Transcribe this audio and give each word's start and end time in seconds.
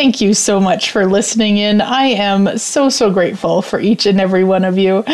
Thank 0.00 0.22
you 0.22 0.32
so 0.32 0.58
much 0.58 0.92
for 0.92 1.04
listening 1.04 1.58
in. 1.58 1.82
I 1.82 2.04
am 2.04 2.56
so, 2.56 2.88
so 2.88 3.10
grateful 3.12 3.60
for 3.60 3.78
each 3.78 4.06
and 4.06 4.18
every 4.18 4.44
one 4.44 4.64
of 4.64 4.78
you. 4.78 5.04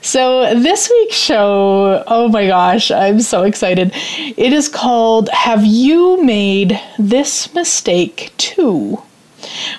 So, 0.00 0.54
this 0.54 0.88
week's 0.88 1.16
show, 1.16 2.02
oh 2.06 2.28
my 2.28 2.46
gosh, 2.46 2.90
I'm 2.90 3.20
so 3.20 3.42
excited. 3.42 3.92
It 3.94 4.54
is 4.54 4.70
called 4.70 5.28
Have 5.28 5.66
You 5.66 6.24
Made 6.24 6.80
This 6.98 7.52
Mistake 7.52 8.32
Too? 8.38 9.02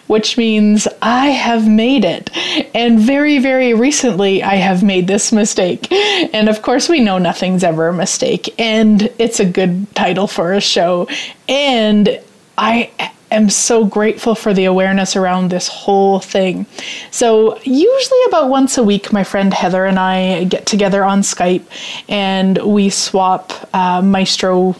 Which 0.05 0.37
means 0.37 0.87
I 1.01 1.29
have 1.29 1.67
made 1.67 2.05
it. 2.05 2.29
And 2.75 2.99
very, 2.99 3.39
very 3.39 3.73
recently, 3.73 4.43
I 4.43 4.57
have 4.57 4.83
made 4.83 5.07
this 5.07 5.31
mistake. 5.31 5.91
And 5.91 6.47
of 6.47 6.61
course, 6.61 6.87
we 6.87 6.99
know 6.99 7.17
nothing's 7.17 7.63
ever 7.63 7.87
a 7.87 7.93
mistake. 7.93 8.53
And 8.59 9.11
it's 9.17 9.39
a 9.39 9.45
good 9.45 9.87
title 9.95 10.27
for 10.27 10.53
a 10.53 10.61
show. 10.61 11.07
And 11.49 12.21
I 12.55 12.91
am 13.33 13.49
so 13.49 13.85
grateful 13.85 14.35
for 14.35 14.53
the 14.53 14.65
awareness 14.65 15.15
around 15.15 15.49
this 15.49 15.67
whole 15.67 16.19
thing. 16.19 16.65
So, 17.11 17.59
usually 17.63 18.19
about 18.27 18.49
once 18.49 18.77
a 18.77 18.83
week, 18.83 19.11
my 19.11 19.23
friend 19.23 19.53
Heather 19.53 19.85
and 19.85 19.99
I 19.99 20.45
get 20.45 20.65
together 20.65 21.03
on 21.03 21.21
Skype 21.21 21.65
and 22.07 22.57
we 22.59 22.89
swap 22.89 23.51
uh, 23.73 24.01
Maestro 24.01 24.75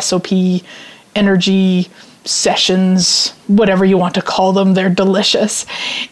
SOP 0.00 0.28
energy 1.14 1.88
sessions, 2.24 3.30
whatever 3.46 3.84
you 3.84 3.96
want 3.96 4.14
to 4.14 4.22
call 4.22 4.52
them. 4.52 4.74
They're 4.74 4.90
delicious. 4.90 5.66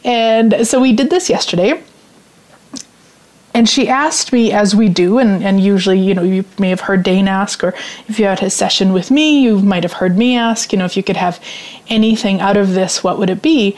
And 0.05 0.67
so 0.67 0.81
we 0.81 0.92
did 0.92 1.11
this 1.11 1.29
yesterday 1.29 1.83
and 3.55 3.69
she 3.69 3.89
asked 3.89 4.33
me, 4.33 4.53
as 4.53 4.75
we 4.75 4.89
do, 4.89 5.19
and, 5.19 5.43
and 5.43 5.61
usually, 5.61 5.99
you 5.99 6.15
know, 6.15 6.23
you 6.23 6.45
may 6.59 6.69
have 6.69 6.81
heard 6.81 7.03
Dain 7.03 7.27
ask, 7.27 7.65
or 7.65 7.75
if 8.07 8.19
you 8.19 8.27
had 8.27 8.43
a 8.43 8.51
session 8.51 8.93
with 8.93 9.11
me, 9.11 9.43
you 9.43 9.59
might 9.61 9.83
have 9.83 9.95
heard 9.95 10.17
me 10.17 10.36
ask, 10.36 10.73
you 10.73 10.79
know, 10.79 10.85
if 10.85 10.97
you 10.97 11.03
could 11.03 11.17
have 11.17 11.42
anything 11.89 12.41
out 12.41 12.57
of 12.57 12.75
this, 12.75 13.03
what 13.03 13.19
would 13.19 13.31
it 13.31 13.42
be? 13.42 13.77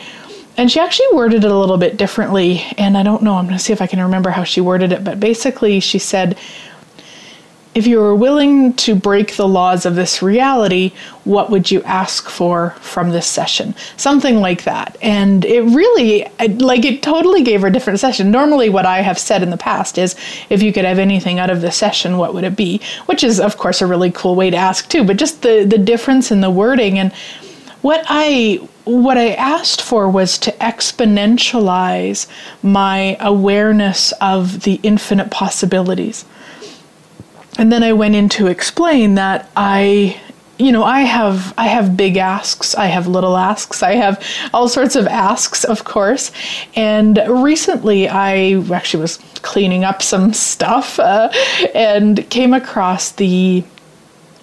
And 0.56 0.70
she 0.70 0.80
actually 0.80 1.06
worded 1.12 1.44
it 1.44 1.50
a 1.50 1.56
little 1.56 1.78
bit 1.78 1.96
differently. 1.96 2.62
And 2.76 2.98
I 2.98 3.02
don't 3.02 3.22
know, 3.22 3.34
I'm 3.34 3.46
going 3.46 3.56
to 3.56 3.62
see 3.62 3.72
if 3.72 3.80
I 3.80 3.86
can 3.86 4.02
remember 4.02 4.30
how 4.30 4.44
she 4.44 4.60
worded 4.60 4.92
it, 4.92 5.04
but 5.04 5.20
basically, 5.20 5.80
she 5.80 5.98
said, 5.98 6.36
if 7.80 7.86
you 7.86 7.98
were 7.98 8.14
willing 8.14 8.74
to 8.74 8.94
break 8.94 9.36
the 9.36 9.48
laws 9.48 9.86
of 9.86 9.94
this 9.94 10.20
reality, 10.20 10.92
what 11.24 11.48
would 11.48 11.70
you 11.70 11.82
ask 11.84 12.28
for 12.28 12.76
from 12.82 13.08
this 13.08 13.26
session? 13.26 13.74
Something 13.96 14.36
like 14.36 14.64
that. 14.64 14.98
And 15.00 15.46
it 15.46 15.62
really, 15.62 16.26
like, 16.58 16.84
it 16.84 17.02
totally 17.02 17.42
gave 17.42 17.62
her 17.62 17.68
a 17.68 17.72
different 17.72 17.98
session. 17.98 18.30
Normally, 18.30 18.68
what 18.68 18.84
I 18.84 19.00
have 19.00 19.18
said 19.18 19.42
in 19.42 19.48
the 19.48 19.56
past 19.56 19.96
is, 19.96 20.14
if 20.50 20.62
you 20.62 20.74
could 20.74 20.84
have 20.84 20.98
anything 20.98 21.38
out 21.38 21.48
of 21.48 21.62
the 21.62 21.72
session, 21.72 22.18
what 22.18 22.34
would 22.34 22.44
it 22.44 22.54
be? 22.54 22.82
Which 23.06 23.24
is, 23.24 23.40
of 23.40 23.56
course, 23.56 23.80
a 23.80 23.86
really 23.86 24.10
cool 24.10 24.34
way 24.34 24.50
to 24.50 24.58
ask, 24.58 24.86
too. 24.86 25.02
But 25.02 25.16
just 25.16 25.40
the, 25.40 25.64
the 25.64 25.78
difference 25.78 26.30
in 26.30 26.42
the 26.42 26.50
wording 26.50 26.98
and 26.98 27.14
what 27.80 28.04
I 28.08 28.60
what 28.84 29.16
I 29.16 29.32
asked 29.32 29.80
for 29.80 30.06
was 30.06 30.36
to 30.38 30.52
exponentialize 30.52 32.26
my 32.62 33.16
awareness 33.20 34.12
of 34.20 34.64
the 34.64 34.80
infinite 34.82 35.30
possibilities 35.30 36.26
and 37.58 37.72
then 37.72 37.82
I 37.82 37.92
went 37.92 38.14
in 38.14 38.28
to 38.30 38.46
explain 38.46 39.14
that 39.14 39.50
I 39.56 40.20
you 40.60 40.70
know 40.70 40.84
i 40.84 41.00
have 41.00 41.54
i 41.56 41.66
have 41.66 41.96
big 41.96 42.18
asks 42.18 42.74
i 42.74 42.84
have 42.84 43.06
little 43.06 43.36
asks 43.36 43.82
i 43.82 43.94
have 43.94 44.22
all 44.52 44.68
sorts 44.68 44.94
of 44.94 45.06
asks 45.06 45.64
of 45.64 45.84
course. 45.84 46.30
And 46.76 47.18
recently 47.26 48.08
i 48.08 48.62
actually 48.72 49.00
was 49.00 49.16
cleaning 49.42 49.84
up 49.84 50.02
some 50.02 50.34
stuff 50.34 51.00
uh, 51.00 51.32
and 51.74 52.28
came 52.28 52.52
across 52.52 53.12
the 53.12 53.64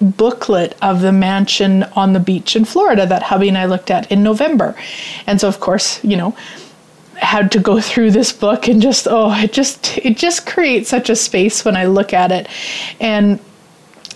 booklet 0.02 0.76
of 0.82 1.02
the 1.02 1.12
mansion 1.12 1.84
on 1.96 2.14
the 2.14 2.20
beach 2.20 2.56
in 2.56 2.66
florida 2.66 3.06
that 3.06 3.24
hubby 3.24 3.48
and 3.48 3.58
i 3.58 3.66
looked 3.66 3.92
at 3.92 4.12
in 4.12 4.24
november. 4.24 4.76
And 5.28 5.40
so 5.40 5.48
of 5.48 5.60
course 5.60 6.04
you 6.04 6.18
know 6.18 6.36
had 7.18 7.52
to 7.52 7.60
go 7.60 7.82
through 7.82 8.12
this 8.12 8.32
book 8.32 8.68
and 8.68 8.82
just 8.82 9.08
oh 9.10 9.34
it 9.34 9.52
just 9.52 9.98
it 10.00 10.18
just 10.18 10.46
creates 10.46 10.90
such 10.90 11.10
a 11.10 11.16
space 11.16 11.66
when 11.66 11.76
I 11.76 11.86
look 11.86 12.14
at 12.14 12.32
it 12.32 12.48
and 13.00 13.40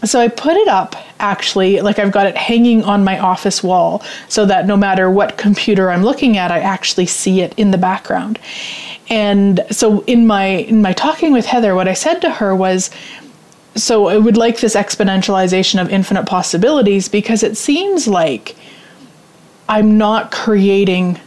so 0.04 0.20
I 0.20 0.30
put 0.30 0.56
it 0.56 0.68
up 0.68 0.96
actually 1.20 1.82
like 1.82 2.00
I've 2.00 2.12
got 2.12 2.26
it 2.26 2.36
hanging 2.36 2.84
on 2.84 3.04
my 3.04 3.20
office 3.20 3.64
wall 3.64 4.04
so 4.28 4.46
that 4.46 4.66
no 4.66 4.76
matter 4.76 5.10
what 5.10 5.38
computer 5.38 5.92
I'm 5.92 6.04
looking 6.04 6.38
at 6.38 6.52
I 6.52 6.60
actually 6.60 7.06
see 7.06 7.42
it 7.42 7.54
in 7.58 7.72
the 7.72 7.78
background. 7.78 8.40
And 9.10 9.66
so 9.70 10.02
in 10.02 10.26
my 10.26 10.46
in 10.46 10.82
my 10.82 10.94
talking 10.94 11.32
with 11.32 11.46
Heather 11.46 11.76
what 11.76 11.88
I 11.88 11.94
said 11.94 12.22
to 12.22 12.30
her 12.32 12.56
was 12.56 12.90
so 13.76 14.08
I 14.08 14.18
would 14.18 14.38
like 14.38 14.60
this 14.60 14.76
exponentialization 14.76 15.82
of 15.82 15.90
infinite 15.90 16.26
possibilities 16.26 17.08
because 17.08 17.44
it 17.44 17.56
seems 17.58 18.08
like 18.08 18.56
I'm 19.70 19.98
not 19.98 20.32
creating 20.32 21.20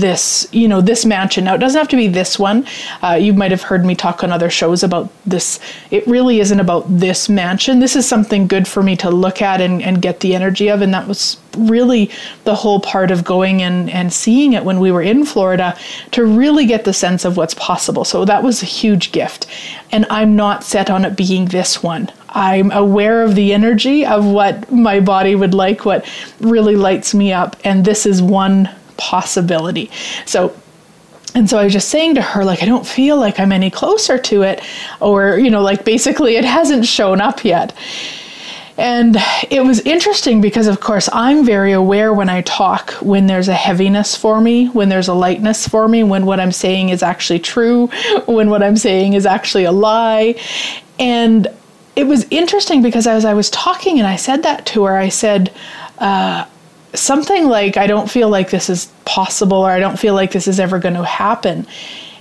this 0.00 0.46
you 0.52 0.68
know 0.68 0.80
this 0.80 1.04
mansion. 1.04 1.44
Now 1.44 1.54
it 1.54 1.58
doesn't 1.58 1.78
have 1.78 1.88
to 1.88 1.96
be 1.96 2.08
this 2.08 2.38
one. 2.38 2.66
Uh, 3.02 3.14
you 3.14 3.32
might 3.32 3.50
have 3.50 3.62
heard 3.62 3.84
me 3.84 3.94
talk 3.94 4.24
on 4.24 4.32
other 4.32 4.50
shows 4.50 4.82
about 4.82 5.10
this. 5.26 5.60
It 5.90 6.06
really 6.06 6.40
isn't 6.40 6.60
about 6.60 6.84
this 6.88 7.28
mansion. 7.28 7.80
This 7.80 7.96
is 7.96 8.08
something 8.08 8.46
good 8.46 8.66
for 8.66 8.82
me 8.82 8.96
to 8.96 9.10
look 9.10 9.42
at 9.42 9.60
and, 9.60 9.82
and 9.82 10.02
get 10.02 10.20
the 10.20 10.34
energy 10.34 10.68
of 10.68 10.82
and 10.82 10.92
that 10.94 11.06
was 11.06 11.36
really 11.56 12.10
the 12.44 12.54
whole 12.54 12.80
part 12.80 13.10
of 13.10 13.24
going 13.24 13.62
and, 13.62 13.90
and 13.90 14.12
seeing 14.12 14.54
it 14.54 14.64
when 14.64 14.80
we 14.80 14.90
were 14.90 15.02
in 15.02 15.24
florida 15.24 15.76
to 16.10 16.24
really 16.24 16.64
get 16.64 16.84
the 16.84 16.92
sense 16.92 17.24
of 17.24 17.36
what's 17.36 17.54
possible. 17.54 18.04
So 18.04 18.24
that 18.24 18.42
was 18.42 18.62
a 18.62 18.66
huge 18.66 19.12
gift. 19.12 19.46
And 19.90 20.06
i'm 20.08 20.34
not 20.36 20.64
set 20.64 20.90
on 20.90 21.04
it 21.04 21.16
being 21.16 21.46
this 21.46 21.82
one. 21.82 22.10
I'm 22.34 22.70
aware 22.72 23.22
of 23.22 23.34
the 23.34 23.52
energy 23.52 24.06
of 24.06 24.24
what 24.24 24.70
my 24.72 25.00
body 25.00 25.34
would 25.34 25.52
like, 25.52 25.84
what 25.84 26.06
really 26.40 26.76
lights 26.76 27.12
me 27.14 27.32
up. 27.32 27.56
And 27.62 27.84
this 27.84 28.06
is 28.06 28.22
one 28.22 28.70
possibility. 28.96 29.90
So 30.26 30.54
and 31.34 31.48
so 31.48 31.58
I 31.58 31.64
was 31.64 31.72
just 31.72 31.88
saying 31.88 32.16
to 32.16 32.22
her, 32.22 32.44
like, 32.44 32.62
I 32.62 32.66
don't 32.66 32.86
feel 32.86 33.16
like 33.16 33.40
I'm 33.40 33.52
any 33.52 33.70
closer 33.70 34.18
to 34.18 34.42
it, 34.42 34.60
or, 35.00 35.38
you 35.38 35.50
know, 35.50 35.62
like 35.62 35.84
basically 35.84 36.36
it 36.36 36.44
hasn't 36.44 36.84
shown 36.84 37.20
up 37.20 37.44
yet. 37.44 37.74
And 38.78 39.16
it 39.50 39.62
was 39.64 39.80
interesting 39.80 40.40
because, 40.40 40.66
of 40.66 40.80
course, 40.80 41.08
I'm 41.12 41.44
very 41.44 41.72
aware 41.72 42.12
when 42.12 42.28
I 42.28 42.40
talk 42.42 42.92
when 42.94 43.26
there's 43.26 43.48
a 43.48 43.54
heaviness 43.54 44.16
for 44.16 44.40
me, 44.40 44.66
when 44.68 44.88
there's 44.88 45.08
a 45.08 45.14
lightness 45.14 45.68
for 45.68 45.88
me, 45.88 46.02
when 46.02 46.24
what 46.26 46.40
I'm 46.40 46.52
saying 46.52 46.88
is 46.88 47.02
actually 47.02 47.38
true, 47.38 47.88
when 48.26 48.48
what 48.48 48.62
I'm 48.62 48.76
saying 48.76 49.12
is 49.12 49.26
actually 49.26 49.64
a 49.64 49.72
lie. 49.72 50.34
And 50.98 51.48
it 51.96 52.04
was 52.04 52.26
interesting 52.30 52.82
because 52.82 53.06
as 53.06 53.24
I 53.24 53.34
was 53.34 53.50
talking 53.50 53.98
and 53.98 54.06
I 54.06 54.16
said 54.16 54.42
that 54.44 54.64
to 54.66 54.84
her, 54.84 54.96
I 54.96 55.10
said, 55.10 55.52
uh, 55.98 56.46
something 56.94 57.46
like, 57.46 57.76
I 57.76 57.86
don't 57.86 58.10
feel 58.10 58.28
like 58.28 58.50
this 58.50 58.68
is 58.68 58.86
possible 59.04 59.58
or 59.58 59.70
I 59.70 59.80
don't 59.80 59.98
feel 59.98 60.14
like 60.14 60.32
this 60.32 60.48
is 60.48 60.60
ever 60.60 60.78
going 60.78 60.94
to 60.94 61.04
happen. 61.04 61.66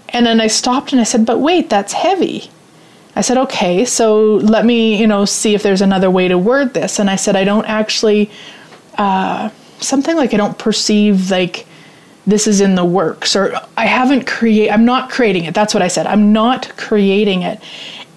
And 0.09 0.25
then 0.25 0.41
I 0.41 0.47
stopped 0.47 0.91
and 0.91 1.01
I 1.01 1.06
said, 1.06 1.25
But 1.25 1.39
wait, 1.39 1.69
that's 1.69 1.94
heavy. 1.94 2.50
I 3.15 3.21
said, 3.21 3.38
Okay, 3.38 3.85
so 3.85 4.35
let 4.35 4.65
me, 4.65 4.97
you 4.97 5.07
know, 5.07 5.25
see 5.25 5.56
if 5.56 5.63
there's 5.63 5.81
another 5.81 6.09
way 6.09 6.27
to 6.27 6.38
word 6.38 6.73
this. 6.73 7.00
And 7.00 7.09
I 7.09 7.15
said, 7.15 7.35
I 7.35 7.44
don't 7.44 7.65
actually, 7.65 8.29
uh, 8.97 9.50
something 9.79 10.15
like 10.15 10.33
I 10.33 10.38
don't 10.38 10.57
perceive 10.57 11.31
like 11.31 11.65
this 12.27 12.47
is 12.47 12.62
in 12.62 12.75
the 12.75 12.85
works 12.85 13.35
or 13.35 13.53
I 13.75 13.88
haven't 13.88 14.27
create 14.27 14.69
I'm 14.69 14.85
not 14.85 15.09
creating 15.09 15.45
it. 15.45 15.53
That's 15.53 15.73
what 15.73 15.83
I 15.83 15.88
said. 15.88 16.06
I'm 16.06 16.31
not 16.31 16.75
creating 16.77 17.41
it. 17.41 17.59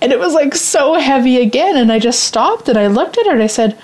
And 0.01 0.13
it 0.13 0.19
was 0.19 0.35
like 0.35 0.55
so 0.55 0.95
heavy 0.95 1.41
again 1.41 1.77
and 1.77 1.91
I 1.91 1.99
just 1.99 2.25
stopped 2.25 2.69
and 2.69 2.77
I 2.77 2.89
looked 2.89 3.17
at 3.17 3.27
her 3.27 3.33
and 3.33 3.43
I 3.43 3.47
said, 3.47 3.79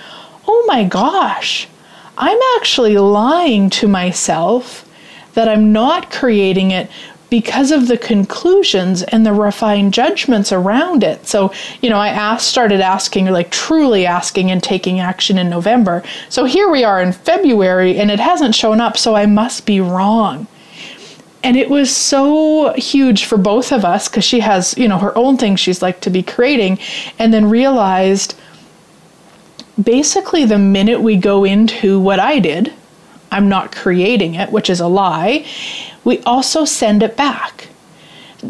"Oh 0.47 0.65
my 0.67 0.85
gosh. 0.85 1.69
I'm 2.19 2.39
actually 2.57 2.97
lying 2.99 3.71
to 3.71 3.89
myself 3.89 4.87
that 5.35 5.49
I'm 5.49 5.73
not 5.73 6.11
creating 6.11 6.71
it 6.71 6.91
because 7.31 7.71
of 7.71 7.87
the 7.87 7.97
conclusions 7.97 9.05
and 9.05 9.25
the 9.25 9.33
refined 9.33 9.95
judgments 9.95 10.51
around 10.51 11.05
it. 11.05 11.27
So, 11.29 11.53
you 11.81 11.89
know, 11.89 11.99
I 11.99 12.09
asked, 12.09 12.49
started 12.49 12.81
asking, 12.81 13.27
like 13.27 13.51
truly 13.53 14.05
asking 14.05 14.51
and 14.51 14.61
taking 14.61 14.99
action 14.99 15.39
in 15.39 15.49
November. 15.49 16.03
So 16.29 16.45
here 16.45 16.69
we 16.69 16.83
are 16.83 17.01
in 17.01 17.13
February 17.13 17.99
and 17.99 18.11
it 18.11 18.19
hasn't 18.19 18.57
shown 18.57 18.81
up, 18.81 18.97
so 18.97 19.15
I 19.15 19.27
must 19.27 19.65
be 19.65 19.81
wrong. 19.81 20.49
And 21.45 21.57
it 21.57 21.71
was 21.71 21.95
so 21.95 22.75
huge 22.75 23.25
for 23.25 23.39
both 23.39 23.73
of 23.73 23.85
us 23.85 24.09
because 24.09 24.25
she 24.25 24.41
has, 24.41 24.77
you 24.77 24.89
know, 24.89 24.99
her 24.99 25.17
own 25.17 25.39
thing 25.39 25.55
she's 25.55 25.81
like 25.81 26.01
to 26.01 26.11
be 26.11 26.23
creating, 26.23 26.81
and 27.19 27.33
then 27.33 27.49
realized 27.49 28.35
basically 29.83 30.45
the 30.45 30.59
minute 30.59 31.01
we 31.01 31.17
go 31.17 31.45
into 31.45 32.01
what 32.01 32.19
I 32.19 32.39
did, 32.39 32.73
I'm 33.31 33.49
not 33.49 33.75
creating 33.75 34.35
it, 34.35 34.51
which 34.51 34.69
is 34.69 34.81
a 34.81 34.89
lie, 34.89 35.47
we 36.05 36.19
also 36.21 36.65
send 36.65 37.03
it 37.03 37.17
back. 37.17 37.69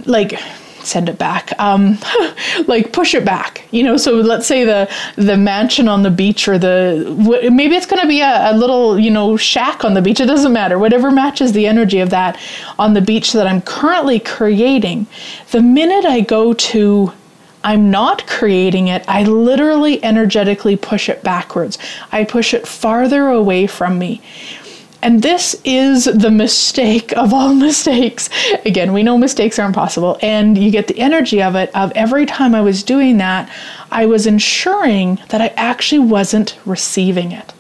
Like, 0.06 0.38
send 0.85 1.09
it 1.09 1.19
back 1.19 1.53
um, 1.59 1.99
like 2.67 2.93
push 2.93 3.15
it 3.15 3.25
back 3.25 3.67
you 3.71 3.82
know 3.82 3.97
so 3.97 4.15
let's 4.15 4.47
say 4.47 4.65
the 4.65 4.91
the 5.17 5.37
mansion 5.37 5.88
on 5.88 6.03
the 6.03 6.11
beach 6.11 6.49
or 6.49 6.59
the 6.59 7.50
maybe 7.53 7.75
it's 7.75 7.87
going 7.87 8.00
to 8.00 8.09
be 8.09 8.21
a, 8.21 8.50
a, 8.50 8.56
little 8.56 8.99
you 8.99 9.11
know 9.11 9.37
shack 9.37 9.85
on 9.85 9.94
the 9.94 10.03
beach 10.03 10.21
it 10.21 10.27
doesn't 10.27 10.53
matter 10.53 10.79
whatever 10.79 11.11
matches 11.11 11.53
the 11.53 11.67
energy 11.67 12.00
of 12.00 12.11
that 12.11 12.38
on 12.79 12.94
the 12.94 13.00
beach 13.00 13.32
that 13.32 13.47
i'm 13.47 13.61
currently 13.62 14.19
creating 14.19 15.06
the 15.50 15.61
minute 15.61 16.05
i 16.05 16.21
go 16.21 16.53
to 16.55 17.12
I'm 17.62 17.90
not 17.90 18.26
creating 18.26 18.88
it. 18.88 19.04
I 19.06 19.24
literally 19.24 20.02
energetically 20.02 20.76
push 20.76 21.08
it 21.08 21.22
backwards. 21.22 21.78
I 22.10 22.24
push 22.24 22.54
it 22.54 22.66
farther 22.66 23.28
away 23.28 23.66
from 23.66 23.98
me. 23.98 24.22
And 25.02 25.22
this 25.22 25.60
is 25.64 26.04
the 26.04 26.30
mistake 26.30 27.16
of 27.16 27.32
all 27.32 27.54
mistakes. 27.68 28.28
Again, 28.64 28.92
we 28.92 29.02
know 29.02 29.16
mistakes 29.16 29.58
are 29.58 29.66
impossible, 29.66 30.18
and 30.22 30.58
you 30.58 30.70
get 30.70 30.88
the 30.88 30.98
energy 30.98 31.42
of 31.42 31.54
it 31.54 31.74
of 31.74 31.92
every 31.94 32.26
time 32.26 32.54
I 32.54 32.60
was 32.60 32.82
doing 32.82 33.18
that, 33.18 33.50
I 33.90 34.06
was 34.06 34.26
ensuring 34.26 35.18
that 35.30 35.40
I 35.40 35.48
actually 35.56 36.00
wasn't 36.00 36.58
receiving 36.66 37.32
it. 37.32 37.52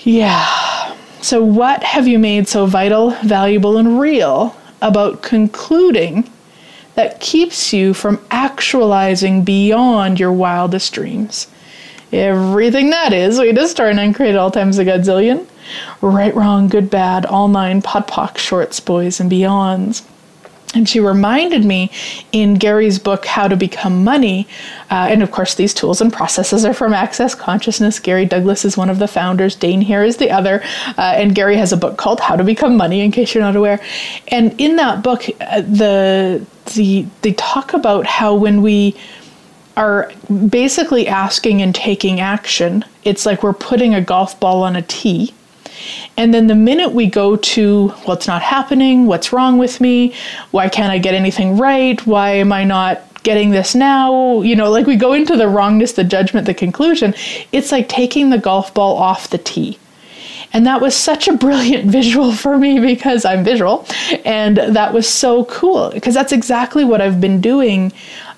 Yeah. 0.00 0.94
So, 1.22 1.42
what 1.42 1.82
have 1.82 2.06
you 2.06 2.18
made 2.18 2.46
so 2.46 2.66
vital, 2.66 3.10
valuable, 3.24 3.78
and 3.78 3.98
real 3.98 4.54
about 4.80 5.22
concluding 5.22 6.30
that 6.96 7.20
keeps 7.20 7.72
you 7.72 7.94
from 7.94 8.24
actualizing 8.30 9.44
beyond 9.44 10.18
your 10.18 10.32
wildest 10.32 10.92
dreams? 10.92 11.46
Everything 12.12 12.90
that 12.90 13.12
is, 13.12 13.38
we 13.38 13.52
just 13.52 13.72
start 13.72 13.96
and 13.96 14.14
create 14.14 14.36
all 14.36 14.50
times 14.50 14.78
a 14.78 14.84
godzillion 14.84 15.46
right, 16.00 16.34
wrong, 16.34 16.68
good, 16.68 16.90
bad, 16.90 17.26
all 17.26 17.48
nine, 17.48 17.82
POD 17.82 18.06
POC, 18.06 18.38
shorts, 18.38 18.80
boys, 18.80 19.20
and 19.20 19.30
beyonds. 19.30 20.02
And 20.74 20.88
she 20.88 21.00
reminded 21.00 21.64
me 21.64 21.90
in 22.32 22.54
Gary's 22.54 22.98
book, 22.98 23.24
How 23.24 23.48
to 23.48 23.56
Become 23.56 24.04
Money. 24.04 24.46
Uh, 24.90 25.06
and 25.08 25.22
of 25.22 25.30
course, 25.30 25.54
these 25.54 25.72
tools 25.72 26.00
and 26.00 26.12
processes 26.12 26.64
are 26.64 26.74
from 26.74 26.92
Access 26.92 27.34
Consciousness. 27.34 27.98
Gary 27.98 28.26
Douglas 28.26 28.64
is 28.64 28.76
one 28.76 28.90
of 28.90 28.98
the 28.98 29.08
founders, 29.08 29.54
Dain 29.54 29.80
Heer 29.80 30.04
is 30.04 30.18
the 30.18 30.30
other. 30.30 30.62
Uh, 30.98 31.14
and 31.16 31.34
Gary 31.34 31.56
has 31.56 31.72
a 31.72 31.76
book 31.76 31.96
called 31.96 32.20
How 32.20 32.36
to 32.36 32.44
Become 32.44 32.76
Money, 32.76 33.00
in 33.00 33.10
case 33.10 33.34
you're 33.34 33.44
not 33.44 33.56
aware. 33.56 33.80
And 34.28 34.58
in 34.60 34.76
that 34.76 35.02
book, 35.02 35.24
uh, 35.40 35.62
the, 35.62 36.44
the, 36.74 37.06
they 37.22 37.32
talk 37.34 37.72
about 37.72 38.06
how 38.06 38.34
when 38.34 38.60
we 38.60 38.96
are 39.76 40.10
basically 40.48 41.06
asking 41.06 41.62
and 41.62 41.74
taking 41.74 42.20
action, 42.20 42.84
it's 43.04 43.24
like 43.24 43.42
we're 43.42 43.52
putting 43.52 43.94
a 43.94 44.00
golf 44.00 44.38
ball 44.40 44.62
on 44.62 44.74
a 44.74 44.82
tee 44.82 45.32
and 46.16 46.32
then 46.32 46.46
the 46.46 46.54
minute 46.54 46.92
we 46.92 47.06
go 47.06 47.36
to 47.36 47.88
what's 48.04 48.26
not 48.26 48.42
happening, 48.42 49.06
what's 49.06 49.32
wrong 49.32 49.58
with 49.58 49.80
me, 49.80 50.14
why 50.50 50.68
can't 50.68 50.92
I 50.92 50.98
get 50.98 51.14
anything 51.14 51.56
right, 51.56 52.04
why 52.06 52.30
am 52.30 52.52
I 52.52 52.64
not 52.64 53.02
getting 53.22 53.50
this 53.50 53.74
now, 53.74 54.40
you 54.42 54.54
know, 54.54 54.70
like 54.70 54.86
we 54.86 54.94
go 54.94 55.12
into 55.12 55.36
the 55.36 55.48
wrongness, 55.48 55.94
the 55.94 56.04
judgment, 56.04 56.46
the 56.46 56.54
conclusion, 56.54 57.12
it's 57.50 57.72
like 57.72 57.88
taking 57.88 58.30
the 58.30 58.38
golf 58.38 58.72
ball 58.72 58.96
off 58.96 59.30
the 59.30 59.38
tee. 59.38 59.78
And 60.52 60.64
that 60.66 60.80
was 60.80 60.94
such 60.94 61.26
a 61.26 61.32
brilliant 61.32 61.90
visual 61.90 62.32
for 62.32 62.56
me 62.56 62.78
because 62.78 63.24
I'm 63.24 63.44
visual. 63.44 63.84
And 64.24 64.56
that 64.56 64.94
was 64.94 65.08
so 65.08 65.44
cool 65.46 65.90
because 65.90 66.14
that's 66.14 66.32
exactly 66.32 66.84
what 66.84 67.00
I've 67.00 67.20
been 67.20 67.40
doing. 67.40 67.92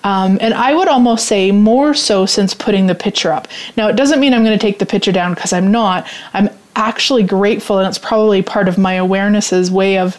Um, 0.05 0.39
and 0.41 0.55
I 0.55 0.75
would 0.75 0.89
almost 0.89 1.27
say 1.27 1.53
more 1.53 1.93
so 1.93 2.25
since 2.25 2.55
putting 2.55 2.87
the 2.87 2.95
picture 2.95 3.31
up. 3.31 3.47
Now, 3.77 3.89
it 3.89 3.97
doesn't 3.97 4.21
mean 4.21 4.33
I'm 4.33 4.43
going 4.43 4.59
to 4.59 4.67
take 4.67 4.79
the 4.79 4.87
picture 4.87 5.13
down 5.13 5.35
because 5.35 5.53
I'm 5.53 5.71
not. 5.71 6.07
I'm 6.33 6.49
actually 6.79 7.25
grateful, 7.25 7.79
and 7.79 7.89
it's 7.89 7.99
probably 7.99 8.41
part 8.41 8.69
of 8.69 8.79
my 8.79 8.95
awareness's 8.95 9.71
way 9.71 9.99
of 9.99 10.17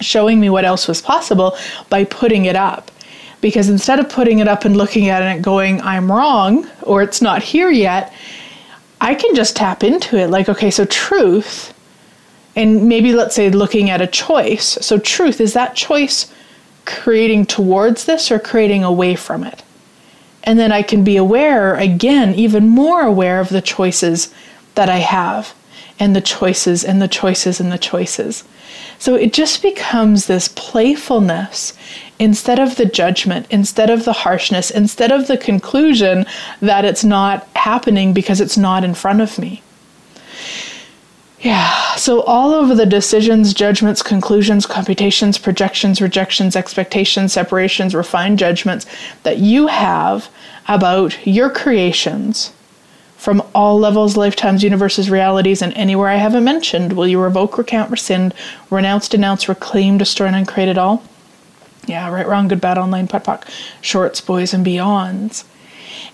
showing 0.00 0.40
me 0.40 0.50
what 0.50 0.64
else 0.64 0.88
was 0.88 1.00
possible 1.00 1.56
by 1.88 2.04
putting 2.04 2.44
it 2.44 2.56
up. 2.56 2.90
Because 3.40 3.68
instead 3.68 4.00
of 4.00 4.08
putting 4.08 4.40
it 4.40 4.48
up 4.48 4.64
and 4.64 4.76
looking 4.76 5.08
at 5.08 5.22
it 5.22 5.26
and 5.26 5.44
going, 5.44 5.80
I'm 5.80 6.10
wrong, 6.10 6.68
or 6.82 7.02
it's 7.02 7.22
not 7.22 7.42
here 7.42 7.70
yet, 7.70 8.12
I 9.00 9.14
can 9.14 9.34
just 9.34 9.56
tap 9.56 9.84
into 9.84 10.18
it. 10.18 10.28
Like, 10.28 10.48
okay, 10.48 10.70
so 10.70 10.84
truth, 10.86 11.72
and 12.56 12.88
maybe 12.88 13.12
let's 13.12 13.36
say 13.36 13.48
looking 13.50 13.88
at 13.88 14.00
a 14.00 14.06
choice. 14.06 14.78
So, 14.80 14.98
truth, 14.98 15.40
is 15.40 15.52
that 15.52 15.76
choice 15.76 16.32
creating 16.84 17.46
towards 17.46 18.06
this 18.06 18.30
or 18.30 18.38
creating 18.38 18.82
away 18.82 19.14
from 19.14 19.44
it? 19.44 19.62
And 20.42 20.58
then 20.58 20.72
I 20.72 20.82
can 20.82 21.04
be 21.04 21.16
aware, 21.16 21.74
again, 21.74 22.34
even 22.34 22.68
more 22.68 23.02
aware 23.02 23.40
of 23.40 23.50
the 23.50 23.60
choices 23.60 24.32
that 24.74 24.88
I 24.88 24.98
have 24.98 25.54
and 25.98 26.14
the 26.14 26.20
choices 26.20 26.84
and 26.84 27.00
the 27.00 27.08
choices 27.08 27.60
and 27.60 27.72
the 27.72 27.78
choices. 27.78 28.44
So 28.98 29.14
it 29.14 29.32
just 29.32 29.62
becomes 29.62 30.26
this 30.26 30.48
playfulness 30.48 31.72
instead 32.18 32.58
of 32.58 32.76
the 32.76 32.86
judgment, 32.86 33.46
instead 33.50 33.90
of 33.90 34.04
the 34.04 34.12
harshness, 34.12 34.70
instead 34.70 35.12
of 35.12 35.26
the 35.26 35.36
conclusion 35.36 36.26
that 36.60 36.84
it's 36.84 37.04
not 37.04 37.46
happening 37.54 38.12
because 38.12 38.40
it's 38.40 38.56
not 38.56 38.84
in 38.84 38.94
front 38.94 39.20
of 39.20 39.38
me. 39.38 39.62
Yeah, 41.40 41.94
so 41.96 42.22
all 42.22 42.54
of 42.54 42.76
the 42.76 42.86
decisions, 42.86 43.52
judgments, 43.52 44.02
conclusions, 44.02 44.64
computations, 44.64 45.36
projections, 45.36 46.00
rejections, 46.00 46.56
expectations, 46.56 47.34
separations, 47.34 47.94
refined 47.94 48.38
judgments 48.38 48.86
that 49.22 49.38
you 49.38 49.66
have 49.66 50.30
about 50.66 51.26
your 51.26 51.50
creations 51.50 52.52
from 53.26 53.42
all 53.56 53.76
levels, 53.76 54.16
lifetimes, 54.16 54.62
universes, 54.62 55.10
realities, 55.10 55.60
and 55.60 55.72
anywhere 55.74 56.10
I 56.10 56.14
haven't 56.14 56.44
mentioned. 56.44 56.92
Will 56.92 57.08
you 57.08 57.20
revoke, 57.20 57.58
recount, 57.58 57.90
rescind, 57.90 58.32
renounce, 58.70 59.08
denounce, 59.08 59.48
reclaim, 59.48 59.98
destroy, 59.98 60.26
and 60.26 60.36
uncreate 60.36 60.68
it 60.68 60.78
all? 60.78 61.02
Yeah, 61.88 62.08
right, 62.08 62.24
wrong, 62.24 62.46
good, 62.46 62.60
bad, 62.60 62.78
all 62.78 62.86
nine, 62.86 63.08
POD 63.08 63.24
POC, 63.24 63.48
shorts, 63.80 64.20
boys, 64.20 64.54
and 64.54 64.64
beyonds. 64.64 65.42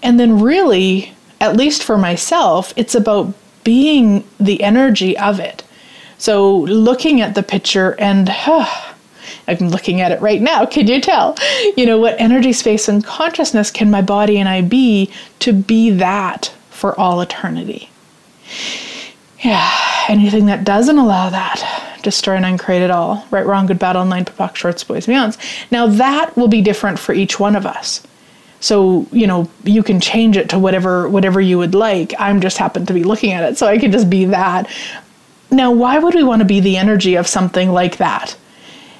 And 0.02 0.18
then, 0.18 0.40
really, 0.40 1.12
at 1.38 1.54
least 1.54 1.82
for 1.82 1.98
myself, 1.98 2.72
it's 2.76 2.94
about 2.94 3.34
being 3.62 4.24
the 4.40 4.62
energy 4.62 5.14
of 5.18 5.38
it. 5.38 5.64
So, 6.16 6.60
looking 6.60 7.20
at 7.20 7.34
the 7.34 7.42
picture 7.42 7.94
and, 7.98 8.30
uh, 8.46 8.94
I'm 9.46 9.68
looking 9.68 10.00
at 10.00 10.12
it 10.12 10.20
right 10.22 10.40
now. 10.40 10.64
Can 10.64 10.86
you 10.86 10.98
tell? 10.98 11.36
You 11.76 11.84
know, 11.84 11.98
what 11.98 12.18
energy, 12.18 12.54
space, 12.54 12.88
and 12.88 13.04
consciousness 13.04 13.70
can 13.70 13.90
my 13.90 14.00
body 14.00 14.38
and 14.38 14.48
I 14.48 14.62
be 14.62 15.12
to 15.40 15.52
be 15.52 15.90
that 15.90 16.54
for 16.82 16.98
all 16.98 17.20
eternity. 17.20 17.88
Yeah, 19.38 19.70
anything 20.08 20.46
that 20.46 20.64
doesn't 20.64 20.98
allow 20.98 21.30
that, 21.30 22.00
destroy 22.02 22.34
and 22.34 22.44
uncreate 22.44 22.82
it 22.82 22.90
all. 22.90 23.24
Right, 23.30 23.46
wrong, 23.46 23.66
good, 23.66 23.78
bad, 23.78 23.94
all 23.94 24.04
nine, 24.04 24.24
POC, 24.24 24.56
shorts, 24.56 24.82
boys, 24.82 25.06
beyonds. 25.06 25.38
Now 25.70 25.86
that 25.86 26.36
will 26.36 26.48
be 26.48 26.60
different 26.60 26.98
for 26.98 27.12
each 27.12 27.38
one 27.38 27.54
of 27.54 27.66
us. 27.66 28.04
So, 28.58 29.06
you 29.12 29.28
know, 29.28 29.48
you 29.62 29.84
can 29.84 30.00
change 30.00 30.36
it 30.36 30.48
to 30.50 30.58
whatever 30.58 31.08
whatever 31.08 31.40
you 31.40 31.56
would 31.56 31.72
like. 31.72 32.14
I'm 32.18 32.40
just 32.40 32.58
happen 32.58 32.84
to 32.86 32.92
be 32.92 33.04
looking 33.04 33.30
at 33.30 33.48
it, 33.48 33.58
so 33.58 33.68
I 33.68 33.78
can 33.78 33.92
just 33.92 34.10
be 34.10 34.24
that. 34.24 34.68
Now, 35.52 35.70
why 35.70 36.00
would 36.00 36.16
we 36.16 36.24
want 36.24 36.40
to 36.40 36.46
be 36.46 36.58
the 36.58 36.78
energy 36.78 37.14
of 37.14 37.28
something 37.28 37.70
like 37.70 37.98
that? 37.98 38.36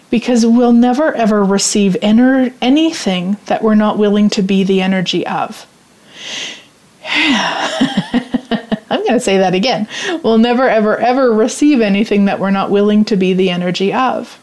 Because 0.09 0.47
we'll 0.47 0.73
never 0.73 1.12
ever 1.15 1.45
receive 1.45 1.97
ener- 2.01 2.55
anything 2.62 3.39
that 3.47 3.65
we're 3.65 3.75
not 3.75 3.99
willing 3.99 4.31
to 4.31 4.43
be 4.43 4.62
the 4.62 4.81
energy 4.81 5.27
of. 5.27 5.67
I'm 8.90 9.00
going 9.00 9.12
to 9.12 9.21
say 9.21 9.38
that 9.38 9.54
again. 9.54 9.88
We'll 10.23 10.38
never, 10.38 10.69
ever, 10.69 10.99
ever 10.99 11.33
receive 11.33 11.81
anything 11.81 12.26
that 12.26 12.38
we're 12.38 12.50
not 12.50 12.71
willing 12.71 13.04
to 13.07 13.16
be 13.16 13.33
the 13.35 13.50
energy 13.50 13.92
of. 13.92 14.38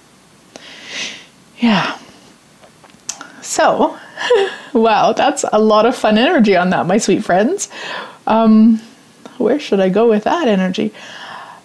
Yeah. 1.59 1.97
So, 3.41 3.97
wow, 4.73 5.13
that's 5.13 5.45
a 5.51 5.59
lot 5.59 5.85
of 5.85 5.95
fun 5.95 6.17
energy 6.17 6.55
on 6.55 6.69
that, 6.69 6.85
my 6.85 6.97
sweet 6.97 7.23
friends. 7.23 7.69
Um, 8.27 8.79
where 9.37 9.59
should 9.59 9.79
I 9.79 9.89
go 9.89 10.09
with 10.09 10.25
that 10.25 10.47
energy? 10.47 10.93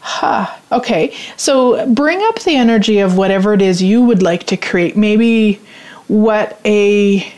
Huh. 0.00 0.54
Okay. 0.70 1.16
So 1.36 1.92
bring 1.92 2.22
up 2.22 2.40
the 2.40 2.56
energy 2.56 2.98
of 3.00 3.16
whatever 3.16 3.54
it 3.54 3.62
is 3.62 3.82
you 3.82 4.02
would 4.02 4.22
like 4.22 4.44
to 4.44 4.56
create. 4.56 4.96
Maybe 4.96 5.60
what 6.08 6.60
a 6.64 7.32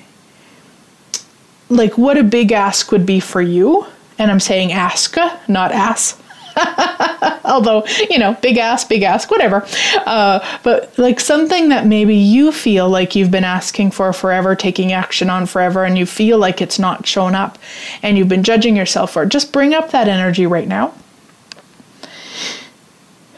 like 1.68 1.99
what 1.99 2.16
a 2.16 2.23
big 2.23 2.52
ask 2.52 2.92
would 2.92 3.06
be 3.06 3.20
for 3.20 3.40
you. 3.40 3.87
And 4.18 4.30
I'm 4.30 4.40
saying 4.40 4.73
ask, 4.73 5.16
not 5.49 5.73
ass. 5.73 6.20
Although, 7.44 7.85
you 8.08 8.18
know, 8.18 8.35
big 8.40 8.56
ass, 8.56 8.85
big 8.85 9.02
ask, 9.02 9.30
whatever. 9.30 9.66
Uh, 10.06 10.58
but 10.62 10.96
like 10.99 11.20
something 11.20 11.68
that 11.68 11.87
maybe 11.87 12.14
you 12.14 12.50
feel 12.50 12.88
like 12.88 13.14
you've 13.14 13.30
been 13.30 13.44
asking 13.44 13.90
for 13.90 14.12
forever, 14.12 14.56
taking 14.56 14.92
action 14.92 15.28
on 15.28 15.46
forever, 15.46 15.85
and 15.85 15.99
you 15.99 16.06
feel 16.06 16.38
like 16.38 16.62
it's 16.62 16.78
not 16.78 17.06
shown 17.06 17.35
up 17.35 17.58
and 18.02 18.16
you've 18.16 18.28
been 18.28 18.42
judging 18.42 18.76
yourself 18.76 19.12
for 19.12 19.25
it. 19.25 19.28
Just 19.28 19.52
bring 19.52 19.75
up 19.75 19.90
that 19.90 20.08
energy 20.08 20.46
right 20.46 20.68
now. 20.68 20.94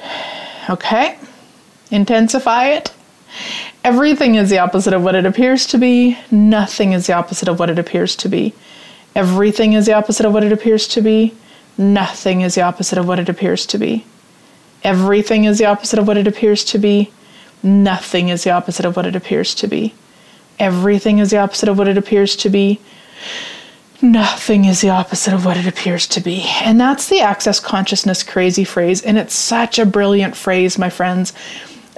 Okay? 0.71 1.19
Intensify 1.91 2.67
it. 2.67 2.93
Everything 3.89 4.35
is 4.35 4.51
the 4.51 4.59
opposite 4.59 4.93
of 4.93 5.03
what 5.03 5.15
it 5.15 5.25
appears 5.25 5.65
to 5.65 5.79
be. 5.79 6.19
Nothing 6.31 6.93
is 6.93 7.07
the 7.07 7.15
opposite 7.15 7.49
of 7.49 7.59
what 7.59 7.71
it 7.71 7.79
appears 7.79 8.15
to 8.17 8.29
be. 8.29 8.53
Everything 9.15 9.73
is 9.73 9.87
the 9.87 9.95
opposite 9.95 10.27
of 10.27 10.35
what 10.35 10.45
it 10.45 10.53
appears 10.53 10.87
to 10.89 11.01
be. 11.01 11.33
Nothing 11.79 12.43
is 12.43 12.55
the 12.55 12.61
opposite 12.61 12.99
of 12.99 13.09
what 13.09 13.19
it 13.19 13.31
appears 13.31 13.65
to 13.65 13.79
be. 13.79 14.05
Everything 14.85 15.45
is 15.45 15.57
the 15.57 15.65
opposite 15.65 15.99
of 15.99 16.07
what 16.07 16.19
it 16.19 16.27
appears 16.27 16.65
to 16.65 16.79
be. 16.79 17.11
Nothing 17.63 18.29
is 18.29 18.45
the 18.45 18.51
opposite 18.51 18.85
of 18.85 18.95
what 18.95 19.07
it 19.07 19.17
appears 19.17 19.55
to 19.55 19.67
be. 19.67 19.95
Everything 20.59 21.19
is 21.19 21.31
the 21.31 21.39
opposite 21.39 21.71
of 21.71 21.79
what 21.79 21.89
it 21.89 21.97
appears 21.97 22.37
to 22.37 22.51
be. 22.51 22.81
Nothing 24.03 24.67
is 24.67 24.83
the 24.83 24.91
opposite 24.91 25.33
of 25.33 25.47
what 25.47 25.57
it 25.57 25.67
appears 25.67 26.07
to 26.09 26.21
be. 26.21 26.43
And 26.63 26.79
that's 26.79 27.09
the 27.09 27.21
access 27.21 27.59
consciousness 27.59 28.23
crazy 28.23 28.65
phrase. 28.65 29.01
And 29.01 29.17
it's 29.17 29.35
such 29.35 29.79
a 29.79 29.87
brilliant 29.87 30.37
phrase, 30.37 30.77
my 30.77 30.91
friends 30.91 31.33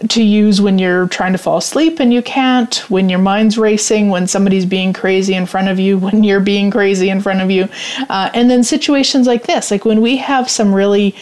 to 0.08 0.22
use 0.22 0.60
when 0.60 0.78
you're 0.78 1.06
trying 1.08 1.32
to 1.32 1.38
fall 1.38 1.58
asleep 1.58 2.00
and 2.00 2.12
you 2.12 2.22
can't, 2.22 2.76
when 2.90 3.08
your 3.08 3.18
mind's 3.18 3.58
racing, 3.58 4.08
when 4.08 4.26
somebody's 4.26 4.64
being 4.64 4.92
crazy 4.92 5.34
in 5.34 5.46
front 5.46 5.68
of 5.68 5.78
you, 5.78 5.98
when 6.06 6.24
you're 6.24 6.40
being 6.40 6.70
crazy 6.70 7.10
in 7.10 7.20
front 7.20 7.40
of 7.40 7.50
you. 7.50 7.68
Uh, 8.08 8.30
and 8.34 8.50
then 8.50 8.64
situations 8.64 9.26
like 9.26 9.44
this, 9.44 9.70
like 9.70 9.84
when 9.84 10.00
we 10.00 10.16
have 10.16 10.48
some 10.50 10.74
really 10.74 11.14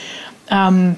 um, 0.51 0.97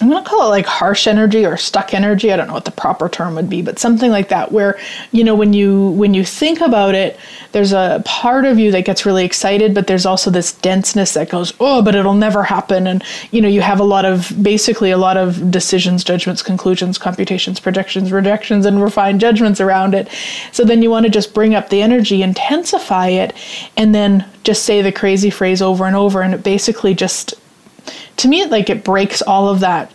I'm 0.00 0.08
going 0.08 0.24
to 0.24 0.28
call 0.28 0.46
it 0.46 0.48
like 0.48 0.64
harsh 0.64 1.06
energy 1.06 1.44
or 1.44 1.58
stuck 1.58 1.92
energy. 1.92 2.32
I 2.32 2.36
don't 2.36 2.46
know 2.46 2.54
what 2.54 2.64
the 2.64 2.70
proper 2.70 3.08
term 3.08 3.34
would 3.34 3.50
be, 3.50 3.60
but 3.60 3.78
something 3.78 4.10
like 4.10 4.30
that 4.30 4.50
where, 4.50 4.78
you 5.12 5.22
know, 5.22 5.34
when 5.34 5.52
you 5.52 5.90
when 5.90 6.14
you 6.14 6.24
think 6.24 6.62
about 6.62 6.94
it, 6.94 7.18
there's 7.52 7.72
a 7.72 8.02
part 8.06 8.46
of 8.46 8.58
you 8.58 8.70
that 8.72 8.86
gets 8.86 9.04
really 9.04 9.26
excited, 9.26 9.74
but 9.74 9.88
there's 9.88 10.06
also 10.06 10.30
this 10.30 10.52
denseness 10.52 11.12
that 11.14 11.28
goes, 11.28 11.52
"Oh, 11.60 11.82
but 11.82 11.94
it'll 11.94 12.14
never 12.14 12.44
happen." 12.44 12.86
And, 12.86 13.04
you 13.30 13.42
know, 13.42 13.48
you 13.48 13.60
have 13.60 13.78
a 13.78 13.84
lot 13.84 14.06
of 14.06 14.32
basically 14.42 14.90
a 14.90 14.96
lot 14.96 15.18
of 15.18 15.50
decisions, 15.50 16.02
judgments, 16.02 16.42
conclusions, 16.42 16.96
computations, 16.96 17.60
projections, 17.60 18.10
rejections 18.10 18.64
and 18.64 18.82
refined 18.82 19.20
judgments 19.20 19.60
around 19.60 19.94
it. 19.94 20.08
So 20.52 20.64
then 20.64 20.82
you 20.82 20.90
want 20.90 21.04
to 21.04 21.10
just 21.10 21.34
bring 21.34 21.54
up 21.54 21.68
the 21.68 21.82
energy, 21.82 22.22
intensify 22.22 23.08
it, 23.08 23.34
and 23.76 23.94
then 23.94 24.24
just 24.44 24.64
say 24.64 24.80
the 24.80 24.92
crazy 24.92 25.28
phrase 25.28 25.60
over 25.60 25.84
and 25.84 25.94
over 25.94 26.22
and 26.22 26.32
it 26.32 26.42
basically 26.42 26.94
just 26.94 27.34
to 28.18 28.28
me, 28.28 28.44
like 28.46 28.70
it 28.70 28.84
breaks 28.84 29.22
all 29.22 29.48
of 29.48 29.60
that 29.60 29.92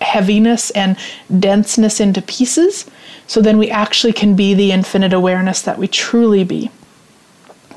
heaviness 0.00 0.70
and 0.70 0.96
denseness 1.40 2.00
into 2.00 2.22
pieces. 2.22 2.90
So 3.26 3.40
then 3.40 3.58
we 3.58 3.70
actually 3.70 4.12
can 4.12 4.36
be 4.36 4.54
the 4.54 4.72
infinite 4.72 5.12
awareness 5.12 5.62
that 5.62 5.78
we 5.78 5.88
truly 5.88 6.44
be. 6.44 6.70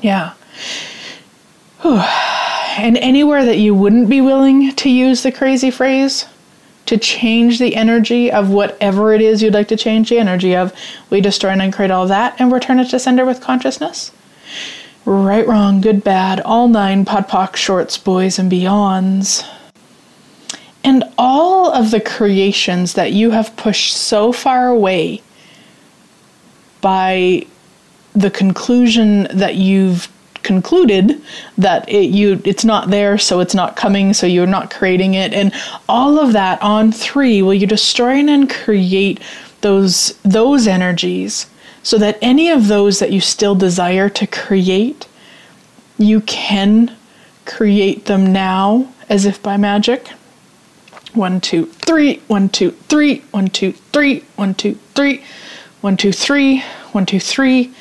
Yeah. 0.02 0.34
Whew. 1.80 2.02
And 2.78 2.96
anywhere 2.98 3.44
that 3.44 3.58
you 3.58 3.74
wouldn't 3.74 4.08
be 4.08 4.20
willing 4.20 4.72
to 4.74 4.90
use 4.90 5.22
the 5.22 5.32
crazy 5.32 5.70
phrase, 5.70 6.26
to 6.88 6.96
change 6.96 7.58
the 7.58 7.76
energy 7.76 8.32
of 8.32 8.48
whatever 8.48 9.12
it 9.12 9.20
is 9.20 9.42
you'd 9.42 9.52
like 9.52 9.68
to 9.68 9.76
change 9.76 10.08
the 10.08 10.18
energy 10.18 10.56
of, 10.56 10.72
we 11.10 11.20
destroy 11.20 11.50
and 11.50 11.60
uncreate 11.60 11.90
all 11.90 12.06
that 12.06 12.34
and 12.40 12.50
return 12.50 12.80
it 12.80 12.88
to 12.88 12.98
sender 12.98 13.26
with 13.26 13.42
consciousness. 13.42 14.10
Right, 15.10 15.48
wrong, 15.48 15.80
good, 15.80 16.04
bad, 16.04 16.38
all 16.42 16.68
nine 16.68 17.06
podpoc 17.06 17.56
shorts, 17.56 17.96
boys, 17.96 18.38
and 18.38 18.52
beyonds. 18.52 19.42
And 20.84 21.02
all 21.16 21.72
of 21.72 21.92
the 21.92 22.00
creations 22.02 22.92
that 22.92 23.12
you 23.12 23.30
have 23.30 23.56
pushed 23.56 23.96
so 23.96 24.34
far 24.34 24.68
away 24.68 25.22
by 26.82 27.46
the 28.12 28.30
conclusion 28.30 29.28
that 29.32 29.54
you've 29.54 30.12
concluded 30.42 31.22
that 31.56 31.88
it, 31.88 32.10
you 32.10 32.42
it's 32.44 32.66
not 32.66 32.90
there 32.90 33.16
so 33.16 33.40
it's 33.40 33.54
not 33.54 33.76
coming 33.76 34.12
so 34.12 34.26
you're 34.26 34.46
not 34.46 34.70
creating 34.70 35.14
it 35.14 35.34
and 35.34 35.52
all 35.88 36.18
of 36.18 36.32
that 36.32 36.62
on 36.62 36.92
3 36.92 37.42
will 37.42 37.52
you 37.52 37.66
destroy 37.66 38.14
and 38.14 38.48
create 38.48 39.20
those 39.62 40.16
those 40.22 40.66
energies 40.66 41.46
so 41.88 41.96
that 41.96 42.18
any 42.20 42.50
of 42.50 42.68
those 42.68 42.98
that 42.98 43.12
you 43.12 43.20
still 43.20 43.54
desire 43.54 44.10
to 44.10 44.26
create 44.26 45.08
you 45.96 46.20
can 46.20 46.94
create 47.46 48.04
them 48.04 48.30
now 48.30 48.92
as 49.08 49.24
if 49.24 49.42
by 49.42 49.56
magic. 49.56 50.06
One, 51.14 51.40
two, 51.40 51.64
three, 51.66 52.18
one, 52.28 52.50
two, 52.50 52.72
three, 52.72 53.20
one, 53.30 53.48
two, 53.48 53.72
three, 53.72 54.20
one, 54.36 54.54
two, 54.54 54.74
three, 54.94 55.24
one, 55.80 55.96
two, 55.96 56.12
three, 56.12 56.62
one, 56.92 57.06
two, 57.06 57.20
three, 57.20 57.72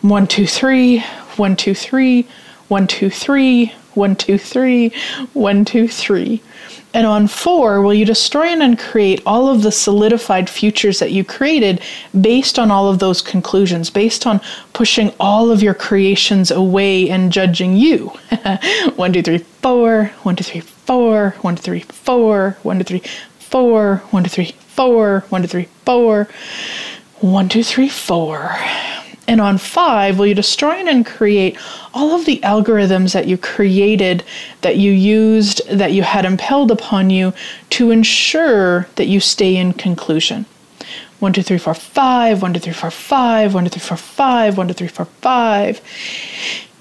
one, 0.00 0.26
two, 0.26 0.46
three, 0.46 1.00
one, 1.36 1.54
two, 1.54 1.74
three, 1.74 2.26
one, 2.68 2.86
two, 2.86 3.10
three, 3.10 3.74
one, 3.94 4.16
two, 4.16 4.38
three, 4.38 4.92
one, 5.32 5.64
two, 5.64 5.88
three. 5.88 6.42
And 6.94 7.08
on 7.08 7.26
four, 7.26 7.82
will 7.82 7.92
you 7.92 8.04
destroy 8.04 8.44
and 8.44 8.62
uncreate 8.62 9.20
all 9.26 9.48
of 9.48 9.62
the 9.62 9.72
solidified 9.72 10.48
futures 10.48 11.00
that 11.00 11.10
you 11.10 11.24
created 11.24 11.80
based 12.18 12.56
on 12.56 12.70
all 12.70 12.88
of 12.88 13.00
those 13.00 13.20
conclusions, 13.20 13.90
based 13.90 14.28
on 14.28 14.40
pushing 14.72 15.12
all 15.18 15.50
of 15.50 15.60
your 15.60 15.74
creations 15.74 16.52
away 16.52 17.10
and 17.10 17.32
judging 17.32 17.76
you? 17.76 18.12
one, 18.94 19.12
two, 19.12 19.22
three, 19.22 19.38
four, 19.38 20.12
one, 20.22 20.36
two, 20.36 20.44
three, 20.44 20.60
four, 20.60 21.30
one, 21.40 21.56
two, 21.56 21.62
three, 21.62 21.80
four, 21.80 22.56
one, 22.62 22.78
two, 22.78 22.84
three, 22.84 23.02
four, 23.40 24.04
one, 24.10 24.22
two, 24.22 24.28
three, 24.28 24.52
four, 24.68 25.24
one, 25.30 25.42
two, 25.42 25.48
three, 25.48 25.68
four, 25.84 26.28
one, 27.20 27.48
two, 27.48 27.64
three, 27.64 27.88
four. 27.88 28.56
And 29.26 29.40
on 29.40 29.56
five, 29.58 30.18
will 30.18 30.26
you 30.26 30.34
destroy 30.34 30.72
and 30.72 31.04
create 31.04 31.58
all 31.94 32.14
of 32.14 32.26
the 32.26 32.40
algorithms 32.40 33.14
that 33.14 33.26
you 33.26 33.38
created, 33.38 34.22
that 34.60 34.76
you 34.76 34.92
used, 34.92 35.66
that 35.68 35.92
you 35.92 36.02
had 36.02 36.24
impelled 36.24 36.70
upon 36.70 37.10
you 37.10 37.32
to 37.70 37.90
ensure 37.90 38.86
that 38.96 39.06
you 39.06 39.20
stay 39.20 39.56
in 39.56 39.72
conclusion? 39.72 40.44
One, 41.20 41.32
two, 41.32 41.42
three, 41.42 41.58
four, 41.58 41.74
five, 41.74 42.42
one, 42.42 42.52
two, 42.52 42.60
three, 42.60 42.74
four, 42.74 42.90
five, 42.90 43.54
one, 43.54 43.64
two, 43.64 43.70
three, 43.70 43.80
four, 43.80 43.96
five, 43.96 44.58
one, 44.58 44.68
two, 44.68 44.74
three, 44.74 44.88
four, 44.88 45.06
five. 45.06 45.80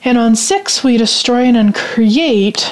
And 0.03 0.17
on 0.17 0.35
six, 0.35 0.83
we 0.83 0.97
destroy 0.97 1.43
and 1.43 1.55
uncreate 1.55 2.69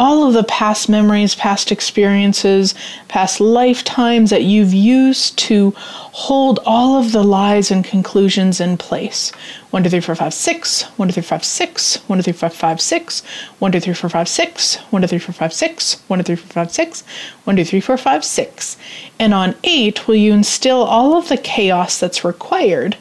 all 0.00 0.26
of 0.26 0.32
the 0.32 0.44
past 0.44 0.88
memories, 0.88 1.34
past 1.34 1.70
experiences, 1.70 2.74
past 3.08 3.38
lifetimes 3.38 4.30
that 4.30 4.44
you've 4.44 4.72
used 4.72 5.36
to 5.36 5.74
hold 5.76 6.58
all 6.64 6.96
of 6.96 7.12
the 7.12 7.22
lies 7.22 7.70
and 7.70 7.84
conclusions 7.84 8.62
in 8.62 8.78
place. 8.78 9.30
1, 9.72 9.84
2, 9.84 9.90
3, 9.90 10.00
4, 10.00 10.14
5, 10.14 10.32
6, 10.32 10.82
1, 10.82 11.08
2, 11.08 11.12
3, 11.12 11.22
5, 11.22 11.44
6, 11.44 11.96
1, 11.96 12.18
2, 12.18 12.22
3, 12.22 12.32
4, 12.32 12.48
5, 12.48 12.80
6, 12.80 13.20
1, 13.58 13.72
2, 13.72 13.80
3, 13.80 13.92
4, 13.92 14.08
5, 14.08 14.28
6, 14.28 14.76
1, 14.76 15.02
2, 15.02 15.06
3, 15.06 15.18
4, 15.18 15.32
5, 15.34 15.52
6, 15.52 15.94
1, 16.08 16.18
2, 16.18 16.24
3, 16.24 16.36
4, 16.36 16.46
5, 16.46 16.72
6, 16.72 17.02
1, 17.44 17.56
2, 17.56 17.64
3, 17.64 17.80
4, 17.80 17.96
5, 17.98 18.24
6. 18.24 18.76
And 19.18 19.34
on 19.34 19.54
8, 19.62 20.08
will 20.08 20.14
you 20.14 20.32
instill 20.32 20.82
all 20.82 21.14
of 21.14 21.28
the 21.28 21.36
chaos 21.36 22.00
that's 22.00 22.24
required 22.24 22.96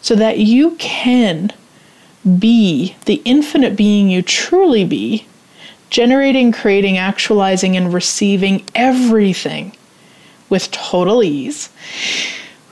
so 0.00 0.14
that 0.14 0.38
you 0.38 0.76
can 0.76 1.52
be 2.38 2.96
the 3.04 3.20
infinite 3.26 3.76
being 3.76 4.08
you 4.08 4.22
truly 4.22 4.82
be 4.82 5.26
generating, 5.90 6.52
creating, 6.52 6.98
actualizing, 6.98 7.76
and 7.76 7.92
receiving 7.92 8.64
everything 8.74 9.76
with 10.48 10.70
total 10.70 11.22
ease. 11.22 11.68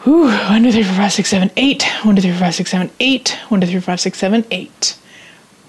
Whew, 0.04 0.26
1, 0.26 0.62
2, 0.62 0.72
3, 0.72 0.82
4, 0.82 0.94
5, 0.94 1.12
6, 1.12 1.28
7, 1.28 1.50
8. 1.56 1.82
1, 2.02 2.16
2, 2.16 2.22
3, 2.22 2.30
4, 2.32 2.40
5, 2.40 2.54
6, 2.54 2.70
7, 2.70 2.90
8. 3.00 3.38
1, 3.48 3.60
2, 3.60 3.66
3, 3.66 3.74
4, 3.74 3.80
5, 3.80 4.00
6, 4.00 4.18
7, 4.18 4.44
8. 4.50 4.98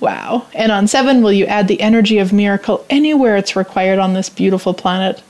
Wow. 0.01 0.47
And 0.53 0.71
on 0.71 0.87
7, 0.87 1.23
will 1.23 1.31
you 1.31 1.45
add 1.45 1.67
the 1.67 1.81
energy 1.81 2.17
of 2.19 2.33
miracle 2.33 2.85
anywhere 2.89 3.37
it's 3.37 3.55
required 3.55 3.97
on 3.97 4.13
this 4.13 4.29
beautiful 4.29 4.73
planet? 4.73 5.23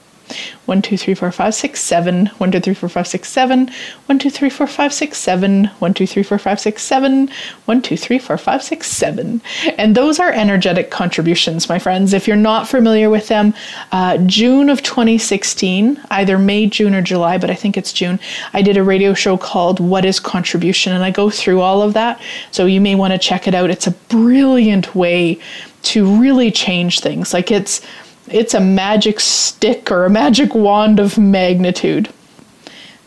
1, 0.66 0.82
2, 0.82 0.98
3, 0.98 1.14
4, 1.14 1.32
5, 1.32 1.56
6, 1.56 1.80
7. 1.80 2.26
1, 2.26 2.52
2, 2.52 2.60
3, 2.60 2.74
4, 2.74 2.90
5, 2.90 3.08
6, 3.08 3.30
7. 3.30 3.72
1, 4.06 4.20
2, 4.20 4.30
3, 4.30 4.50
4, 4.50 4.68
5, 4.68 4.94
6, 4.94 5.18
7. 5.18 5.66
1, 5.80 5.94
2, 5.94 6.08
3, 6.08 6.24
4, 6.24 6.38
5, 6.38 6.60
6, 6.60 6.82
7. 6.82 7.30
1, 7.66 7.82
2, 7.82 7.98
3, 7.98 8.20
4, 8.20 8.38
5, 8.38 8.64
6, 8.64 8.88
7. 8.88 9.42
And 9.78 9.96
those 9.96 10.20
are 10.20 10.32
energetic 10.32 10.90
contributions, 10.90 11.70
my 11.70 11.78
friends. 11.78 12.14
If 12.14 12.28
you're 12.28 12.38
not 12.38 12.68
familiar 12.68 13.10
with 13.10 13.28
them, 13.28 13.54
uh, 13.92 14.18
June 14.20 14.70
of 14.70 14.82
2016, 14.82 16.02
either 16.10 16.38
May, 16.38 16.66
June, 16.66 16.96
or 16.96 17.02
July, 17.02 17.38
but 17.38 17.52
I 17.52 17.56
think 17.56 17.78
it's 17.78 17.94
June, 17.94 18.20
I 18.54 18.62
did 18.62 18.78
a 18.78 18.84
radio 18.84 19.14
show 19.14 19.38
called 19.38 19.80
What 19.80 20.06
is 20.06 20.20
Contribution? 20.20 20.94
And 20.94 21.04
I 21.04 21.12
go 21.12 21.30
through 21.30 21.62
all 21.62 21.82
of 21.82 21.94
that. 21.94 22.20
So 22.52 22.66
you 22.66 22.82
may 22.82 22.96
want 22.96 23.14
to 23.14 23.20
check 23.20 23.48
it 23.48 23.54
out. 23.54 23.70
It's 23.70 23.88
a 23.88 23.92
brilliant 23.92 24.96
way 24.96 25.40
to 25.84 26.20
really 26.20 26.52
change 26.52 27.00
things. 27.00 27.32
Like 27.32 27.52
it's 27.52 27.82
It's 28.28 28.54
a 28.54 28.60
magic 28.60 29.20
stick 29.20 29.92
or 29.92 30.06
a 30.06 30.10
magic 30.10 30.56
wand 30.56 31.00
of 31.00 31.18
magnitude. 31.18 32.10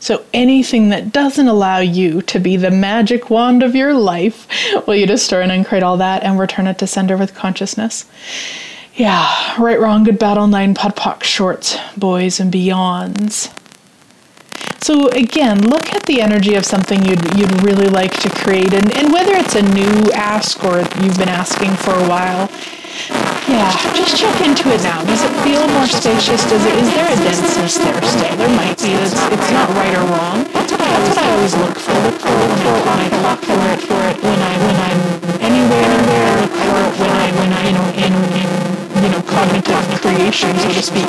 So 0.00 0.24
anything 0.32 0.90
that 0.90 1.12
doesn't 1.12 1.48
allow 1.48 1.78
you 1.78 2.22
to 2.22 2.38
be 2.38 2.56
the 2.56 2.70
magic 2.70 3.30
wand 3.30 3.64
of 3.64 3.74
your 3.74 3.94
life, 3.94 4.46
will 4.86 4.94
you 4.94 5.06
destroy 5.06 5.42
and 5.42 5.50
uncreate 5.50 5.82
all 5.82 5.96
that 5.96 6.22
and 6.22 6.38
return 6.38 6.68
it 6.68 6.78
to 6.78 6.86
sender 6.86 7.16
with 7.16 7.34
consciousness? 7.34 8.04
Yeah, 8.94 9.60
right, 9.60 9.78
wrong, 9.78 10.04
good, 10.04 10.18
battle, 10.18 10.46
nine, 10.46 10.74
POD 10.74 10.96
POC, 10.96 11.22
shorts, 11.22 11.76
boys, 11.96 12.38
and 12.38 12.52
beyonds. 12.52 13.52
So 14.80 15.08
again, 15.08 15.60
look 15.68 15.92
at 15.92 16.06
the 16.06 16.20
energy 16.22 16.54
of 16.54 16.64
something 16.64 17.04
you'd 17.04 17.22
you'd 17.36 17.62
really 17.62 17.88
like 17.88 18.14
to 18.20 18.30
create, 18.30 18.72
and, 18.72 18.94
and 18.96 19.12
whether 19.12 19.34
it's 19.34 19.54
a 19.54 19.62
new 19.62 20.10
ask 20.12 20.62
or 20.64 20.78
you've 21.02 21.18
been 21.18 21.28
asking 21.28 21.74
for 21.74 21.94
a 21.94 22.06
while. 22.08 22.48
Yeah, 23.48 23.72
just 23.94 24.16
check 24.16 24.40
into 24.44 24.68
it 24.70 24.82
now. 24.82 25.02
Does 25.04 25.22
it 25.24 25.32
feel 25.42 25.66
more 25.74 25.86
spacious? 25.86 26.44
Does 26.48 26.64
it? 26.64 26.74
Is 26.78 26.88
there 26.94 27.06
a 27.10 27.16
denseness 27.16 27.78
there 27.78 28.02
still? 28.02 28.36
There 28.36 28.54
might 28.54 28.78
be. 28.78 28.92
It's, 28.92 29.14
it's 29.14 29.50
not 29.50 29.68
right 29.74 29.94
or 29.98 30.06
wrong. 30.14 30.44
That's 30.52 30.72
what 30.72 30.82
I 31.18 31.30
always 31.32 31.54
look 31.56 31.76
for. 31.78 31.94
Look 32.04 32.20
for 32.20 32.36
when 32.38 32.98
I 33.02 33.08
look 33.24 33.40
for 33.42 33.60
it 33.72 33.80
for 33.82 34.02
it 34.08 34.22
when 34.22 34.40
I 34.40 34.54
when 34.62 34.76
I'm 34.76 35.00
anywhere, 35.42 35.90
anywhere, 35.90 36.38
it 36.44 36.98
when 37.00 37.10
I 37.10 37.26
when 37.34 37.52
I 37.52 37.66
you 37.66 37.72
know 37.72 37.88
in 37.98 38.14
in 38.36 38.67
cognitive 39.38 40.00
creation, 40.00 40.52
so 40.58 40.68
to 40.72 40.82
speak, 40.82 41.06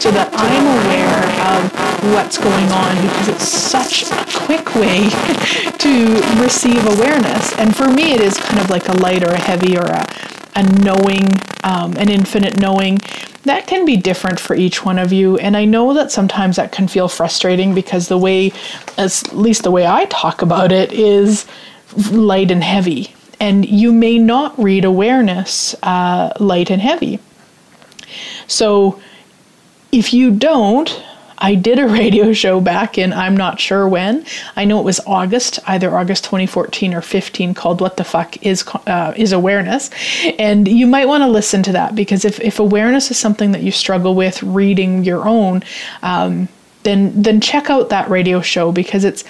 so 0.00 0.10
that 0.10 0.28
I'm 0.34 0.66
aware 0.82 1.22
of 1.54 2.12
what's 2.12 2.36
going 2.36 2.68
on 2.72 2.96
because 3.02 3.28
it's 3.28 3.46
such 3.46 4.10
a 4.10 4.26
quick 4.34 4.74
way 4.74 5.08
to 5.78 6.42
receive 6.42 6.84
awareness. 6.98 7.56
And 7.56 7.76
for 7.76 7.88
me, 7.88 8.14
it 8.14 8.20
is 8.20 8.36
kind 8.36 8.58
of 8.60 8.68
like 8.68 8.88
a 8.88 8.94
light 8.94 9.22
or 9.22 9.30
a 9.30 9.38
heavy 9.38 9.78
or 9.78 9.86
a 9.86 10.04
a 10.56 10.62
knowing, 10.82 11.28
um, 11.62 11.96
an 11.98 12.10
infinite 12.10 12.58
knowing. 12.58 12.98
That 13.44 13.68
can 13.68 13.84
be 13.84 13.96
different 13.96 14.40
for 14.40 14.56
each 14.56 14.84
one 14.84 14.98
of 14.98 15.12
you. 15.12 15.38
And 15.38 15.56
I 15.56 15.64
know 15.64 15.94
that 15.94 16.10
sometimes 16.10 16.56
that 16.56 16.72
can 16.72 16.88
feel 16.88 17.06
frustrating 17.06 17.76
because 17.76 18.08
the 18.08 18.18
way, 18.18 18.50
at 18.96 19.22
least 19.32 19.62
the 19.62 19.70
way 19.70 19.86
I 19.86 20.06
talk 20.06 20.42
about 20.42 20.72
it, 20.72 20.92
is 20.92 21.46
light 22.10 22.50
and 22.50 22.64
heavy. 22.64 23.14
And 23.38 23.64
you 23.68 23.92
may 23.92 24.18
not 24.18 24.58
read 24.58 24.84
awareness 24.84 25.76
uh, 25.84 26.32
light 26.40 26.70
and 26.72 26.82
heavy. 26.82 27.20
So 28.48 29.00
if 29.92 30.12
you 30.12 30.32
don't, 30.32 31.02
I 31.38 31.54
did 31.54 31.78
a 31.78 31.86
radio 32.00 32.32
show 32.32 32.60
back 32.60 32.98
in 32.98 33.12
I'm 33.12 33.36
not 33.36 33.60
sure 33.60 33.88
when. 33.88 34.24
I 34.56 34.64
know 34.64 34.80
it 34.80 34.84
was 34.84 35.00
August, 35.06 35.60
either 35.66 35.96
August 35.96 36.24
2014 36.24 36.94
or 36.94 37.00
15, 37.00 37.54
called 37.54 37.80
"What 37.80 37.96
the 37.96 38.04
Fuck 38.04 38.44
Is 38.44 38.64
uh, 38.86 39.14
Is 39.16 39.32
Awareness," 39.32 39.90
and 40.38 40.66
you 40.66 40.86
might 40.86 41.06
want 41.06 41.22
to 41.22 41.28
listen 41.28 41.62
to 41.64 41.72
that 41.72 41.94
because 41.94 42.24
if 42.24 42.40
if 42.40 42.58
awareness 42.58 43.10
is 43.10 43.16
something 43.16 43.52
that 43.52 43.62
you 43.62 43.70
struggle 43.70 44.14
with 44.14 44.42
reading 44.42 45.04
your 45.04 45.28
own, 45.28 45.62
um, 46.02 46.48
then 46.82 47.22
then 47.22 47.40
check 47.40 47.70
out 47.70 47.90
that 47.90 48.08
radio 48.10 48.40
show 48.40 48.72
because 48.72 49.04
it's 49.04 49.24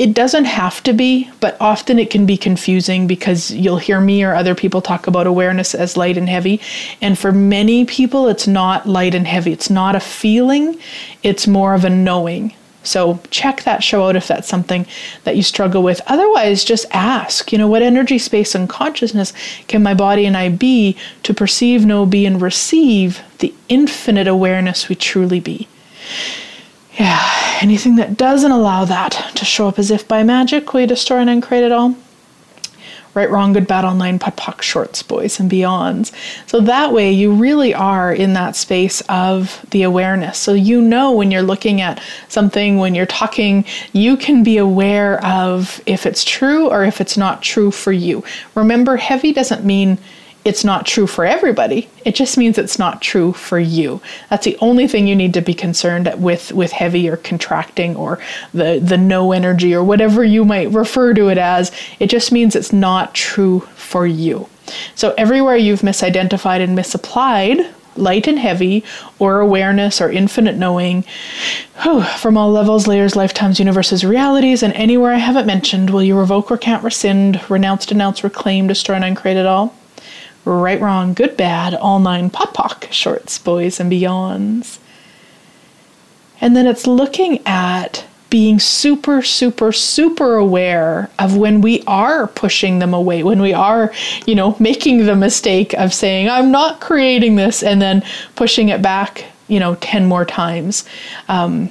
it 0.00 0.14
doesn't 0.14 0.46
have 0.46 0.82
to 0.84 0.94
be, 0.94 1.30
but 1.40 1.58
often 1.60 1.98
it 1.98 2.08
can 2.08 2.24
be 2.24 2.38
confusing 2.38 3.06
because 3.06 3.50
you'll 3.50 3.76
hear 3.76 4.00
me 4.00 4.24
or 4.24 4.34
other 4.34 4.54
people 4.54 4.80
talk 4.80 5.06
about 5.06 5.26
awareness 5.26 5.74
as 5.74 5.94
light 5.94 6.16
and 6.16 6.26
heavy. 6.26 6.58
And 7.02 7.18
for 7.18 7.32
many 7.32 7.84
people, 7.84 8.26
it's 8.26 8.46
not 8.46 8.88
light 8.88 9.14
and 9.14 9.26
heavy. 9.26 9.52
It's 9.52 9.68
not 9.68 9.94
a 9.94 10.00
feeling, 10.00 10.78
it's 11.22 11.46
more 11.46 11.74
of 11.74 11.84
a 11.84 11.90
knowing. 11.90 12.54
So 12.82 13.20
check 13.30 13.64
that 13.64 13.84
show 13.84 14.08
out 14.08 14.16
if 14.16 14.26
that's 14.26 14.48
something 14.48 14.86
that 15.24 15.36
you 15.36 15.42
struggle 15.42 15.82
with. 15.82 16.00
Otherwise, 16.06 16.64
just 16.64 16.86
ask, 16.92 17.52
you 17.52 17.58
know, 17.58 17.68
what 17.68 17.82
energy, 17.82 18.16
space, 18.16 18.54
and 18.54 18.70
consciousness 18.70 19.34
can 19.68 19.82
my 19.82 19.92
body 19.92 20.24
and 20.24 20.34
I 20.34 20.48
be 20.48 20.96
to 21.24 21.34
perceive, 21.34 21.84
know, 21.84 22.06
be, 22.06 22.24
and 22.24 22.40
receive 22.40 23.20
the 23.40 23.52
infinite 23.68 24.28
awareness 24.28 24.88
we 24.88 24.94
truly 24.94 25.40
be? 25.40 25.68
Yeah, 26.98 27.58
anything 27.60 27.96
that 27.96 28.16
doesn't 28.16 28.50
allow 28.50 28.84
that 28.84 29.32
to 29.36 29.44
show 29.44 29.68
up 29.68 29.78
as 29.78 29.90
if 29.90 30.08
by 30.08 30.22
magic, 30.22 30.72
we 30.74 30.86
destroy 30.86 31.18
and 31.18 31.30
uncreate 31.30 31.64
it 31.64 31.72
all. 31.72 31.94
Right, 33.12 33.28
wrong, 33.28 33.52
good, 33.52 33.66
bad, 33.66 33.84
all 33.84 33.96
nine, 33.96 34.20
podpoc, 34.20 34.62
shorts, 34.62 35.02
boys, 35.02 35.40
and 35.40 35.50
beyonds. 35.50 36.12
So 36.46 36.60
that 36.60 36.92
way 36.92 37.10
you 37.10 37.34
really 37.34 37.74
are 37.74 38.12
in 38.12 38.34
that 38.34 38.54
space 38.54 39.00
of 39.08 39.64
the 39.70 39.82
awareness. 39.82 40.38
So 40.38 40.54
you 40.54 40.80
know 40.80 41.10
when 41.10 41.32
you're 41.32 41.42
looking 41.42 41.80
at 41.80 42.00
something, 42.28 42.78
when 42.78 42.94
you're 42.94 43.06
talking, 43.06 43.64
you 43.92 44.16
can 44.16 44.44
be 44.44 44.58
aware 44.58 45.24
of 45.24 45.80
if 45.86 46.06
it's 46.06 46.22
true 46.22 46.68
or 46.68 46.84
if 46.84 47.00
it's 47.00 47.16
not 47.16 47.42
true 47.42 47.72
for 47.72 47.90
you. 47.90 48.22
Remember, 48.54 48.96
heavy 48.96 49.32
doesn't 49.32 49.64
mean 49.64 49.98
it's 50.44 50.64
not 50.64 50.86
true 50.86 51.06
for 51.06 51.24
everybody. 51.24 51.88
It 52.04 52.14
just 52.14 52.38
means 52.38 52.56
it's 52.56 52.78
not 52.78 53.02
true 53.02 53.32
for 53.32 53.58
you. 53.58 54.00
That's 54.30 54.44
the 54.44 54.56
only 54.60 54.88
thing 54.88 55.06
you 55.06 55.16
need 55.16 55.34
to 55.34 55.40
be 55.40 55.54
concerned 55.54 56.10
with 56.16 56.52
with 56.52 56.72
heavy 56.72 57.08
or 57.08 57.16
contracting 57.16 57.94
or 57.96 58.18
the 58.54 58.80
the 58.82 58.96
no 58.96 59.32
energy 59.32 59.74
or 59.74 59.84
whatever 59.84 60.24
you 60.24 60.44
might 60.44 60.70
refer 60.70 61.12
to 61.14 61.28
it 61.28 61.38
as. 61.38 61.72
It 61.98 62.08
just 62.08 62.32
means 62.32 62.56
it's 62.56 62.72
not 62.72 63.14
true 63.14 63.60
for 63.76 64.06
you. 64.06 64.48
So 64.94 65.14
everywhere 65.18 65.56
you've 65.56 65.80
misidentified 65.80 66.62
and 66.62 66.74
misapplied 66.74 67.66
light 67.96 68.28
and 68.28 68.38
heavy 68.38 68.84
or 69.18 69.40
awareness 69.40 70.00
or 70.00 70.10
infinite 70.10 70.56
knowing 70.56 71.04
whew, 71.82 72.02
from 72.02 72.36
all 72.36 72.50
levels, 72.50 72.86
layers, 72.86 73.16
lifetimes, 73.16 73.58
universes, 73.58 74.04
realities, 74.04 74.62
and 74.62 74.72
anywhere 74.74 75.12
I 75.12 75.18
haven't 75.18 75.46
mentioned, 75.46 75.90
will 75.90 76.02
you 76.02 76.16
revoke, 76.16 76.50
recant, 76.50 76.84
rescind, 76.84 77.40
renounce, 77.50 77.86
denounce, 77.86 78.22
reclaim, 78.22 78.68
destroy, 78.68 78.94
and 78.94 79.04
uncreate 79.04 79.36
it 79.36 79.46
all? 79.46 79.74
Right, 80.44 80.80
wrong, 80.80 81.14
good, 81.14 81.36
bad, 81.36 81.74
all 81.74 81.98
nine 81.98 82.30
POD 82.30 82.54
POC, 82.54 82.92
shorts, 82.92 83.38
boys, 83.38 83.80
and 83.80 83.90
beyonds. 83.90 84.78
And 86.40 86.56
then 86.56 86.66
it's 86.66 86.86
looking 86.86 87.40
at 87.46 88.06
being 88.30 88.60
super, 88.60 89.22
super, 89.22 89.72
super 89.72 90.36
aware 90.36 91.10
of 91.18 91.36
when 91.36 91.60
we 91.60 91.82
are 91.86 92.28
pushing 92.28 92.78
them 92.78 92.94
away, 92.94 93.22
when 93.22 93.42
we 93.42 93.52
are, 93.52 93.92
you 94.24 94.34
know, 94.34 94.56
making 94.60 95.04
the 95.04 95.16
mistake 95.16 95.74
of 95.74 95.92
saying, 95.92 96.30
I'm 96.30 96.50
not 96.50 96.80
creating 96.80 97.34
this, 97.34 97.62
and 97.62 97.82
then 97.82 98.02
pushing 98.36 98.68
it 98.68 98.80
back, 98.80 99.24
you 99.48 99.58
know, 99.58 99.74
10 99.80 100.06
more 100.06 100.24
times. 100.24 100.84
Um, 101.28 101.70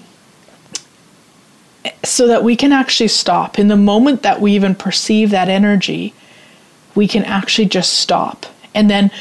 so 2.03 2.27
that 2.27 2.43
we 2.43 2.57
can 2.57 2.73
actually 2.73 3.07
stop. 3.07 3.57
In 3.57 3.69
the 3.69 3.77
moment 3.77 4.21
that 4.23 4.41
we 4.41 4.51
even 4.51 4.75
perceive 4.75 5.31
that 5.31 5.47
energy, 5.47 6.13
we 6.93 7.07
can 7.07 7.23
actually 7.23 7.67
just 7.67 7.93
stop 7.93 8.45
and 8.73 8.89
then 8.89 9.11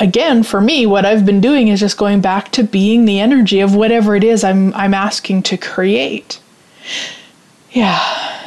again 0.00 0.42
for 0.42 0.60
me 0.60 0.86
what 0.86 1.04
I've 1.04 1.24
been 1.24 1.40
doing 1.40 1.68
is 1.68 1.80
just 1.80 1.96
going 1.96 2.20
back 2.20 2.50
to 2.52 2.64
being 2.64 3.04
the 3.04 3.20
energy 3.20 3.60
of 3.60 3.74
whatever 3.74 4.16
it 4.16 4.24
is 4.24 4.44
I'm 4.44 4.74
I'm 4.74 4.94
asking 4.94 5.42
to 5.44 5.56
create. 5.56 6.40
Yeah. 7.70 8.00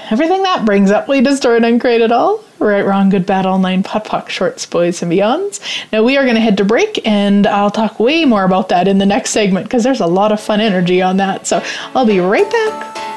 Everything 0.10 0.44
that 0.44 0.66
brings 0.66 0.92
up 0.92 1.08
we 1.08 1.22
destroy 1.22 1.58
and 1.58 1.66
uncreate 1.66 2.02
it 2.02 2.12
all. 2.12 2.44
Right, 2.60 2.84
wrong, 2.84 3.10
good, 3.10 3.28
bad, 3.28 3.46
all 3.46 3.60
nine, 3.60 3.84
POD 3.84 4.06
POC, 4.06 4.30
shorts, 4.30 4.66
boys, 4.66 5.04
and 5.04 5.12
beyonds. 5.12 5.60
Now 5.92 6.02
we 6.02 6.18
are 6.18 6.24
going 6.24 6.36
to 6.36 6.42
head 6.42 6.58
to 6.58 6.66
break, 6.66 7.06
and 7.06 7.46
I'll 7.46 7.70
talk 7.70 8.00
way 8.00 8.26
more 8.26 8.46
about 8.46 8.70
that 8.70 8.88
in 8.88 8.98
the 8.98 9.06
next 9.06 9.30
segment 9.30 9.68
because 9.68 9.84
there's 9.84 10.00
a 10.00 10.08
lot 10.08 10.32
of 10.32 10.42
fun 10.42 10.60
energy 10.60 11.00
on 11.00 11.18
that. 11.18 11.46
So 11.46 11.64
I'll 11.94 12.08
be 12.08 12.20
right 12.20 12.50
back. 12.50 13.17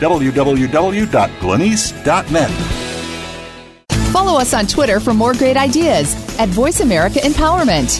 www.glenyce.net. 0.00 2.50
Follow 4.12 4.40
us 4.40 4.54
on 4.54 4.66
Twitter 4.66 5.00
for 5.00 5.12
more 5.12 5.34
great 5.34 5.56
ideas 5.56 6.14
at 6.38 6.48
Voice 6.48 6.80
America 6.80 7.18
Empowerment. 7.18 7.98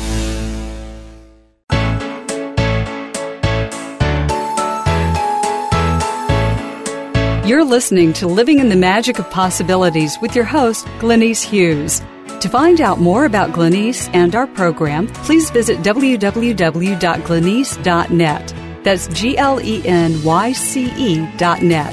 You're 7.49 7.65
listening 7.65 8.13
to 8.15 8.27
Living 8.27 8.59
in 8.59 8.69
the 8.69 8.75
Magic 8.77 9.19
of 9.19 9.31
Possibilities 9.31 10.19
with 10.21 10.37
your 10.37 10.45
host, 10.45 10.85
Glenyce 10.99 11.43
Hughes. 11.43 12.03
To 12.41 12.49
find 12.51 12.83
out 12.83 13.01
more 13.01 13.25
about 13.25 13.53
Glenyce 13.53 14.11
and 14.13 14.35
our 14.35 14.47
program, 14.47 15.07
please 15.09 15.51
visit 15.51 15.79
www.glenyce.net. 15.79 18.68
That's 18.89 19.07
G 19.09 19.37
L 19.37 19.61
E 19.61 19.87
N 19.87 20.25
Y 20.25 20.53
C 20.53 20.87
E 20.97 21.29
dot 21.37 21.61
net. 21.61 21.93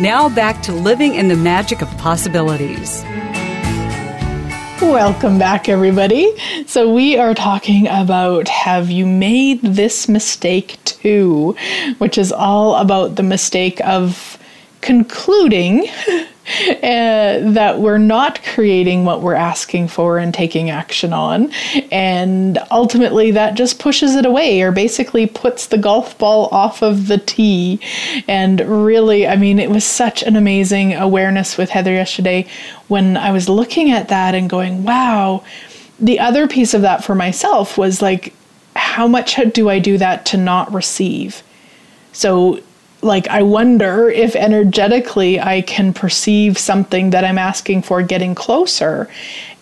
Now 0.00 0.28
back 0.28 0.62
to 0.62 0.72
living 0.72 1.16
in 1.16 1.26
the 1.26 1.34
magic 1.34 1.82
of 1.82 1.88
possibilities. 1.98 3.02
Welcome 4.80 5.40
back, 5.40 5.68
everybody. 5.68 6.32
So, 6.68 6.94
we 6.94 7.18
are 7.18 7.34
talking 7.34 7.88
about 7.88 8.48
Have 8.48 8.88
You 8.88 9.04
Made 9.04 9.62
This 9.62 10.08
Mistake 10.08 10.78
Too? 10.84 11.56
Which 11.98 12.16
is 12.16 12.30
all 12.30 12.76
about 12.76 13.16
the 13.16 13.24
mistake 13.24 13.80
of 13.80 14.38
concluding 14.80 15.88
uh, 16.68 17.38
that 17.52 17.78
we're 17.78 17.98
not 17.98 18.42
creating 18.42 19.04
what 19.04 19.22
we're 19.22 19.34
asking 19.34 19.86
for 19.86 20.18
and 20.18 20.34
taking 20.34 20.70
action 20.70 21.12
on. 21.12 21.52
And 21.92 22.58
ultimately, 22.70 23.30
that 23.30 23.54
just 23.54 23.78
pushes 23.78 24.16
it 24.16 24.26
away 24.26 24.60
or 24.62 24.72
basically 24.72 25.26
puts 25.26 25.66
the 25.66 25.78
golf 25.78 26.18
ball 26.18 26.48
off 26.50 26.82
of 26.82 27.06
the 27.06 27.18
tee. 27.18 27.80
And 28.26 28.60
really, 28.60 29.26
I 29.26 29.36
mean, 29.36 29.60
it 29.60 29.70
was 29.70 29.84
such 29.84 30.24
an 30.24 30.34
amazing 30.34 30.94
awareness 30.94 31.56
with 31.56 31.70
Heather 31.70 31.92
yesterday 31.92 32.48
when 32.88 33.16
I 33.16 33.30
was 33.30 33.48
looking 33.48 33.92
at 33.92 34.08
that 34.08 34.34
and 34.34 34.50
going, 34.50 34.82
wow. 34.82 35.44
The 36.00 36.18
other 36.18 36.48
piece 36.48 36.74
of 36.74 36.82
that 36.82 37.04
for 37.04 37.14
myself 37.14 37.78
was 37.78 38.02
like, 38.02 38.34
how 38.74 39.06
much 39.06 39.38
do 39.52 39.68
I 39.68 39.78
do 39.78 39.96
that 39.98 40.26
to 40.26 40.36
not 40.36 40.72
receive? 40.72 41.42
So 42.12 42.60
like 43.02 43.26
I 43.28 43.42
wonder 43.42 44.08
if 44.08 44.36
energetically 44.36 45.40
I 45.40 45.62
can 45.62 45.92
perceive 45.92 46.56
something 46.56 47.10
that 47.10 47.24
I'm 47.24 47.38
asking 47.38 47.82
for 47.82 48.02
getting 48.02 48.34
closer. 48.34 49.08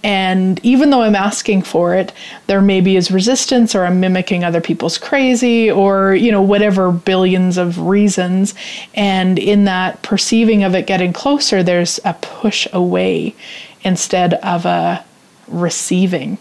And 0.02 0.60
even 0.62 0.90
though 0.90 1.02
I'm 1.02 1.16
asking 1.16 1.62
for 1.62 1.94
it, 1.94 2.12
there 2.46 2.62
maybe 2.62 2.96
is 2.96 3.10
resistance 3.10 3.74
or 3.74 3.84
I'm 3.84 4.00
mimicking 4.00 4.44
other 4.44 4.60
people's 4.60 4.96
crazy 4.96 5.70
or, 5.70 6.14
you 6.14 6.32
know, 6.32 6.40
whatever 6.40 6.90
billions 6.90 7.58
of 7.58 7.78
reasons. 7.78 8.54
And 8.94 9.38
in 9.38 9.64
that 9.64 10.00
perceiving 10.02 10.62
of 10.64 10.74
it 10.74 10.86
getting 10.86 11.12
closer, 11.12 11.62
there's 11.62 12.00
a 12.04 12.14
push 12.14 12.66
away 12.72 13.34
instead 13.82 14.34
of 14.34 14.64
a 14.64 15.04
receiving. 15.48 16.38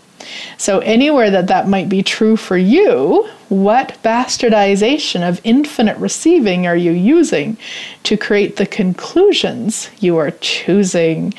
So, 0.57 0.79
anywhere 0.79 1.29
that 1.31 1.47
that 1.47 1.67
might 1.67 1.89
be 1.89 2.03
true 2.03 2.35
for 2.35 2.57
you, 2.57 3.27
what 3.49 3.97
bastardization 4.03 5.27
of 5.27 5.41
infinite 5.43 5.97
receiving 5.97 6.67
are 6.67 6.75
you 6.75 6.91
using 6.91 7.57
to 8.03 8.17
create 8.17 8.57
the 8.57 8.65
conclusions 8.65 9.89
you 9.99 10.17
are 10.17 10.31
choosing? 10.31 11.33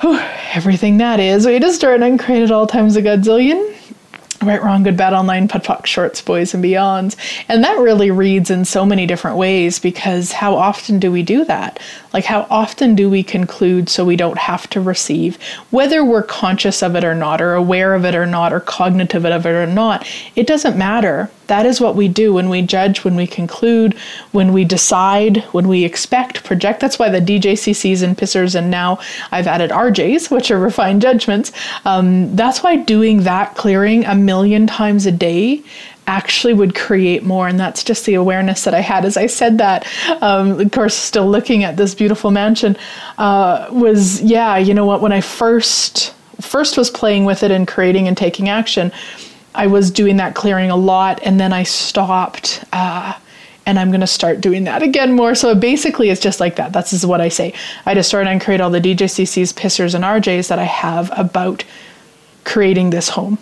Whew, 0.00 0.18
everything 0.54 0.98
that 0.98 1.20
is. 1.20 1.46
We 1.46 1.58
just 1.58 1.76
start 1.76 2.02
and 2.02 2.18
create 2.18 2.42
at 2.42 2.50
all 2.50 2.66
times 2.66 2.96
a 2.96 3.02
godzillion. 3.02 3.74
Right, 4.42 4.62
wrong, 4.62 4.82
good, 4.82 4.96
bad, 4.96 5.14
all 5.14 5.24
nine, 5.24 5.48
POD 5.48 5.64
POC, 5.64 5.86
shorts, 5.86 6.20
boys, 6.20 6.52
and 6.52 6.62
beyonds. 6.62 7.16
And 7.48 7.64
that 7.64 7.78
really 7.78 8.10
reads 8.10 8.50
in 8.50 8.66
so 8.66 8.84
many 8.84 9.06
different 9.06 9.38
ways 9.38 9.78
because 9.78 10.32
how 10.32 10.54
often 10.54 10.98
do 10.98 11.10
we 11.10 11.22
do 11.22 11.44
that? 11.46 11.80
Like, 12.14 12.24
how 12.24 12.46
often 12.48 12.94
do 12.94 13.10
we 13.10 13.24
conclude 13.24 13.88
so 13.88 14.04
we 14.04 14.14
don't 14.14 14.38
have 14.38 14.70
to 14.70 14.80
receive? 14.80 15.36
Whether 15.70 16.04
we're 16.04 16.22
conscious 16.22 16.80
of 16.80 16.94
it 16.94 17.02
or 17.02 17.14
not, 17.14 17.42
or 17.42 17.54
aware 17.54 17.92
of 17.92 18.04
it 18.04 18.14
or 18.14 18.24
not, 18.24 18.52
or 18.52 18.60
cognitive 18.60 19.26
of 19.26 19.44
it 19.44 19.50
or 19.50 19.66
not, 19.66 20.08
it 20.36 20.46
doesn't 20.46 20.78
matter. 20.78 21.28
That 21.48 21.66
is 21.66 21.80
what 21.80 21.96
we 21.96 22.06
do 22.06 22.32
when 22.32 22.48
we 22.48 22.62
judge, 22.62 23.02
when 23.02 23.16
we 23.16 23.26
conclude, 23.26 23.94
when 24.30 24.52
we 24.52 24.64
decide, 24.64 25.38
when 25.50 25.66
we 25.66 25.84
expect, 25.84 26.44
project. 26.44 26.78
That's 26.78 27.00
why 27.00 27.08
the 27.10 27.20
DJCCs 27.20 28.02
and 28.04 28.16
pissers, 28.16 28.54
and 28.54 28.70
now 28.70 29.00
I've 29.32 29.48
added 29.48 29.70
RJs, 29.70 30.30
which 30.30 30.52
are 30.52 30.58
refined 30.58 31.02
judgments. 31.02 31.50
Um, 31.84 32.34
that's 32.36 32.62
why 32.62 32.76
doing 32.76 33.24
that 33.24 33.56
clearing 33.56 34.04
a 34.04 34.14
million 34.14 34.68
times 34.68 35.04
a 35.04 35.12
day 35.12 35.64
actually 36.06 36.54
would 36.54 36.74
create 36.74 37.22
more. 37.22 37.48
And 37.48 37.58
that's 37.58 37.82
just 37.82 38.06
the 38.06 38.14
awareness 38.14 38.64
that 38.64 38.74
I 38.74 38.80
had 38.80 39.04
as 39.04 39.16
I 39.16 39.26
said 39.26 39.58
that. 39.58 39.86
Um, 40.20 40.60
of 40.60 40.70
course, 40.70 40.94
still 40.94 41.28
looking 41.28 41.64
at 41.64 41.76
this 41.76 41.94
beautiful 41.94 42.30
mansion 42.30 42.76
uh, 43.18 43.68
was, 43.70 44.20
yeah, 44.22 44.56
you 44.56 44.74
know 44.74 44.86
what, 44.86 45.00
when 45.00 45.12
I 45.12 45.20
first 45.20 46.14
first 46.40 46.76
was 46.76 46.90
playing 46.90 47.24
with 47.24 47.42
it 47.42 47.50
and 47.50 47.66
creating 47.66 48.08
and 48.08 48.16
taking 48.16 48.48
action, 48.48 48.92
I 49.54 49.68
was 49.68 49.90
doing 49.90 50.16
that 50.16 50.34
clearing 50.34 50.70
a 50.70 50.76
lot, 50.76 51.20
and 51.22 51.38
then 51.38 51.52
I 51.52 51.62
stopped. 51.62 52.64
Uh, 52.72 53.14
and 53.66 53.78
I'm 53.78 53.88
going 53.88 54.02
to 54.02 54.06
start 54.06 54.42
doing 54.42 54.64
that 54.64 54.82
again 54.82 55.14
more. 55.14 55.34
So 55.34 55.54
basically, 55.54 56.10
it's 56.10 56.20
just 56.20 56.38
like 56.38 56.56
that. 56.56 56.72
That's 56.72 56.90
just 56.90 57.06
what 57.06 57.22
I 57.22 57.28
say. 57.28 57.54
I 57.86 57.94
just 57.94 58.10
start 58.10 58.26
and 58.26 58.40
create 58.40 58.60
all 58.60 58.68
the 58.68 58.80
DJCCs, 58.80 59.54
pissers, 59.54 59.94
and 59.94 60.04
RJs 60.04 60.48
that 60.48 60.58
I 60.58 60.64
have 60.64 61.10
about 61.18 61.64
creating 62.44 62.90
this 62.90 63.08
home 63.08 63.38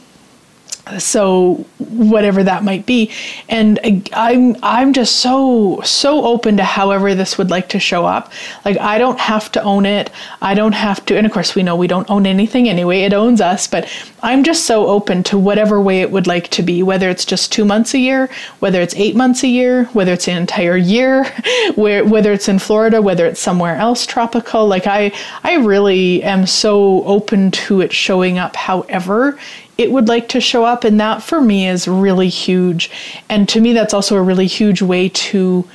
so 0.99 1.55
whatever 1.79 2.43
that 2.43 2.65
might 2.65 2.87
be. 2.87 3.11
And 3.49 3.79
i'm 4.13 4.57
i'm 4.63 4.93
just 4.93 5.17
so 5.17 5.81
so 5.83 6.25
open 6.25 6.57
to 6.57 6.65
however 6.65 7.15
this 7.15 7.39
would 7.39 7.51
like 7.51 7.69
to 7.71 7.79
show 7.79 8.05
up. 8.05 8.33
Like 8.65 8.79
i 8.79 8.99
don't 8.99 9.19
have 9.21 9.51
to 9.53 9.63
own 9.63 9.87
it. 9.87 10.11
I 10.41 10.55
don't 10.55 10.73
have 10.73 11.05
to 11.07 11.17
and 11.17 11.27
of 11.27 11.33
course 11.33 11.55
we 11.55 11.63
know 11.63 11.77
we 11.77 11.87
don't 11.87 12.11
own 12.11 12.27
anything 12.27 12.69
anyway. 12.69 13.03
It 13.03 13.13
owns 13.13 13.41
us 13.41 13.67
but 13.67 13.89
i'm 14.23 14.45
just 14.45 14.67
so 14.67 14.87
open 14.87 15.23
to 15.25 15.39
whatever 15.39 15.81
way 15.81 16.01
it 16.01 16.11
would 16.11 16.27
like 16.27 16.49
to 16.49 16.63
be 16.63 16.83
whether 16.83 17.09
it's 17.09 17.25
just 17.25 17.53
2 17.53 17.65
months 17.65 17.95
a 17.95 17.99
year 17.99 18.29
whether 18.61 18.81
it's 18.81 18.95
8 18.95 19.17
months 19.17 19.43
a 19.43 19.49
year 19.49 19.85
whether 19.87 20.13
it's 20.13 20.29
an 20.29 20.37
entire 20.37 20.77
year 20.77 21.25
where 21.75 22.05
whether 22.05 22.33
it's 22.33 22.49
in 22.49 22.59
florida 22.59 23.01
whether 23.03 23.27
it's 23.27 23.41
somewhere 23.41 23.77
else 23.77 24.07
tropical. 24.07 24.67
Like 24.67 24.87
i 24.87 25.13
i 25.45 25.55
really 25.57 26.23
am 26.23 26.47
so 26.47 27.05
open 27.05 27.51
to 27.51 27.81
it 27.81 27.93
showing 27.93 28.39
up 28.39 28.57
however 28.57 29.39
it 29.79 29.91
would 29.91 30.09
like 30.09 30.29
to 30.29 30.41
show 30.41 30.65
up. 30.65 30.85
And 30.85 31.01
that 31.01 31.23
for 31.23 31.41
me 31.41 31.69
is 31.69 31.89
really 31.89 32.29
huge. 32.29 32.91
And 33.29 33.49
to 33.49 33.61
me, 33.61 33.73
that's 33.73 33.95
also 33.95 34.17
a 34.17 34.23
really 34.23 34.47
huge 34.47 34.83
way 34.83 35.09
to 35.09 35.69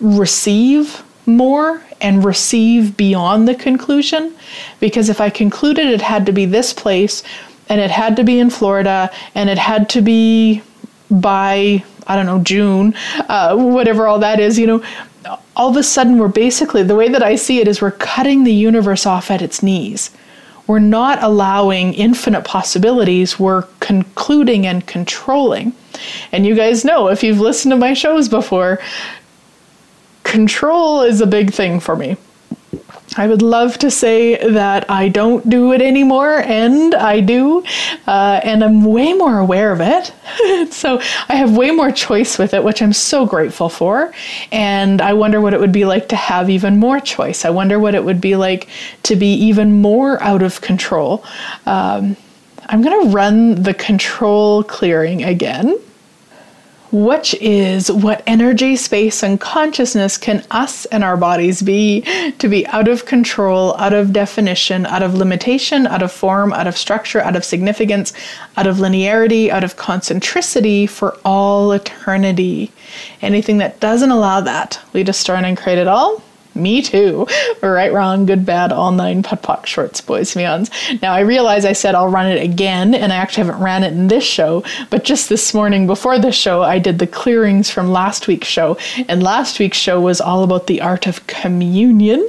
receive 0.00 1.02
more 1.26 1.82
and 2.00 2.24
receive 2.24 2.96
beyond 2.96 3.46
the 3.46 3.54
conclusion. 3.54 4.34
Because 4.80 5.08
if 5.08 5.20
I 5.20 5.30
concluded 5.30 5.86
it 5.86 6.02
had 6.02 6.26
to 6.26 6.32
be 6.32 6.46
this 6.46 6.72
place 6.72 7.22
and 7.68 7.80
it 7.80 7.90
had 7.90 8.16
to 8.16 8.24
be 8.24 8.38
in 8.38 8.50
Florida 8.50 9.10
and 9.34 9.48
it 9.48 9.58
had 9.58 9.88
to 9.90 10.02
be 10.02 10.62
by, 11.10 11.84
I 12.06 12.16
don't 12.16 12.26
know, 12.26 12.42
June, 12.42 12.94
uh, 13.28 13.56
whatever 13.56 14.06
all 14.06 14.18
that 14.18 14.40
is, 14.40 14.58
you 14.58 14.66
know, 14.66 14.82
all 15.54 15.70
of 15.70 15.76
a 15.76 15.82
sudden 15.82 16.18
we're 16.18 16.28
basically, 16.28 16.82
the 16.82 16.96
way 16.96 17.08
that 17.08 17.22
I 17.22 17.36
see 17.36 17.60
it 17.60 17.68
is 17.68 17.80
we're 17.80 17.92
cutting 17.92 18.42
the 18.42 18.52
universe 18.52 19.06
off 19.06 19.30
at 19.30 19.40
its 19.42 19.62
knees 19.62 20.10
we're 20.66 20.78
not 20.78 21.22
allowing 21.22 21.94
infinite 21.94 22.44
possibilities, 22.44 23.38
we're 23.38 23.62
concluding 23.80 24.66
and 24.66 24.86
controlling. 24.86 25.72
And 26.30 26.46
you 26.46 26.54
guys 26.54 26.84
know, 26.84 27.08
if 27.08 27.22
you've 27.22 27.40
listened 27.40 27.72
to 27.72 27.76
my 27.76 27.94
shows 27.94 28.28
before, 28.28 28.80
control 30.24 31.02
is 31.02 31.20
a 31.20 31.26
big 31.26 31.52
thing 31.52 31.80
for 31.80 31.96
me. 31.96 32.16
I 33.16 33.26
would 33.26 33.42
love 33.42 33.76
to 33.78 33.90
say 33.90 34.36
that 34.36 34.90
I 34.90 35.08
don't 35.08 35.48
do 35.48 35.72
it 35.72 35.82
anymore, 35.82 36.40
and 36.40 36.94
I 36.94 37.20
do, 37.20 37.62
uh, 38.06 38.40
and 38.42 38.64
I'm 38.64 38.84
way 38.84 39.12
more 39.12 39.38
aware 39.38 39.70
of 39.72 39.80
it. 39.82 40.72
so 40.72 40.98
I 41.28 41.34
have 41.34 41.56
way 41.56 41.70
more 41.70 41.90
choice 41.90 42.38
with 42.38 42.54
it, 42.54 42.64
which 42.64 42.80
I'm 42.80 42.94
so 42.94 43.26
grateful 43.26 43.68
for. 43.68 44.14
And 44.50 45.02
I 45.02 45.12
wonder 45.12 45.40
what 45.40 45.52
it 45.52 45.60
would 45.60 45.72
be 45.72 45.84
like 45.84 46.08
to 46.08 46.16
have 46.16 46.48
even 46.48 46.78
more 46.78 47.00
choice. 47.00 47.44
I 47.44 47.50
wonder 47.50 47.78
what 47.78 47.94
it 47.94 48.02
would 48.02 48.20
be 48.20 48.36
like 48.36 48.68
to 49.04 49.16
be 49.16 49.34
even 49.34 49.82
more 49.82 50.22
out 50.22 50.42
of 50.42 50.62
control. 50.62 51.24
Um, 51.66 52.16
I'm 52.66 52.80
going 52.80 53.02
to 53.02 53.08
run 53.08 53.62
the 53.62 53.74
control 53.74 54.64
clearing 54.64 55.22
again 55.22 55.78
which 56.92 57.34
is 57.40 57.90
what 57.90 58.22
energy, 58.26 58.76
space, 58.76 59.22
and 59.22 59.40
consciousness 59.40 60.18
can 60.18 60.44
us 60.50 60.84
and 60.86 61.02
our 61.02 61.16
bodies 61.16 61.62
be 61.62 62.02
to 62.38 62.48
be 62.48 62.66
out 62.68 62.86
of 62.86 63.06
control, 63.06 63.74
out 63.78 63.94
of 63.94 64.12
definition, 64.12 64.84
out 64.86 65.02
of 65.02 65.14
limitation, 65.14 65.86
out 65.86 66.02
of 66.02 66.12
form, 66.12 66.52
out 66.52 66.66
of 66.66 66.76
structure, 66.76 67.20
out 67.20 67.34
of 67.34 67.44
significance, 67.44 68.12
out 68.56 68.66
of 68.66 68.76
linearity, 68.76 69.48
out 69.48 69.64
of 69.64 69.76
concentricity 69.76 70.86
for 70.86 71.16
all 71.24 71.72
eternity. 71.72 72.70
Anything 73.22 73.58
that 73.58 73.80
doesn't 73.80 74.10
allow 74.10 74.42
that, 74.42 74.78
we 74.92 75.02
destroy 75.02 75.36
and 75.36 75.56
create 75.56 75.78
it 75.78 75.88
all 75.88 76.22
me 76.54 76.82
too. 76.82 77.26
Right, 77.62 77.92
wrong, 77.92 78.26
good, 78.26 78.44
bad, 78.44 78.72
all 78.72 78.92
nine 78.92 79.22
POD 79.22 79.42
POC 79.42 79.66
shorts, 79.66 80.00
boys, 80.00 80.34
beyonds. 80.34 80.70
Now 81.00 81.12
I 81.12 81.20
realize 81.20 81.64
I 81.64 81.72
said 81.72 81.94
I'll 81.94 82.08
run 82.08 82.26
it 82.26 82.42
again, 82.42 82.94
and 82.94 83.12
I 83.12 83.16
actually 83.16 83.46
haven't 83.46 83.62
ran 83.62 83.84
it 83.84 83.92
in 83.92 84.08
this 84.08 84.24
show, 84.24 84.64
but 84.90 85.04
just 85.04 85.28
this 85.28 85.54
morning 85.54 85.86
before 85.86 86.18
this 86.18 86.34
show, 86.34 86.62
I 86.62 86.78
did 86.78 86.98
the 86.98 87.06
clearings 87.06 87.70
from 87.70 87.90
last 87.90 88.26
week's 88.26 88.48
show, 88.48 88.76
and 89.08 89.22
last 89.22 89.58
week's 89.58 89.78
show 89.78 90.00
was 90.00 90.20
all 90.20 90.42
about 90.42 90.66
the 90.66 90.80
art 90.80 91.06
of 91.06 91.26
communion, 91.26 92.28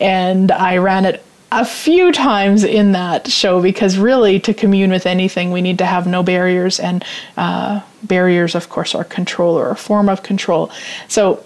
and 0.00 0.50
I 0.52 0.78
ran 0.78 1.04
it 1.04 1.24
a 1.50 1.64
few 1.64 2.12
times 2.12 2.62
in 2.62 2.92
that 2.92 3.26
show 3.28 3.62
because 3.62 3.96
really 3.96 4.38
to 4.40 4.52
commune 4.52 4.90
with 4.90 5.06
anything 5.06 5.50
we 5.50 5.62
need 5.62 5.78
to 5.78 5.86
have 5.86 6.06
no 6.06 6.22
barriers 6.22 6.78
and 6.78 7.02
uh, 7.38 7.80
barriers 8.02 8.54
of 8.54 8.68
course 8.68 8.94
are 8.94 9.04
control 9.04 9.58
or 9.58 9.70
a 9.70 9.76
form 9.76 10.10
of 10.10 10.22
control 10.22 10.70
so 11.08 11.42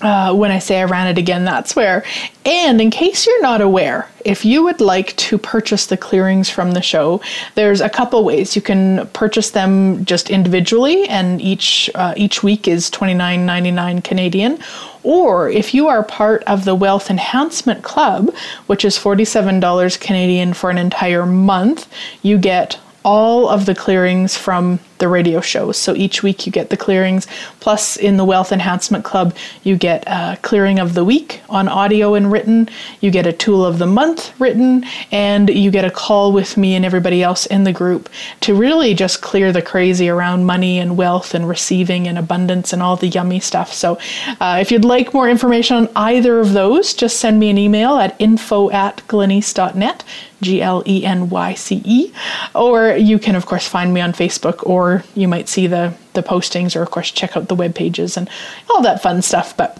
uh, 0.00 0.34
when 0.34 0.50
I 0.50 0.58
say 0.58 0.80
I 0.80 0.84
ran 0.84 1.06
it 1.06 1.18
again, 1.18 1.44
that's 1.44 1.74
where. 1.74 2.04
And 2.44 2.80
in 2.80 2.90
case 2.90 3.26
you're 3.26 3.42
not 3.42 3.60
aware, 3.60 4.08
if 4.24 4.44
you 4.44 4.62
would 4.64 4.80
like 4.80 5.16
to 5.16 5.38
purchase 5.38 5.86
the 5.86 5.96
clearings 5.96 6.48
from 6.48 6.72
the 6.72 6.82
show, 6.82 7.20
there's 7.54 7.80
a 7.80 7.88
couple 7.88 8.22
ways. 8.24 8.54
You 8.54 8.62
can 8.62 9.06
purchase 9.08 9.50
them 9.50 10.04
just 10.04 10.30
individually, 10.30 11.08
and 11.08 11.40
each 11.40 11.90
uh, 11.94 12.14
each 12.16 12.42
week 12.42 12.68
is 12.68 12.90
twenty 12.90 13.14
nine 13.14 13.46
ninety 13.46 13.70
nine 13.70 14.02
Canadian. 14.02 14.58
Or 15.02 15.48
if 15.48 15.72
you 15.72 15.86
are 15.86 16.02
part 16.02 16.42
of 16.44 16.64
the 16.64 16.74
Wealth 16.74 17.10
Enhancement 17.10 17.84
Club, 17.84 18.34
which 18.66 18.84
is 18.84 18.98
$47 18.98 20.00
Canadian 20.00 20.52
for 20.52 20.68
an 20.68 20.78
entire 20.78 21.24
month, 21.24 21.88
you 22.22 22.38
get 22.38 22.80
all 23.04 23.48
of 23.48 23.66
the 23.66 23.74
clearings 23.74 24.36
from 24.36 24.80
the 24.98 25.08
radio 25.08 25.40
shows. 25.40 25.76
So 25.76 25.94
each 25.94 26.22
week 26.22 26.46
you 26.46 26.52
get 26.52 26.70
the 26.70 26.76
clearings. 26.76 27.26
Plus, 27.60 27.96
in 27.96 28.16
the 28.16 28.24
Wealth 28.24 28.52
Enhancement 28.52 29.04
Club, 29.04 29.34
you 29.62 29.76
get 29.76 30.04
a 30.06 30.38
clearing 30.42 30.78
of 30.78 30.94
the 30.94 31.04
week 31.04 31.40
on 31.48 31.68
audio 31.68 32.14
and 32.14 32.30
written. 32.30 32.68
You 33.00 33.10
get 33.10 33.26
a 33.26 33.32
tool 33.32 33.64
of 33.64 33.78
the 33.78 33.86
month 33.86 34.38
written, 34.40 34.84
and 35.10 35.48
you 35.50 35.70
get 35.70 35.84
a 35.84 35.90
call 35.90 36.32
with 36.32 36.56
me 36.56 36.74
and 36.74 36.84
everybody 36.84 37.22
else 37.22 37.46
in 37.46 37.64
the 37.64 37.72
group 37.72 38.08
to 38.40 38.54
really 38.54 38.94
just 38.94 39.20
clear 39.20 39.52
the 39.52 39.62
crazy 39.62 40.08
around 40.08 40.44
money 40.44 40.78
and 40.78 40.96
wealth 40.96 41.34
and 41.34 41.48
receiving 41.48 42.06
and 42.06 42.18
abundance 42.18 42.72
and 42.72 42.82
all 42.82 42.96
the 42.96 43.08
yummy 43.08 43.40
stuff. 43.40 43.72
So, 43.72 43.98
uh, 44.40 44.58
if 44.60 44.70
you'd 44.70 44.84
like 44.84 45.14
more 45.14 45.28
information 45.28 45.76
on 45.76 45.88
either 45.96 46.40
of 46.40 46.52
those, 46.52 46.94
just 46.94 47.18
send 47.18 47.38
me 47.38 47.50
an 47.50 47.58
email 47.58 47.96
at 47.96 48.14
info 48.20 48.70
at 48.70 48.98
glenyce.net. 49.08 50.04
G 50.42 50.60
L 50.60 50.82
E 50.86 51.04
N 51.04 51.30
Y 51.30 51.54
C 51.54 51.82
E. 51.84 52.12
Or 52.54 52.96
you 52.96 53.18
can, 53.18 53.36
of 53.36 53.46
course, 53.46 53.66
find 53.66 53.92
me 53.94 54.00
on 54.00 54.12
Facebook 54.12 54.66
or 54.66 54.85
or 54.86 55.04
you 55.14 55.28
might 55.28 55.48
see 55.48 55.66
the 55.66 55.92
the 56.14 56.22
postings 56.22 56.76
or 56.76 56.82
of 56.82 56.90
course 56.90 57.10
check 57.10 57.36
out 57.36 57.48
the 57.48 57.54
web 57.54 57.74
pages 57.74 58.16
and 58.16 58.28
all 58.70 58.82
that 58.82 59.02
fun 59.02 59.20
stuff 59.22 59.56
but 59.56 59.78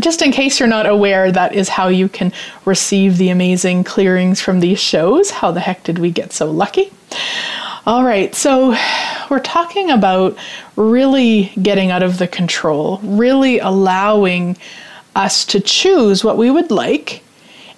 just 0.00 0.22
in 0.22 0.32
case 0.32 0.58
you're 0.58 0.68
not 0.68 0.86
aware, 0.86 1.30
that 1.30 1.54
is 1.54 1.68
how 1.68 1.88
you 1.88 2.08
can 2.08 2.32
receive 2.64 3.18
the 3.18 3.28
amazing 3.28 3.84
clearings 3.84 4.40
from 4.40 4.60
these 4.60 4.80
shows. 4.80 5.30
How 5.30 5.50
the 5.50 5.60
heck 5.60 5.84
did 5.84 5.98
we 5.98 6.10
get 6.10 6.32
so 6.32 6.50
lucky? 6.50 6.92
All 7.84 8.04
right, 8.04 8.34
so 8.34 8.76
we're 9.28 9.40
talking 9.40 9.90
about 9.90 10.36
really 10.76 11.52
getting 11.60 11.90
out 11.90 12.02
of 12.02 12.18
the 12.18 12.28
control, 12.28 13.00
really 13.02 13.58
allowing 13.58 14.56
us 15.14 15.44
to 15.46 15.60
choose 15.60 16.24
what 16.24 16.38
we 16.38 16.50
would 16.50 16.70
like 16.70 17.22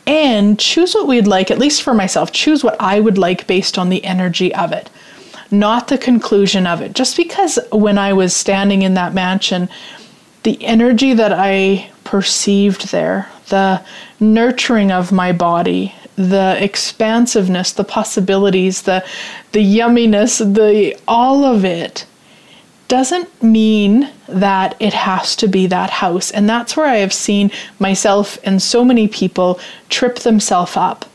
and 0.07 0.59
choose 0.59 0.95
what 0.95 1.09
we'd 1.09 1.27
like, 1.27 1.51
at 1.51 1.59
least 1.59 1.83
for 1.83 1.95
myself, 1.95 2.31
choose 2.31 2.63
what 2.63 2.77
I 2.79 3.01
would 3.01 3.17
like 3.17 3.47
based 3.47 3.79
on 3.79 3.89
the 3.89 4.05
energy 4.05 4.55
of 4.55 4.73
it 4.73 4.91
not 5.59 5.89
the 5.89 5.99
conclusion 5.99 6.67
of 6.67 6.81
it. 6.81 6.93
Just 6.95 7.17
because 7.17 7.59
when 7.73 7.99
I 7.99 8.13
was 8.13 8.35
standing 8.35 8.83
in 8.83 8.95
that 8.95 9.15
mansion, 9.15 9.69
the 10.43 10.63
energy 10.65 11.15
that 11.15 11.33
I 11.33 11.91
perceived 12.05 12.91
there, 12.91 13.29
the 13.49 13.83
nurturing 14.21 14.91
of 14.91 15.13
my 15.13 15.33
body, 15.33 15.95
the 16.17 16.57
expansiveness, 16.63 17.73
the 17.73 17.85
possibilities, 17.85 18.83
the 18.83 19.05
the 19.53 19.61
yumminess, 19.61 20.39
the 20.39 20.97
all 21.09 21.45
of 21.45 21.65
it 21.65 22.07
doesn't 22.87 23.43
mean 23.43 24.11
that 24.29 24.77
it 24.79 24.93
has 24.93 25.35
to 25.37 25.49
be 25.49 25.67
that 25.67 25.91
house. 25.91 26.31
And 26.31 26.49
that's 26.49 26.77
where 26.77 26.87
I 26.87 26.97
have 26.97 27.13
seen 27.13 27.51
myself 27.79 28.39
and 28.45 28.63
so 28.63 28.85
many 28.85 29.09
people 29.09 29.59
trip 29.89 30.21
themselves 30.21 30.77
up. 30.77 31.07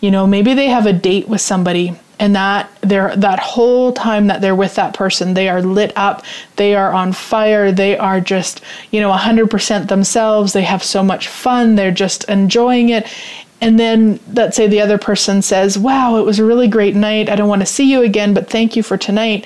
You 0.00 0.10
know, 0.10 0.26
maybe 0.26 0.54
they 0.54 0.68
have 0.68 0.86
a 0.86 0.92
date 0.92 1.28
with 1.28 1.40
somebody 1.40 1.98
and 2.18 2.34
that 2.34 2.70
they're 2.80 3.14
that 3.16 3.38
whole 3.38 3.92
time 3.92 4.26
that 4.26 4.40
they're 4.40 4.54
with 4.54 4.74
that 4.74 4.94
person 4.94 5.34
they 5.34 5.48
are 5.48 5.62
lit 5.62 5.92
up 5.96 6.24
they 6.56 6.74
are 6.74 6.92
on 6.92 7.12
fire 7.12 7.70
they 7.70 7.96
are 7.96 8.20
just 8.20 8.60
you 8.90 9.00
know 9.00 9.12
100% 9.12 9.88
themselves 9.88 10.52
they 10.52 10.62
have 10.62 10.82
so 10.82 11.02
much 11.02 11.28
fun 11.28 11.74
they're 11.74 11.90
just 11.90 12.24
enjoying 12.24 12.90
it. 12.90 13.06
And 13.60 13.78
then 13.78 14.20
let's 14.34 14.56
say 14.56 14.68
the 14.68 14.80
other 14.80 14.98
person 14.98 15.42
says 15.42 15.78
wow 15.78 16.16
it 16.16 16.24
was 16.24 16.38
a 16.38 16.44
really 16.44 16.68
great 16.68 16.94
night 16.94 17.28
i 17.28 17.34
don't 17.34 17.48
want 17.48 17.62
to 17.62 17.66
see 17.66 17.90
you 17.90 18.02
again 18.02 18.32
but 18.32 18.48
thank 18.48 18.76
you 18.76 18.82
for 18.84 18.96
tonight 18.96 19.44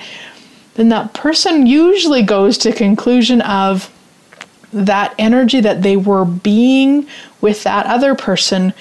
then 0.75 0.89
that 0.89 1.13
person 1.13 1.65
usually 1.65 2.21
goes 2.23 2.57
to 2.59 2.73
conclusion 2.73 3.41
of 3.41 3.91
that 4.73 5.13
energy 5.17 5.61
that 5.61 5.83
they 5.83 5.95
were 5.95 6.25
being 6.25 7.07
with 7.41 7.63
that 7.63 7.85
other 7.85 8.15
person 8.15 8.73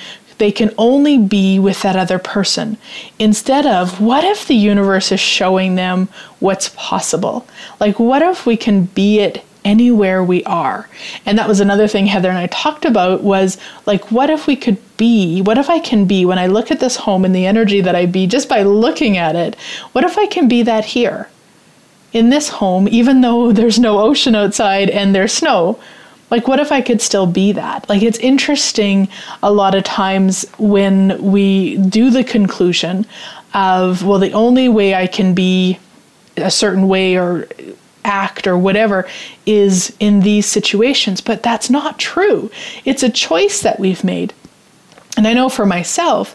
they 0.43 0.51
can 0.51 0.75
only 0.77 1.19
be 1.19 1.61
with 1.61 1.83
that 1.83 1.95
other 1.95 2.19
person. 2.19 2.77
Instead 3.21 3.65
of, 3.65 4.01
what 4.01 4.25
if 4.25 4.45
the 4.45 4.57
universe 4.57 5.13
is 5.13 5.21
showing 5.21 5.77
them 5.77 6.09
what's 6.41 6.71
possible? 6.71 7.47
Like, 7.79 8.01
what 8.01 8.23
if 8.23 8.45
we 8.45 8.57
can 8.57 8.87
be 8.87 9.21
it 9.21 9.45
anywhere 9.65 10.25
we 10.25 10.43
are? 10.43 10.89
And 11.25 11.39
that 11.39 11.47
was 11.47 11.61
another 11.61 11.87
thing 11.87 12.07
Heather 12.07 12.29
and 12.29 12.39
I 12.39 12.49
talked 12.49 12.85
about 12.85 13.23
was 13.23 13.57
like, 13.87 14.11
what 14.11 14.31
if 14.31 14.49
we 14.49 14.57
could 14.57 14.79
be, 14.97 15.41
what 15.43 15.59
if 15.59 15.71
I 15.71 15.79
can 15.79 16.07
be 16.07 16.25
when 16.27 16.41
I 16.41 16.49
look 16.49 16.73
at 16.73 16.81
this 16.81 16.97
home 16.97 17.25
and 17.25 17.33
the 17.33 17.47
energy 17.47 17.81
that 17.81 17.95
I 17.95 18.07
be 18.07 18.27
just 18.27 18.49
by 18.49 18.65
looking 18.65 19.17
at 19.17 19.37
it? 19.37 19.55
What 19.93 20.03
if 20.03 20.19
I 20.19 20.27
can 20.27 20.49
be 20.49 20.65
that 20.65 20.87
here? 20.87 21.29
In 22.13 22.31
this 22.31 22.49
home, 22.49 22.89
even 22.89 23.21
though 23.21 23.53
there's 23.53 23.79
no 23.79 24.01
ocean 24.01 24.35
outside 24.35 24.91
and 24.91 25.15
there's 25.15 25.33
snow, 25.33 25.79
like, 26.33 26.49
what 26.49 26.59
if 26.59 26.73
I 26.73 26.81
could 26.81 27.03
still 27.03 27.27
be 27.27 27.53
that? 27.53 27.87
Like, 27.91 28.03
it's 28.03 28.19
interesting 28.19 29.07
a 29.43 29.53
lot 29.53 29.75
of 29.75 29.85
times 29.85 30.47
when 30.57 31.23
we 31.23 31.77
do 31.77 32.09
the 32.09 32.25
conclusion 32.25 33.05
of, 33.53 34.03
well, 34.03 34.19
the 34.19 34.33
only 34.33 34.67
way 34.71 34.95
I 34.95 35.07
can 35.07 35.35
be 35.35 35.79
a 36.39 36.51
certain 36.51 36.89
way 36.89 37.19
or 37.19 37.47
act 38.07 38.47
or 38.47 38.57
whatever 38.57 39.07
is 39.45 39.95
in 40.01 40.21
these 40.21 40.47
situations. 40.47 41.21
But 41.21 41.43
that's 41.43 41.69
not 41.69 41.99
true. 41.99 42.51
It's 42.87 43.03
a 43.03 43.11
choice 43.11 43.61
that 43.61 43.79
we've 43.79 44.03
made. 44.03 44.33
And 45.19 45.29
I 45.29 45.35
know 45.35 45.51
for 45.51 45.67
myself, 45.67 46.35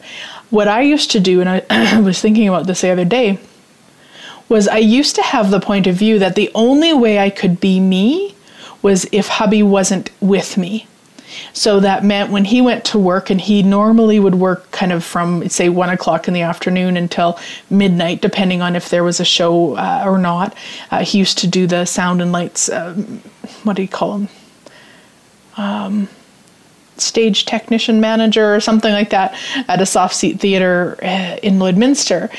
what 0.52 0.68
I 0.68 0.82
used 0.82 1.10
to 1.12 1.20
do, 1.20 1.42
and 1.42 1.50
I 1.50 2.00
was 2.02 2.22
thinking 2.22 2.48
about 2.48 2.68
this 2.68 2.82
the 2.82 2.92
other 2.92 3.04
day, 3.04 3.40
was 4.48 4.68
I 4.68 4.78
used 4.78 5.16
to 5.16 5.24
have 5.24 5.50
the 5.50 5.60
point 5.60 5.88
of 5.88 5.96
view 5.96 6.20
that 6.20 6.36
the 6.36 6.52
only 6.54 6.94
way 6.94 7.18
I 7.18 7.32
could 7.32 7.60
be 7.60 7.80
me 7.80 8.36
was 8.82 9.08
if 9.12 9.28
hubby 9.28 9.64
wasn't 9.64 10.10
with 10.22 10.58
me. 10.58 10.88
So 11.54 11.80
that 11.82 12.04
meant 12.04 12.32
when 12.32 12.46
he 12.46 12.62
went 12.62 12.86
to 12.86 12.98
work, 12.98 13.30
and 13.30 13.40
he 13.40 13.62
normally 13.62 14.20
would 14.20 14.36
work 14.36 14.72
kind 14.72 14.92
of 14.92 15.04
from, 15.04 15.48
say, 15.50 15.70
one 15.70 15.90
o'clock 15.90 16.28
in 16.28 16.34
the 16.34 16.42
afternoon 16.42 16.96
until 16.98 17.38
midnight, 17.70 18.22
depending 18.22 18.62
on 18.62 18.76
if 18.76 18.90
there 18.90 19.04
was 19.04 19.20
a 19.20 19.26
show 19.26 19.76
uh, 19.76 20.04
or 20.06 20.18
not. 20.18 20.56
Uh, 20.90 21.04
he 21.04 21.18
used 21.18 21.38
to 21.40 21.48
do 21.48 21.68
the 21.68 21.86
sound 21.86 22.22
and 22.22 22.32
lights, 22.32 22.70
uh, 22.70 22.94
what 23.64 23.76
do 23.76 23.82
you 23.82 23.88
call 23.88 24.18
them? 24.18 24.30
Um, 25.58 26.08
stage 26.98 27.46
technician 27.46 28.00
manager 28.00 28.56
or 28.56 28.60
something 28.60 28.94
like 28.94 29.10
that 29.10 29.36
at 29.68 29.82
a 29.82 29.86
soft 29.86 30.16
seat 30.16 30.40
theater 30.40 30.98
uh, 31.04 31.38
in 31.44 31.60
Lloydminster. 31.60 32.30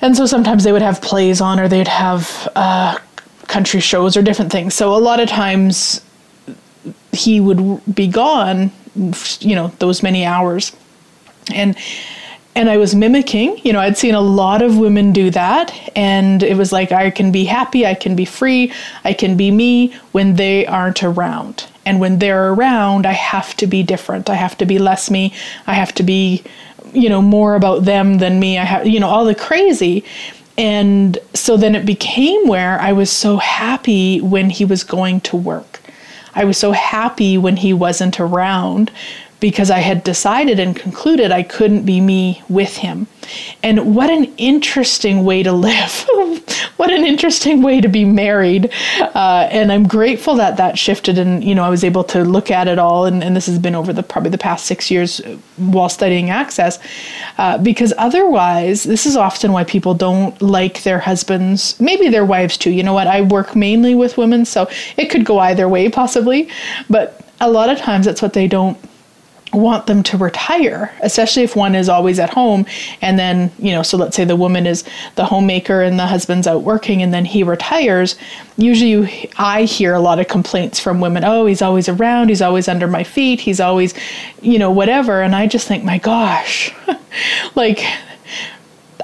And 0.00 0.16
so 0.16 0.26
sometimes 0.26 0.64
they 0.64 0.72
would 0.72 0.82
have 0.82 1.02
plays 1.02 1.40
on, 1.40 1.60
or 1.60 1.68
they'd 1.68 1.86
have 1.86 2.48
uh, 2.56 2.98
country 3.50 3.80
shows 3.80 4.16
or 4.16 4.22
different 4.22 4.50
things. 4.50 4.74
So 4.74 4.94
a 4.94 4.98
lot 4.98 5.20
of 5.20 5.28
times 5.28 6.00
he 7.12 7.40
would 7.40 7.82
be 7.92 8.06
gone, 8.06 8.70
you 9.40 9.54
know, 9.54 9.68
those 9.78 10.02
many 10.02 10.24
hours. 10.24 10.74
And 11.52 11.76
and 12.56 12.68
I 12.68 12.78
was 12.78 12.96
mimicking, 12.96 13.58
you 13.62 13.72
know, 13.72 13.78
I'd 13.78 13.96
seen 13.96 14.14
a 14.14 14.20
lot 14.20 14.60
of 14.60 14.76
women 14.76 15.12
do 15.12 15.30
that 15.30 15.72
and 15.94 16.42
it 16.42 16.56
was 16.56 16.72
like 16.72 16.90
I 16.90 17.10
can 17.10 17.30
be 17.30 17.44
happy, 17.44 17.86
I 17.86 17.94
can 17.94 18.16
be 18.16 18.24
free, 18.24 18.72
I 19.04 19.12
can 19.12 19.36
be 19.36 19.52
me 19.52 19.94
when 20.10 20.34
they 20.34 20.66
aren't 20.66 21.04
around. 21.04 21.68
And 21.86 22.00
when 22.00 22.18
they're 22.18 22.52
around, 22.52 23.06
I 23.06 23.12
have 23.12 23.56
to 23.56 23.66
be 23.66 23.82
different. 23.82 24.28
I 24.28 24.34
have 24.34 24.58
to 24.58 24.66
be 24.66 24.78
less 24.78 25.10
me. 25.10 25.32
I 25.66 25.74
have 25.74 25.94
to 25.94 26.02
be, 26.02 26.42
you 26.92 27.08
know, 27.08 27.22
more 27.22 27.54
about 27.54 27.84
them 27.84 28.18
than 28.18 28.40
me. 28.40 28.58
I 28.58 28.64
have, 28.64 28.86
you 28.86 29.00
know, 29.00 29.08
all 29.08 29.24
the 29.24 29.34
crazy. 29.34 30.04
And 30.56 31.18
so 31.34 31.56
then 31.56 31.74
it 31.74 31.86
became 31.86 32.46
where 32.46 32.78
I 32.80 32.92
was 32.92 33.10
so 33.10 33.38
happy 33.38 34.20
when 34.20 34.50
he 34.50 34.64
was 34.64 34.84
going 34.84 35.20
to 35.22 35.36
work. 35.36 35.80
I 36.34 36.44
was 36.44 36.58
so 36.58 36.72
happy 36.72 37.38
when 37.38 37.56
he 37.56 37.72
wasn't 37.72 38.20
around 38.20 38.90
because 39.40 39.70
I 39.70 39.78
had 39.78 40.04
decided 40.04 40.60
and 40.60 40.76
concluded 40.76 41.32
I 41.32 41.42
couldn't 41.42 41.84
be 41.84 42.00
me 42.00 42.42
with 42.48 42.76
him. 42.76 43.06
And 43.62 43.94
what 43.94 44.10
an 44.10 44.24
interesting 44.36 45.24
way 45.24 45.42
to 45.42 45.52
live. 45.52 46.06
what 46.76 46.90
an 46.90 47.04
interesting 47.04 47.62
way 47.62 47.80
to 47.80 47.88
be 47.88 48.04
married. 48.04 48.70
Uh, 49.00 49.48
and 49.50 49.72
I'm 49.72 49.86
grateful 49.86 50.34
that 50.36 50.56
that 50.58 50.78
shifted 50.78 51.18
and, 51.18 51.42
you 51.42 51.54
know, 51.54 51.64
I 51.64 51.70
was 51.70 51.84
able 51.84 52.04
to 52.04 52.24
look 52.24 52.50
at 52.50 52.68
it 52.68 52.78
all. 52.78 53.06
And, 53.06 53.22
and 53.22 53.34
this 53.34 53.46
has 53.46 53.58
been 53.58 53.74
over 53.74 53.92
the 53.92 54.02
probably 54.02 54.30
the 54.30 54.38
past 54.38 54.66
six 54.66 54.90
years 54.90 55.18
while 55.56 55.88
studying 55.88 56.30
access. 56.30 56.78
Uh, 57.38 57.56
because 57.58 57.94
otherwise, 57.96 58.82
this 58.82 59.06
is 59.06 59.16
often 59.16 59.52
why 59.52 59.64
people 59.64 59.94
don't 59.94 60.40
like 60.42 60.82
their 60.82 60.98
husbands, 60.98 61.78
maybe 61.80 62.08
their 62.08 62.24
wives 62.24 62.56
too. 62.56 62.70
You 62.70 62.82
know 62.82 62.94
what? 62.94 63.06
I 63.06 63.22
work 63.22 63.56
mainly 63.56 63.94
with 63.94 64.18
women, 64.18 64.44
so 64.44 64.68
it 64.96 65.06
could 65.06 65.24
go 65.24 65.38
either 65.38 65.68
way 65.68 65.88
possibly. 65.88 66.48
But 66.88 67.24
a 67.40 67.50
lot 67.50 67.70
of 67.70 67.78
times 67.78 68.06
that's 68.06 68.20
what 68.20 68.34
they 68.34 68.46
don't 68.46 68.78
want 69.52 69.86
them 69.86 70.02
to 70.04 70.16
retire, 70.16 70.94
especially 71.02 71.42
if 71.42 71.56
one 71.56 71.74
is 71.74 71.88
always 71.88 72.18
at 72.18 72.30
home. 72.30 72.66
And 73.00 73.18
then, 73.18 73.50
you 73.58 73.72
know, 73.72 73.82
so 73.82 73.96
let's 73.96 74.16
say 74.16 74.24
the 74.24 74.36
woman 74.36 74.66
is 74.66 74.84
the 75.16 75.24
homemaker 75.24 75.82
and 75.82 75.98
the 75.98 76.06
husband's 76.06 76.46
out 76.46 76.62
working 76.62 77.02
and 77.02 77.12
then 77.12 77.24
he 77.24 77.42
retires. 77.42 78.16
Usually 78.56 79.30
I 79.36 79.64
hear 79.64 79.94
a 79.94 80.00
lot 80.00 80.20
of 80.20 80.28
complaints 80.28 80.78
from 80.78 81.00
women 81.00 81.24
oh, 81.24 81.46
he's 81.46 81.62
always 81.62 81.88
around, 81.88 82.28
he's 82.28 82.42
always 82.42 82.68
under 82.68 82.86
my 82.86 83.04
feet, 83.04 83.40
he's 83.40 83.60
always, 83.60 83.94
you 84.40 84.58
know, 84.58 84.70
whatever. 84.70 85.22
And 85.22 85.34
I 85.34 85.46
just 85.46 85.66
think, 85.66 85.84
my 85.84 85.98
gosh, 85.98 86.72
like, 87.54 87.82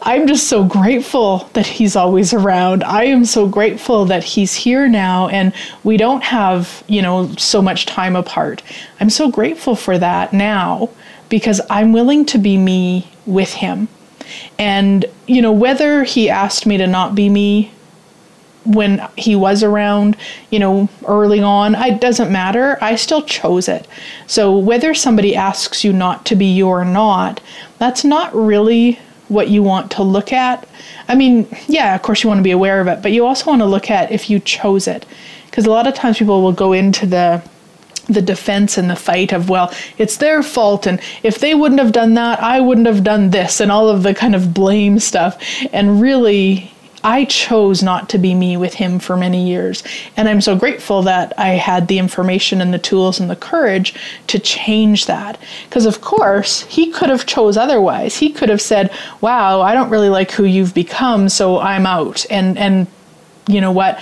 I'm 0.03 0.27
just 0.27 0.49
so 0.49 0.65
grateful 0.65 1.49
that 1.53 1.67
he's 1.67 1.97
always 1.97 2.33
around. 2.33 2.85
I 2.85 3.05
am 3.05 3.25
so 3.25 3.49
grateful 3.49 4.05
that 4.07 4.25
he's 4.25 4.55
here 4.55 4.89
now 4.89 5.29
and 5.29 5.53
we 5.85 5.97
don't 5.97 6.23
have, 6.23 6.83
you 6.89 7.03
know, 7.03 7.33
so 7.37 7.63
much 7.63 7.87
time 7.87 8.17
apart. 8.17 8.63
I'm 9.01 9.11
so 9.11 9.31
grateful 9.31 9.77
for 9.77 9.99
that 9.99 10.33
now 10.33 10.91
because 11.29 11.61
I'm 11.71 11.93
willing 11.93 12.25
to 12.27 12.39
be 12.39 12.57
me 12.57 13.09
with 13.27 13.53
him. 13.53 13.89
And, 14.59 15.05
you 15.27 15.43
know, 15.43 15.53
whether 15.53 16.05
he 16.05 16.31
asked 16.31 16.67
me 16.67 16.77
to 16.79 16.87
not 16.87 17.15
be 17.15 17.29
me 17.29 17.73
when 18.65 19.07
he 19.17 19.37
was 19.37 19.63
around, 19.63 20.17
you 20.51 20.59
know, 20.59 20.89
early 21.07 21.41
on, 21.41 21.75
it 21.75 22.01
doesn't 22.01 22.33
matter. 22.33 22.79
I 22.81 22.97
still 22.97 23.23
chose 23.23 23.69
it. 23.69 23.87
So 24.27 24.57
whether 24.57 24.95
somebody 24.95 25.37
asks 25.37 25.85
you 25.85 25.93
not 25.93 26.27
to 26.27 26.37
be 26.37 26.47
you 26.47 26.67
or 26.67 26.85
not, 26.85 27.41
that's 27.79 28.05
not 28.05 28.35
really 28.35 28.99
what 29.29 29.49
you 29.49 29.63
want 29.63 29.91
to 29.93 30.03
look 30.03 30.33
at. 30.33 30.69
I 31.09 31.15
mean, 31.15 31.49
yeah, 31.69 31.95
of 31.95 32.03
course 32.03 32.23
you 32.23 32.29
want 32.29 32.39
to 32.39 32.45
be 32.45 32.51
aware 32.51 32.81
of 32.81 32.89
it, 32.89 33.03
but 33.03 33.13
you 33.13 33.27
also 33.27 33.51
want 33.51 33.61
to 33.61 33.67
look 33.67 33.91
at 33.91 34.13
if 34.13 34.31
you 34.31 34.41
chose 34.41 34.87
it. 34.87 35.05
Because 35.47 35.67
a 35.67 35.71
lot 35.71 35.87
of 35.87 35.95
times 35.95 36.19
people 36.19 36.43
will 36.43 36.53
go 36.53 36.73
into 36.73 37.07
the 37.07 37.43
the 38.09 38.23
defense 38.23 38.79
and 38.79 38.89
the 38.89 38.95
fight 38.95 39.33
of 39.33 39.49
well 39.49 39.73
it's 39.99 40.19
their 40.19 40.41
fault 40.41 40.87
and 40.87 41.01
if 41.25 41.41
they 41.41 41.57
wouldn't 41.57 41.81
have 41.81 41.91
done 41.91 42.15
that 42.15 42.41
i 42.41 42.61
wouldn't 42.61 42.87
have 42.87 43.03
done 43.03 43.31
this 43.31 43.61
and 43.61 43.73
all 43.73 43.89
of 43.89 44.05
the 44.05 44.15
kind 44.15 44.37
of 44.37 44.55
blame 44.55 45.01
stuff 45.01 45.37
and 45.73 46.01
really 46.01 46.73
I 47.07 47.25
chose 47.27 47.85
not 47.85 48.09
to 48.09 48.19
be 48.19 48.35
me 48.35 48.57
with 48.57 48.75
him 48.75 48.99
for 48.99 49.17
many 49.17 49.47
years. 49.47 49.85
And 50.17 50.29
I'm 50.29 50.41
so 50.41 50.57
grateful 50.57 51.03
that 51.03 51.33
I 51.39 51.51
had 51.51 51.87
the 51.87 52.01
information 52.01 52.61
and 52.61 52.75
the 52.75 52.81
tools 52.81 53.21
and 53.21 53.31
the 53.31 53.37
courage 53.37 53.95
to 54.27 54.41
change 54.41 55.07
that. 55.07 55.39
Because 55.69 55.87
of 55.87 56.01
course, 56.01 56.63
he 56.63 56.91
could 56.91 57.09
have 57.09 57.25
chose 57.25 57.57
otherwise. 57.57 58.17
He 58.17 58.31
could 58.31 58.49
have 58.49 58.61
said, 58.61 58.91
"Wow, 59.21 59.61
I 59.61 59.73
don't 59.73 59.89
really 59.89 60.09
like 60.09 60.33
who 60.33 60.43
you've 60.43 60.75
become, 60.75 61.29
so 61.29 61.61
I'm 61.61 61.87
out." 61.87 62.27
And 62.29 62.59
and 62.59 62.89
you 63.47 63.61
know 63.61 63.71
what? 63.71 64.01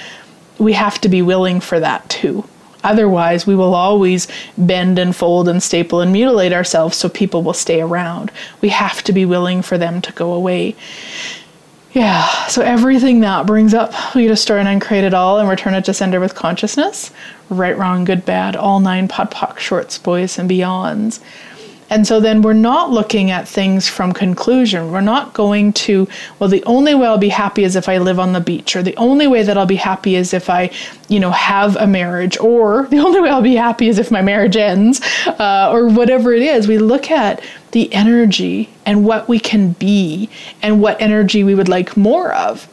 We 0.57 0.73
have 0.73 0.99
to 1.03 1.11
be 1.11 1.21
willing 1.21 1.61
for 1.61 1.79
that 1.81 2.09
too. 2.09 2.45
Otherwise, 2.83 3.47
we 3.47 3.55
will 3.55 3.75
always 3.75 4.29
bend 4.57 4.99
and 4.99 5.15
fold 5.15 5.47
and 5.47 5.63
staple 5.63 6.01
and 6.01 6.11
mutilate 6.11 6.55
ourselves 6.55 6.97
so 6.97 7.11
people 7.11 7.43
will 7.43 7.53
stay 7.53 7.83
around. 7.83 8.31
We 8.63 8.71
have 8.71 9.03
to 9.05 9.13
be 9.13 9.27
willing 9.27 9.61
for 9.61 9.77
them 9.77 10.01
to 10.01 10.13
go 10.13 10.33
away. 10.33 10.75
Yeah, 11.95 12.49
so 12.49 12.61
everything 12.61 13.21
that 13.21 13.47
brings 13.47 13.73
up, 13.73 13.93
we 14.17 14.35
store 14.35 14.59
and 14.59 14.67
uncreate 14.67 15.05
it 15.05 15.15
all 15.15 15.39
and 15.39 15.49
return 15.49 15.75
it 15.75 15.85
to 15.85 15.95
sender 15.95 16.19
with 16.19 16.35
consciousness. 16.35 17.13
Right, 17.49 17.79
wrong, 17.79 18.05
good, 18.05 18.25
bad, 18.25 18.57
all 18.57 18.81
nine 18.81 19.07
POD 19.07 19.31
POC, 19.31 19.59
shorts, 19.59 19.99
boys, 19.99 20.37
and 20.37 20.51
beyonds. 20.51 21.21
And 21.95 22.05
so 22.05 22.19
then 22.19 22.43
we're 22.43 22.55
not 22.55 22.91
looking 22.91 23.31
at 23.31 23.47
things 23.47 23.87
from 23.87 24.13
conclusion. 24.13 24.91
We're 24.91 25.01
not 25.01 25.33
going 25.33 25.73
to, 25.75 26.09
well, 26.41 26.51
the 26.51 26.65
only 26.65 26.93
way 26.93 27.07
I'll 27.07 27.19
be 27.19 27.29
happy 27.29 27.63
is 27.63 27.77
if 27.77 27.89
I 27.89 27.99
live 27.99 28.19
on 28.19 28.33
the 28.33 28.41
beach, 28.41 28.75
or 28.75 28.83
the 28.83 28.97
only 28.97 29.29
way 29.29 29.45
that 29.45 29.57
I'll 29.57 29.65
be 29.65 29.77
happy 29.77 30.17
is 30.17 30.35
if 30.35 30.51
I, 30.51 30.73
you 31.09 31.21
know, 31.21 31.31
have 31.31 31.77
a 31.77 31.87
marriage, 31.87 32.37
or 32.39 32.87
the 32.91 32.99
only 32.99 33.21
way 33.21 33.29
I'll 33.29 33.43
be 33.43 33.55
happy 33.55 33.87
is 33.87 34.01
if 34.01 34.11
my 34.11 34.23
marriage 34.23 34.57
ends, 34.57 35.01
uh, 35.39 35.71
or 35.73 35.87
whatever 35.87 36.33
it 36.33 36.43
is. 36.43 36.67
We 36.67 36.79
look 36.79 37.13
at 37.13 37.41
the 37.71 37.95
energy 37.95 38.71
and 38.85 39.05
what 39.05 39.29
we 39.29 39.39
can 39.39 39.71
be 39.75 40.29
and 40.63 40.81
what 40.83 41.01
energy 41.01 41.45
we 41.45 41.55
would 41.55 41.69
like 41.69 41.97
more 41.97 42.35
of. 42.35 42.67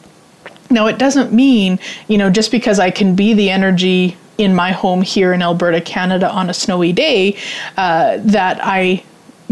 Now, 0.68 0.88
it 0.88 0.98
doesn't 0.98 1.32
mean, 1.32 1.78
you 2.08 2.18
know, 2.18 2.28
just 2.28 2.50
because 2.50 2.80
I 2.80 2.90
can 2.90 3.14
be 3.14 3.34
the 3.34 3.50
energy 3.50 4.16
in 4.36 4.52
my 4.52 4.72
home 4.72 5.02
here 5.02 5.32
in 5.32 5.42
Alberta, 5.42 5.80
Canada 5.80 6.28
on 6.28 6.50
a 6.50 6.54
snowy 6.54 6.92
day, 6.92 7.36
uh, 7.76 8.16
that 8.20 8.58
I 8.60 9.04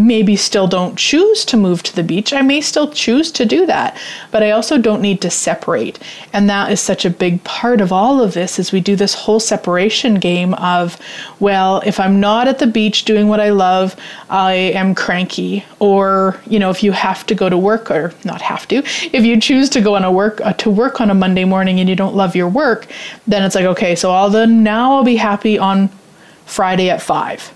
maybe 0.07 0.37
still 0.37 0.67
don't 0.67 0.97
choose 0.97 1.45
to 1.45 1.57
move 1.57 1.83
to 1.83 1.95
the 1.95 2.03
beach. 2.03 2.33
I 2.33 2.43
may 2.43 2.61
still 2.61 2.91
choose 2.91 3.31
to 3.33 3.45
do 3.45 3.67
that, 3.67 3.97
but 4.31 4.43
I 4.43 4.51
also 4.51 4.79
don't 4.79 5.03
need 5.03 5.21
to 5.23 5.31
separate. 5.31 5.99
And 6.33 6.49
that 6.49 6.73
is 6.73 6.81
such 6.81 7.05
a 7.05 7.11
big 7.11 7.43
part 7.45 7.81
of 7.81 7.93
all 7.93 8.23
of 8.23 8.35
this 8.35 8.59
is 8.59 8.73
we 8.73 8.81
do 8.81 8.97
this 8.97 9.15
whole 9.15 9.41
separation 9.41 10.15
game 10.17 10.55
of, 10.55 10.99
well, 11.39 11.83
if 11.85 12.01
I'm 12.01 12.21
not 12.21 12.49
at 12.49 12.59
the 12.59 12.67
beach 12.67 13.05
doing 13.05 13.29
what 13.29 13.41
I 13.41 13.51
love, 13.51 13.97
I 14.29 14.55
am 14.55 14.95
cranky. 14.95 15.65
Or, 15.79 16.41
you 16.47 16.59
know, 16.59 16.71
if 16.71 16.83
you 16.83 16.93
have 16.93 17.27
to 17.27 17.35
go 17.35 17.49
to 17.49 17.59
work 17.59 17.91
or 17.91 18.13
not 18.25 18.41
have 18.43 18.67
to, 18.69 18.77
if 18.77 19.25
you 19.25 19.41
choose 19.41 19.69
to 19.71 19.81
go 19.81 19.97
on 19.97 20.05
a 20.05 20.13
work 20.13 20.41
uh, 20.41 20.53
to 20.55 20.71
work 20.71 21.01
on 21.01 21.11
a 21.11 21.15
Monday 21.15 21.45
morning 21.45 21.81
and 21.81 21.89
you 21.89 21.97
don't 21.97 22.15
love 22.15 22.35
your 22.35 22.49
work, 22.49 22.87
then 23.27 23.43
it's 23.43 23.55
like, 23.55 23.67
okay, 23.67 23.95
so 23.95 24.11
I'll 24.11 24.31
then 24.31 24.63
now 24.63 24.95
I'll 24.95 25.05
be 25.05 25.17
happy 25.17 25.59
on 25.59 25.91
Friday 26.47 26.91
at 26.91 27.01
5 27.03 27.53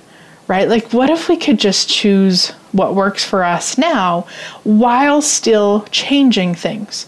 right? 0.49 0.69
Like, 0.69 0.93
what 0.93 1.11
if 1.11 1.29
we 1.29 1.37
could 1.37 1.59
just 1.59 1.89
choose 1.89 2.51
what 2.73 2.95
works 2.95 3.25
for 3.25 3.45
us 3.45 3.79
now 3.79 4.27
while 4.65 5.23
still 5.23 5.87
changing 5.91 6.55
things? 6.55 7.07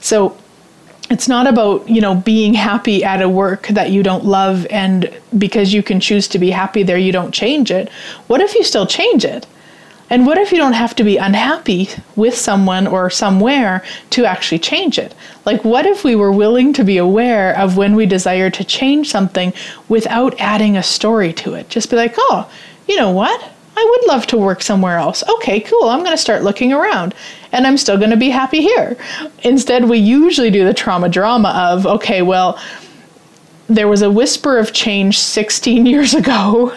So, 0.00 0.36
it's 1.10 1.26
not 1.26 1.48
about, 1.48 1.88
you 1.88 2.00
know, 2.00 2.14
being 2.14 2.54
happy 2.54 3.02
at 3.02 3.20
a 3.20 3.28
work 3.28 3.66
that 3.66 3.90
you 3.90 4.02
don't 4.02 4.24
love 4.24 4.64
and 4.70 5.12
because 5.36 5.74
you 5.74 5.82
can 5.82 5.98
choose 5.98 6.28
to 6.28 6.38
be 6.38 6.50
happy 6.50 6.84
there, 6.84 6.96
you 6.96 7.10
don't 7.10 7.32
change 7.32 7.72
it. 7.72 7.90
What 8.28 8.40
if 8.40 8.54
you 8.54 8.62
still 8.62 8.86
change 8.86 9.24
it? 9.24 9.44
And 10.08 10.26
what 10.26 10.38
if 10.38 10.50
you 10.50 10.58
don't 10.58 10.72
have 10.72 10.96
to 10.96 11.04
be 11.04 11.16
unhappy 11.16 11.88
with 12.16 12.36
someone 12.36 12.88
or 12.88 13.10
somewhere 13.10 13.84
to 14.10 14.24
actually 14.24 14.58
change 14.58 14.98
it? 14.98 15.14
Like, 15.44 15.64
what 15.64 15.86
if 15.86 16.02
we 16.02 16.16
were 16.16 16.32
willing 16.32 16.72
to 16.74 16.84
be 16.84 16.96
aware 16.96 17.56
of 17.56 17.76
when 17.76 17.94
we 17.94 18.06
desire 18.06 18.50
to 18.50 18.64
change 18.64 19.08
something 19.08 19.52
without 19.88 20.38
adding 20.40 20.76
a 20.76 20.82
story 20.82 21.32
to 21.34 21.54
it? 21.54 21.68
Just 21.68 21.90
be 21.90 21.96
like, 21.96 22.14
oh, 22.18 22.50
you 22.90 22.96
know 22.96 23.12
what? 23.12 23.40
I 23.76 23.88
would 23.88 24.08
love 24.08 24.26
to 24.26 24.36
work 24.36 24.62
somewhere 24.62 24.98
else. 24.98 25.22
Okay, 25.36 25.60
cool. 25.60 25.84
I'm 25.84 26.00
going 26.00 26.10
to 26.10 26.18
start 26.18 26.42
looking 26.42 26.72
around 26.72 27.14
and 27.52 27.64
I'm 27.64 27.76
still 27.76 27.96
going 27.96 28.10
to 28.10 28.16
be 28.16 28.30
happy 28.30 28.60
here. 28.60 28.96
Instead, 29.44 29.88
we 29.88 29.98
usually 29.98 30.50
do 30.50 30.64
the 30.64 30.74
trauma 30.74 31.08
drama 31.08 31.50
of, 31.70 31.86
okay, 31.86 32.20
well, 32.22 32.60
there 33.68 33.86
was 33.86 34.02
a 34.02 34.10
whisper 34.10 34.58
of 34.58 34.72
change 34.72 35.20
16 35.20 35.86
years 35.92 36.14
ago. 36.14 36.76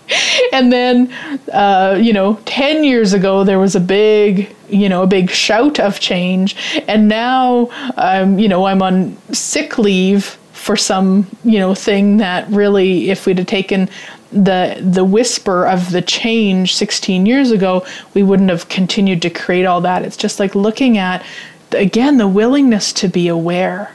and 0.52 0.72
then, 0.72 1.12
uh, 1.52 1.98
you 2.00 2.14
know, 2.14 2.40
10 2.46 2.82
years 2.84 3.12
ago, 3.12 3.44
there 3.44 3.58
was 3.58 3.76
a 3.76 3.80
big, 3.80 4.56
you 4.70 4.88
know, 4.88 5.02
a 5.02 5.06
big 5.06 5.30
shout 5.30 5.78
of 5.78 6.00
change. 6.00 6.56
And 6.88 7.06
now, 7.06 7.68
um, 7.98 8.38
you 8.38 8.48
know, 8.48 8.64
I'm 8.64 8.80
on 8.80 9.14
sick 9.34 9.76
leave 9.76 10.38
for 10.54 10.74
some, 10.74 11.26
you 11.44 11.58
know, 11.58 11.74
thing 11.74 12.16
that 12.16 12.48
really, 12.48 13.10
if 13.10 13.26
we'd 13.26 13.38
have 13.38 13.46
taken 13.46 13.90
the 14.32 14.80
the 14.80 15.04
whisper 15.04 15.66
of 15.66 15.90
the 15.90 16.02
change 16.02 16.74
16 16.74 17.26
years 17.26 17.50
ago, 17.50 17.84
we 18.14 18.22
wouldn't 18.22 18.50
have 18.50 18.68
continued 18.68 19.22
to 19.22 19.30
create 19.30 19.64
all 19.64 19.80
that. 19.80 20.02
It's 20.02 20.16
just 20.16 20.38
like 20.38 20.54
looking 20.54 20.98
at 20.98 21.24
again 21.72 22.16
the 22.16 22.28
willingness 22.28 22.92
to 22.94 23.08
be 23.08 23.28
aware. 23.28 23.92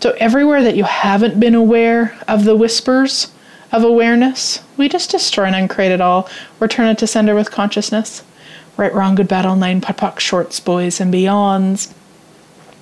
So 0.00 0.14
everywhere 0.18 0.62
that 0.62 0.76
you 0.76 0.84
haven't 0.84 1.38
been 1.38 1.54
aware 1.54 2.18
of 2.26 2.44
the 2.44 2.56
whispers 2.56 3.30
of 3.70 3.84
awareness, 3.84 4.60
we 4.76 4.88
just 4.88 5.10
destroy 5.10 5.44
and 5.44 5.54
uncreate 5.54 5.92
it 5.92 6.00
all, 6.00 6.28
return 6.60 6.88
it 6.88 6.98
to 6.98 7.06
sender 7.06 7.34
with 7.34 7.50
consciousness. 7.50 8.22
Right, 8.76 8.92
wrong, 8.92 9.14
good, 9.14 9.28
bad, 9.28 9.46
all 9.46 9.54
nine, 9.54 9.80
POD 9.80 9.96
POC, 9.96 10.18
shorts, 10.18 10.60
boys, 10.60 11.00
and 11.00 11.12
beyonds. 11.12 11.92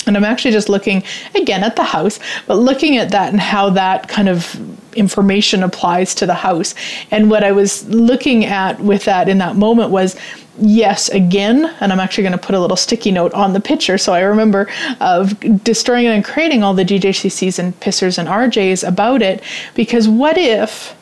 And 0.06 0.16
I'm 0.16 0.24
actually 0.24 0.52
just 0.52 0.68
looking 0.68 1.02
again 1.34 1.62
at 1.62 1.76
the 1.76 1.84
house, 1.84 2.18
but 2.46 2.56
looking 2.56 2.96
at 2.96 3.10
that 3.10 3.32
and 3.32 3.40
how 3.40 3.70
that 3.70 4.08
kind 4.08 4.28
of 4.28 4.58
information 4.96 5.62
applies 5.62 6.14
to 6.16 6.26
the 6.26 6.34
house. 6.34 6.74
And 7.10 7.30
what 7.30 7.44
I 7.44 7.52
was 7.52 7.88
looking 7.88 8.44
at 8.44 8.80
with 8.80 9.04
that 9.04 9.28
in 9.28 9.38
that 9.38 9.56
moment 9.56 9.90
was 9.90 10.16
yes 10.62 11.08
again 11.08 11.74
and 11.80 11.90
i'm 11.90 12.00
actually 12.00 12.22
going 12.22 12.32
to 12.32 12.38
put 12.38 12.54
a 12.54 12.60
little 12.60 12.76
sticky 12.76 13.10
note 13.10 13.32
on 13.32 13.54
the 13.54 13.60
picture 13.60 13.96
so 13.96 14.12
i 14.12 14.20
remember 14.20 14.68
of 15.00 15.38
destroying 15.64 16.06
and 16.06 16.24
creating 16.24 16.62
all 16.62 16.74
the 16.74 16.84
djccs 16.84 17.58
and 17.58 17.78
pissers 17.80 18.18
and 18.18 18.28
rjs 18.28 18.86
about 18.86 19.22
it 19.22 19.42
because 19.74 20.06
what 20.06 20.36
if 20.36 20.94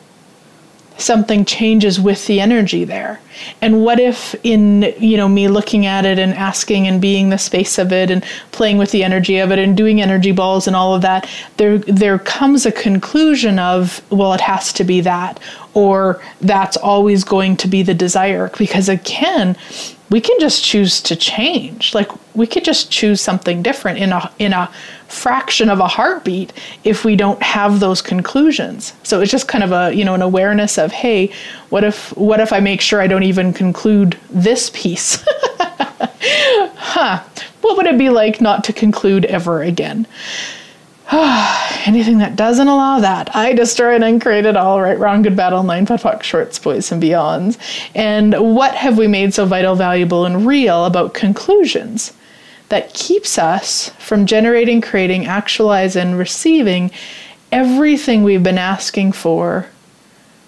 something 0.99 1.45
changes 1.45 1.99
with 1.99 2.25
the 2.27 2.39
energy 2.39 2.83
there 2.83 3.19
and 3.61 3.83
what 3.83 3.99
if 3.99 4.35
in 4.43 4.81
you 4.99 5.17
know 5.17 5.27
me 5.27 5.47
looking 5.47 5.85
at 5.85 6.05
it 6.05 6.19
and 6.19 6.33
asking 6.33 6.87
and 6.87 7.01
being 7.01 7.29
the 7.29 7.37
space 7.37 7.77
of 7.77 7.91
it 7.91 8.11
and 8.11 8.23
playing 8.51 8.77
with 8.77 8.91
the 8.91 9.03
energy 9.03 9.37
of 9.37 9.51
it 9.51 9.59
and 9.59 9.77
doing 9.77 10.01
energy 10.01 10.31
balls 10.31 10.67
and 10.67 10.75
all 10.75 10.93
of 10.93 11.01
that 11.01 11.29
there 11.57 11.77
there 11.79 12.19
comes 12.19 12.65
a 12.65 12.71
conclusion 12.71 13.59
of 13.59 14.01
well 14.11 14.33
it 14.33 14.41
has 14.41 14.73
to 14.73 14.83
be 14.83 15.01
that 15.01 15.39
or 15.73 16.21
that's 16.41 16.77
always 16.77 17.23
going 17.23 17.55
to 17.55 17.67
be 17.67 17.81
the 17.81 17.93
desire 17.93 18.51
because 18.57 18.89
again 18.89 19.55
we 20.09 20.19
can 20.19 20.39
just 20.39 20.63
choose 20.63 21.01
to 21.01 21.15
change. 21.15 21.93
Like 21.93 22.09
we 22.35 22.47
could 22.47 22.65
just 22.65 22.91
choose 22.91 23.21
something 23.21 23.61
different 23.61 23.99
in 23.99 24.11
a 24.11 24.31
in 24.39 24.53
a 24.53 24.71
fraction 25.09 25.69
of 25.69 25.79
a 25.79 25.87
heartbeat 25.87 26.53
if 26.83 27.03
we 27.03 27.15
don't 27.15 27.41
have 27.41 27.79
those 27.79 28.01
conclusions. 28.01 28.93
So 29.03 29.21
it's 29.21 29.31
just 29.31 29.47
kind 29.47 29.63
of 29.63 29.71
a, 29.71 29.93
you 29.93 30.05
know, 30.05 30.13
an 30.13 30.21
awareness 30.21 30.77
of, 30.77 30.91
hey, 30.91 31.31
what 31.69 31.83
if 31.83 32.15
what 32.15 32.39
if 32.39 32.53
I 32.53 32.59
make 32.59 32.81
sure 32.81 33.01
I 33.01 33.07
don't 33.07 33.23
even 33.23 33.51
conclude 33.53 34.17
this 34.29 34.69
piece? 34.69 35.23
huh. 36.75 37.23
What 37.61 37.77
would 37.77 37.87
it 37.87 37.97
be 37.97 38.09
like 38.09 38.39
not 38.39 38.63
to 38.65 38.73
conclude 38.73 39.25
ever 39.25 39.61
again? 39.61 40.07
Anything 41.11 42.19
that 42.19 42.35
doesn't 42.35 42.67
allow 42.67 42.99
that, 42.99 43.35
I 43.35 43.53
destroy 43.53 43.95
and 43.95 44.03
uncreate 44.03 44.45
it 44.45 44.55
all. 44.55 44.79
Right, 44.79 44.97
wrong, 44.97 45.23
good, 45.23 45.35
battle, 45.35 45.63
nine, 45.63 45.85
POD, 45.85 46.01
POC, 46.01 46.23
shorts, 46.23 46.59
boys, 46.59 46.91
and 46.91 47.01
beyonds. 47.01 47.57
And 47.95 48.35
what 48.55 48.75
have 48.75 48.97
we 48.97 49.07
made 49.07 49.33
so 49.33 49.45
vital, 49.45 49.75
valuable, 49.75 50.25
and 50.25 50.45
real 50.45 50.85
about 50.85 51.15
conclusions 51.15 52.13
that 52.69 52.93
keeps 52.93 53.37
us 53.37 53.89
from 53.99 54.25
generating, 54.25 54.81
creating, 54.81 55.25
actualizing, 55.25 56.09
and 56.09 56.17
receiving 56.17 56.91
everything 57.51 58.23
we've 58.23 58.43
been 58.43 58.57
asking 58.57 59.11
for 59.11 59.67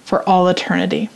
for 0.06 0.28
all 0.28 0.48
eternity? 0.48 1.10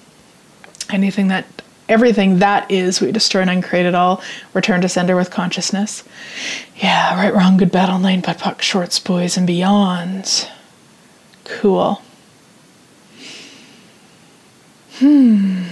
Anything 0.90 1.28
that 1.30 1.46
everything 1.88 2.40
that 2.40 2.70
is, 2.72 3.00
we 3.00 3.12
destroy 3.12 3.42
and 3.42 3.50
uncreate 3.50 3.86
it 3.86 3.96
all, 3.96 4.22
return 4.54 4.82
to 4.82 4.90
sender 4.90 5.16
with 5.16 5.30
consciousness. 5.30 6.04
Yeah, 6.78 7.16
right, 7.16 7.34
wrong, 7.34 7.58
good, 7.58 7.72
battle, 7.72 8.00
nine, 8.00 8.22
POD, 8.22 8.38
POC, 8.38 8.62
shorts, 8.62 9.00
boys, 9.00 9.38
and 9.38 9.48
beyonds. 9.48 10.50
Cool. 11.44 12.02
Hmm. 14.98 15.64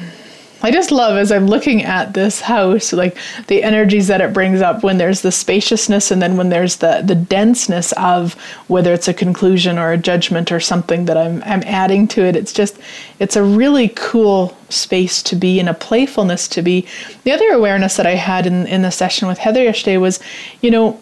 I 0.66 0.72
just 0.72 0.92
love 0.92 1.18
as 1.18 1.30
I'm 1.30 1.48
looking 1.48 1.84
at 1.84 2.14
this 2.14 2.40
house, 2.40 2.94
like 2.94 3.18
the 3.48 3.62
energies 3.64 4.08
that 4.08 4.22
it 4.22 4.32
brings 4.32 4.62
up 4.62 4.82
when 4.82 4.98
there's 4.98 5.22
the 5.22 5.32
spaciousness 5.32 6.10
and 6.10 6.22
then 6.22 6.38
when 6.38 6.48
there's 6.48 6.78
the 6.78 7.02
the 7.04 7.16
denseness 7.16 7.92
of 7.94 8.36
whether 8.70 8.94
it's 8.94 9.10
a 9.10 9.14
conclusion 9.14 9.78
or 9.78 9.92
a 9.92 9.98
judgment 9.98 10.54
or 10.54 10.62
something 10.62 11.04
that 11.06 11.18
I'm 11.18 11.44
I'm 11.44 11.64
adding 11.64 12.08
to 12.10 12.24
it. 12.24 12.38
It's 12.38 12.54
just 12.54 12.80
it's 13.20 13.36
a 13.36 13.44
really 13.44 13.90
cool 13.90 14.58
space 14.70 15.22
to 15.24 15.36
be 15.36 15.60
and 15.60 15.68
a 15.68 15.74
playfulness 15.74 16.48
to 16.50 16.62
be. 16.62 16.88
The 17.26 17.34
other 17.34 17.52
awareness 17.52 17.98
that 17.98 18.08
I 18.08 18.16
had 18.16 18.48
in, 18.48 18.66
in 18.66 18.84
the 18.84 18.92
session 18.92 19.28
with 19.28 19.40
Heather 19.40 19.64
yesterday 19.64 19.98
was, 19.98 20.22
you 20.62 20.72
know, 20.72 20.98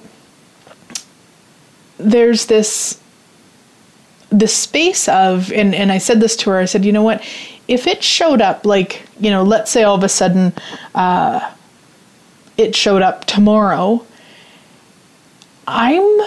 there's 1.99 2.47
this 2.47 2.99
the 4.32 4.47
space 4.47 5.07
of 5.07 5.51
and, 5.51 5.76
and 5.76 5.91
I 5.91 5.99
said 5.99 6.20
this 6.20 6.36
to 6.38 6.49
her, 6.49 6.57
I 6.57 6.66
said, 6.66 6.84
you 6.84 6.91
know 6.91 7.03
what, 7.03 7.24
if 7.72 7.88
it 7.88 8.03
showed 8.03 8.41
up 8.41 8.65
like 8.65 9.03
you 9.19 9.32
know 9.32 9.43
let's 9.43 9.72
say 9.72 9.84
all 9.84 9.95
of 9.95 10.03
a 10.03 10.09
sudden 10.09 10.53
uh, 10.93 11.53
it 12.57 12.76
showed 12.76 13.01
up 13.01 13.26
tomorrow 13.26 14.05
i'm 15.67 16.19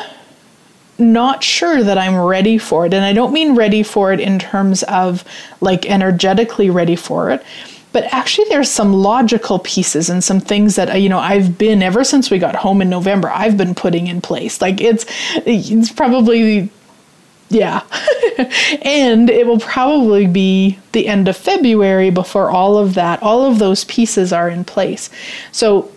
not 0.98 1.44
sure 1.44 1.82
that 1.82 1.98
i'm 1.98 2.16
ready 2.16 2.56
for 2.56 2.86
it. 2.86 2.94
And 2.94 3.04
i 3.04 3.12
don't 3.12 3.32
mean 3.32 3.54
ready 3.54 3.82
for 3.82 4.12
it 4.12 4.20
in 4.20 4.38
terms 4.38 4.82
of 4.84 5.22
like 5.60 5.84
energetically 5.84 6.70
ready 6.70 6.96
for 6.96 7.30
it 7.30 7.44
but 7.92 8.04
actually 8.12 8.48
there's 8.48 8.70
some 8.70 8.92
logical 8.92 9.58
pieces 9.60 10.08
and 10.08 10.24
some 10.24 10.40
things 10.40 10.74
that 10.76 11.00
you 11.00 11.08
know 11.08 11.20
I've 11.20 11.56
been 11.56 11.80
ever 11.80 12.02
since 12.02 12.28
we 12.28 12.40
got 12.40 12.56
home 12.56 12.82
in 12.82 12.90
November 12.90 13.30
I've 13.30 13.56
been 13.56 13.72
putting 13.72 14.08
in 14.08 14.20
place. 14.20 14.60
Like 14.60 14.80
it's 14.80 15.06
it's 15.46 15.92
probably 15.92 16.70
yeah. 17.48 17.82
and 18.82 19.30
it 19.30 19.46
will 19.46 19.60
probably 19.60 20.26
be 20.26 20.78
the 20.92 21.06
end 21.06 21.28
of 21.28 21.36
February 21.36 22.10
before 22.10 22.50
all 22.50 22.76
of 22.76 22.94
that, 22.94 23.22
all 23.22 23.44
of 23.44 23.58
those 23.58 23.84
pieces 23.84 24.32
are 24.32 24.48
in 24.48 24.64
place. 24.64 25.10
So 25.52 25.90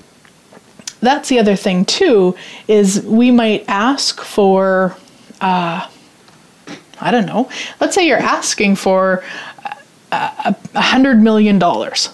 that's 0.99 1.29
the 1.29 1.39
other 1.39 1.55
thing 1.55 1.85
too 1.85 2.35
is 2.67 3.01
we 3.03 3.31
might 3.31 3.63
ask 3.67 4.21
for 4.21 4.95
uh, 5.41 5.87
I 6.99 7.11
don't 7.11 7.25
know. 7.25 7.49
Let's 7.79 7.93
say 7.93 8.07
you're 8.07 8.17
asking 8.17 8.75
for 8.75 9.23
a, 10.11 10.55
a 10.73 10.81
hundred 10.81 11.21
million 11.21 11.59
dollars. 11.59 12.09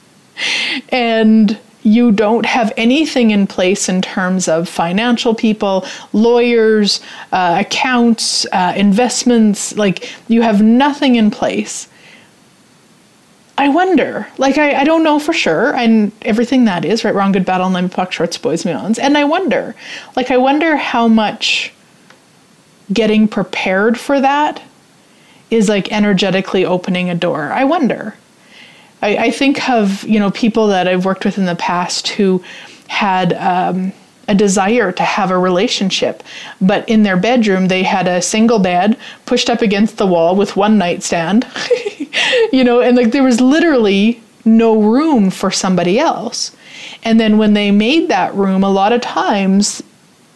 and 0.90 1.58
you 1.88 2.12
don't 2.12 2.46
have 2.46 2.72
anything 2.76 3.30
in 3.30 3.46
place 3.46 3.88
in 3.88 4.02
terms 4.02 4.48
of 4.48 4.68
financial 4.68 5.34
people, 5.34 5.86
lawyers, 6.12 7.00
uh, 7.32 7.56
accounts, 7.60 8.46
uh, 8.52 8.74
investments, 8.76 9.76
like 9.76 10.10
you 10.28 10.42
have 10.42 10.62
nothing 10.62 11.16
in 11.16 11.30
place. 11.30 11.88
I 13.56 13.68
wonder, 13.68 14.28
like, 14.38 14.56
I, 14.56 14.82
I 14.82 14.84
don't 14.84 15.02
know 15.02 15.18
for 15.18 15.32
sure, 15.32 15.74
and 15.74 16.12
everything 16.22 16.66
that 16.66 16.84
is, 16.84 17.04
right, 17.04 17.14
wrong, 17.14 17.32
good, 17.32 17.44
bad, 17.44 17.60
online, 17.60 17.88
POC, 17.88 18.12
shorts, 18.12 18.38
boys, 18.38 18.62
beyonds, 18.62 19.00
and 19.00 19.18
I 19.18 19.24
wonder, 19.24 19.74
like, 20.14 20.30
I 20.30 20.36
wonder 20.36 20.76
how 20.76 21.08
much 21.08 21.72
getting 22.92 23.26
prepared 23.28 23.98
for 23.98 24.20
that 24.20 24.62
is 25.50 25.68
like 25.68 25.90
energetically 25.92 26.64
opening 26.64 27.10
a 27.10 27.14
door. 27.14 27.50
I 27.52 27.64
wonder. 27.64 28.14
I, 29.02 29.16
I, 29.16 29.30
think 29.30 29.68
of 29.68 30.02
you 30.04 30.18
know 30.18 30.30
people 30.30 30.68
that 30.68 30.88
I've 30.88 31.04
worked 31.04 31.24
with 31.24 31.38
in 31.38 31.46
the 31.46 31.56
past 31.56 32.08
who 32.08 32.42
had 32.88 33.32
um, 33.34 33.92
a 34.26 34.34
desire 34.34 34.92
to 34.92 35.02
have 35.02 35.30
a 35.30 35.38
relationship, 35.38 36.22
but 36.60 36.88
in 36.88 37.02
their 37.02 37.16
bedroom 37.16 37.68
they 37.68 37.82
had 37.82 38.08
a 38.08 38.22
single 38.22 38.58
bed 38.58 38.96
pushed 39.26 39.48
up 39.48 39.62
against 39.62 39.98
the 39.98 40.06
wall 40.06 40.36
with 40.36 40.56
one 40.56 40.78
nightstand, 40.78 41.46
you 42.52 42.64
know, 42.64 42.80
and 42.80 42.96
like 42.96 43.12
there 43.12 43.22
was 43.22 43.40
literally 43.40 44.20
no 44.44 44.80
room 44.80 45.30
for 45.30 45.50
somebody 45.50 45.98
else. 45.98 46.54
And 47.04 47.20
then 47.20 47.38
when 47.38 47.54
they 47.54 47.70
made 47.70 48.08
that 48.08 48.34
room, 48.34 48.64
a 48.64 48.70
lot 48.70 48.92
of 48.92 49.00
times 49.00 49.82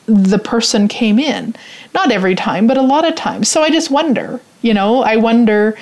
the 0.06 0.38
person 0.38 0.88
came 0.88 1.18
in. 1.18 1.54
Not 1.94 2.10
every 2.10 2.34
time, 2.34 2.66
but 2.66 2.76
a 2.76 2.82
lot 2.82 3.06
of 3.06 3.14
times. 3.14 3.48
So 3.48 3.62
I 3.62 3.70
just 3.70 3.90
wonder, 3.90 4.40
you 4.62 4.74
know, 4.74 5.02
I 5.02 5.16
wonder 5.16 5.76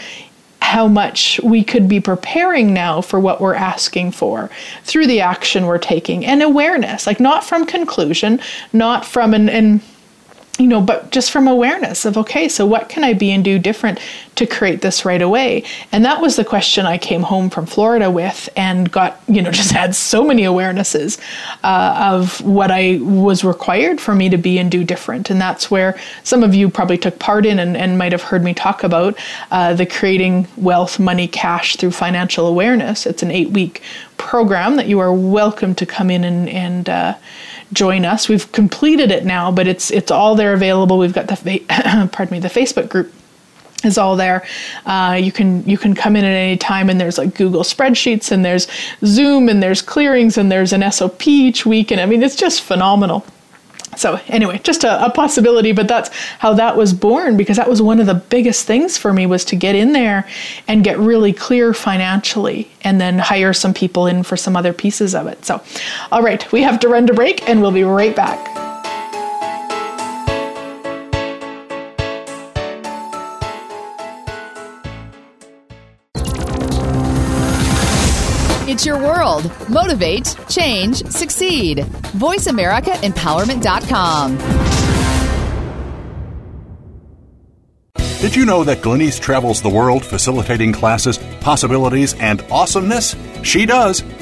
how 0.63 0.87
much 0.87 1.41
we 1.43 1.65
could 1.65 1.89
be 1.89 2.01
preparing 2.01 2.73
now 2.73 3.01
for 3.01 3.19
what 3.19 3.41
we're 3.41 3.55
asking 3.55 4.13
for 4.13 4.51
through 4.85 5.07
the 5.07 5.21
action 5.21 5.67
we're 5.67 5.79
taking 5.79 6.25
and 6.25 6.43
awareness, 6.43 7.07
like 7.07 7.21
not 7.21 7.45
from 7.45 7.67
conclusion, 7.67 8.41
not 8.73 9.05
from 9.05 9.35
an, 9.35 9.81
you 10.61 10.67
know, 10.67 10.81
but 10.81 11.11
just 11.11 11.31
from 11.31 11.49
awareness 11.49 12.05
of, 12.05 12.19
okay, 12.19 12.47
so 12.49 12.67
what 12.67 12.91
can 12.91 13.03
I 13.03 13.15
be 13.15 13.31
and 13.31 13.43
do 13.43 13.59
different 13.59 13.99
to 14.37 14.47
create 14.47 14.83
this 14.83 15.07
right 15.07 15.23
away? 15.23 15.65
And 15.91 16.05
that 16.05 16.21
was 16.21 16.37
the 16.37 16.45
question 16.45 16.85
I 16.85 16.99
came 16.99 17.23
home 17.23 17.49
from 17.49 17.65
Florida 17.65 18.11
with 18.11 18.49
and 18.57 18.91
got, 18.93 19.21
you 19.27 19.41
know, 19.41 19.51
just 19.61 19.73
had 19.73 19.95
so 19.95 20.23
many 20.23 20.43
awarenesses 20.43 21.19
uh, 21.65 22.13
of 22.13 22.43
what 22.43 22.71
I 22.71 22.99
was 23.01 23.43
required 23.43 24.01
for 24.01 24.15
me 24.15 24.29
to 24.29 24.37
be 24.37 24.59
and 24.59 24.71
do 24.71 24.85
different. 24.85 25.31
And 25.31 25.41
that's 25.41 25.71
where 25.71 25.99
some 26.25 26.45
of 26.45 26.55
you 26.55 26.69
probably 26.69 26.99
took 26.99 27.19
part 27.19 27.47
in 27.47 27.59
and, 27.59 27.77
and 27.77 27.97
might 27.97 28.13
have 28.13 28.23
heard 28.23 28.45
me 28.45 28.53
talk 28.53 28.85
about 28.85 29.19
uh, 29.51 29.73
the 29.73 29.87
Creating 29.87 30.47
Wealth, 30.59 30.99
Money, 30.99 31.27
Cash 31.27 31.77
through 31.77 31.93
Financial 31.93 32.47
Awareness. 32.47 33.07
It's 33.07 33.23
an 33.23 33.31
eight 33.31 33.51
week 33.51 33.81
program 34.19 34.77
that 34.77 34.87
you 34.87 34.99
are 34.99 35.13
welcome 35.13 35.75
to 35.77 35.87
come 35.87 36.11
in 36.11 36.23
and, 36.25 36.49
and, 36.51 36.89
uh, 36.89 37.15
join 37.73 38.05
us. 38.05 38.29
We've 38.29 38.51
completed 38.53 39.11
it 39.11 39.25
now, 39.25 39.51
but 39.51 39.67
it's 39.67 39.91
it's 39.91 40.11
all 40.11 40.35
there 40.35 40.53
available. 40.53 40.99
We've 40.99 41.13
got 41.13 41.29
the 41.29 41.37
fa- 41.37 42.09
pardon 42.13 42.33
me 42.33 42.41
the 42.41 42.49
Facebook 42.49 42.89
group 42.89 43.13
is 43.85 43.97
all 43.99 44.17
there. 44.17 44.47
Uh, 44.87 45.19
you 45.21 45.33
can 45.33 45.65
you 45.69 45.79
can 45.79 45.95
come 45.95 46.17
in 46.17 46.25
at 46.25 46.35
any 46.35 46.57
time, 46.57 46.91
and 46.91 47.01
there's 47.01 47.19
like 47.19 47.35
Google 47.35 47.63
spreadsheets, 47.63 48.31
and 48.33 48.45
there's 48.45 48.67
Zoom, 49.05 49.49
and 49.49 49.63
there's 49.63 49.83
clearings, 49.83 50.37
and 50.37 50.51
there's 50.51 50.73
an 50.73 50.91
SOP 50.91 51.27
each 51.27 51.65
week, 51.65 51.91
and 51.91 52.01
I 52.01 52.07
mean 52.07 52.23
it's 52.23 52.37
just 52.37 52.63
phenomenal. 52.63 53.25
So, 54.01 54.19
anyway, 54.29 54.59
just 54.65 54.83
a, 54.83 55.05
a, 55.05 55.11
possibility, 55.11 55.73
but 55.73 55.87
that's 55.87 56.09
how 56.39 56.55
that 56.55 56.75
was 56.75 56.95
born 56.95 57.37
because 57.37 57.59
that 57.59 57.69
was 57.69 57.83
one 57.83 58.01
of 58.01 58.07
the 58.07 58.15
biggest 58.15 58.67
things 58.67 58.97
for 58.97 59.13
me 59.13 59.27
was 59.27 59.45
to 59.47 59.57
get 59.57 59.75
in 59.75 59.93
there 59.93 60.27
and 60.67 60.83
get 60.83 60.99
really 60.99 61.35
clear 61.35 61.75
financially 61.75 62.71
and 62.81 62.99
then 62.99 63.19
hire 63.19 63.53
some 63.53 63.75
people 63.75 64.07
in 64.07 64.23
for 64.23 64.39
some 64.39 64.57
other 64.57 64.73
pieces 64.73 65.15
of 65.15 65.27
it. 65.27 65.45
So, 65.45 65.63
all 66.11 66.23
right, 66.23 66.51
we 66.51 66.63
have 66.63 66.81
to 66.81 66.89
run 66.89 67.07
to 67.09 67.13
break 67.13 67.47
and 67.47 67.61
we'll 67.61 67.73
be 67.73 67.85
right 67.85 68.17
back. 68.17 68.70
World. 79.41 79.69
Motivate, 79.69 80.37
change, 80.49 81.05
succeed. 81.07 81.79
VoiceAmericaEmpowerment.com. 81.79 84.39
Did 88.21 88.37
you 88.37 88.45
know 88.45 88.63
that 88.65 88.83
Glenyce 88.83 89.19
travels 89.19 89.63
the 89.63 89.71
world 89.71 90.05
facilitating 90.05 90.75
classes, 90.75 91.17
possibilities, 91.41 92.13
and 92.15 92.43
awesomeness? 92.51 93.17
She 93.43 93.65
does 93.65 94.03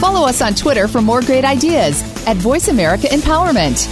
Follow 0.00 0.26
us 0.26 0.40
on 0.40 0.54
Twitter 0.54 0.88
for 0.88 1.02
more 1.02 1.20
great 1.20 1.44
ideas 1.44 2.02
at 2.26 2.38
Voice 2.38 2.68
America 2.68 3.06
Empowerment. 3.08 3.86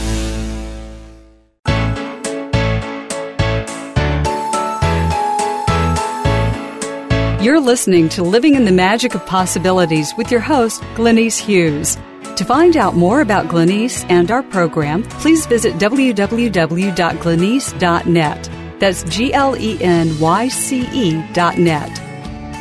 You're 7.44 7.60
listening 7.60 8.08
to 8.10 8.22
Living 8.22 8.54
in 8.54 8.64
the 8.64 8.72
Magic 8.72 9.14
of 9.14 9.26
Possibilities 9.26 10.14
with 10.16 10.30
your 10.30 10.40
host, 10.40 10.80
Glenyce 10.94 11.38
Hughes. 11.38 11.98
To 12.36 12.44
find 12.44 12.74
out 12.76 12.96
more 12.96 13.20
about 13.20 13.48
Glenyce 13.48 14.06
and 14.08 14.30
our 14.30 14.42
program, 14.42 15.02
please 15.02 15.44
visit 15.44 15.74
www.glenyce.net. 15.74 18.50
That's 18.80 19.02
G 19.04 19.34
L 19.34 19.56
E 19.56 19.82
N 19.82 20.18
Y 20.18 20.48
C 20.48 20.88
E 20.92 21.22
dot 21.32 21.58
net. 21.58 21.90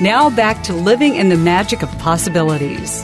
Now 0.02 0.30
back 0.30 0.64
to 0.64 0.74
Living 0.74 1.16
in 1.16 1.30
the 1.30 1.38
Magic 1.38 1.82
of 1.82 1.90
Possibilities. 1.98 3.04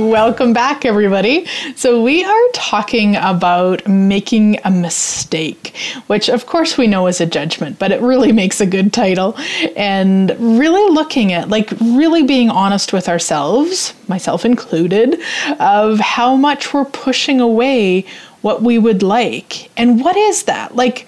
Welcome 0.00 0.54
back, 0.54 0.86
everybody. 0.86 1.46
So, 1.76 2.02
we 2.02 2.24
are 2.24 2.48
talking 2.54 3.16
about 3.16 3.86
making 3.86 4.58
a 4.64 4.70
mistake, 4.70 5.76
which, 6.06 6.30
of 6.30 6.46
course, 6.46 6.78
we 6.78 6.86
know 6.86 7.06
is 7.06 7.20
a 7.20 7.26
judgment, 7.26 7.78
but 7.78 7.92
it 7.92 8.00
really 8.00 8.32
makes 8.42 8.62
a 8.62 8.66
good 8.66 8.94
title. 8.94 9.36
And 9.76 10.30
really 10.38 10.90
looking 10.90 11.34
at, 11.34 11.50
like, 11.50 11.70
really 11.82 12.22
being 12.22 12.48
honest 12.48 12.94
with 12.94 13.10
ourselves, 13.10 13.92
myself 14.08 14.46
included, 14.46 15.20
of 15.58 16.00
how 16.00 16.34
much 16.34 16.72
we're 16.72 16.86
pushing 16.86 17.38
away 17.38 18.06
what 18.40 18.62
we 18.62 18.78
would 18.78 19.02
like. 19.02 19.70
And 19.76 20.02
what 20.02 20.16
is 20.16 20.44
that? 20.44 20.76
Like, 20.76 21.06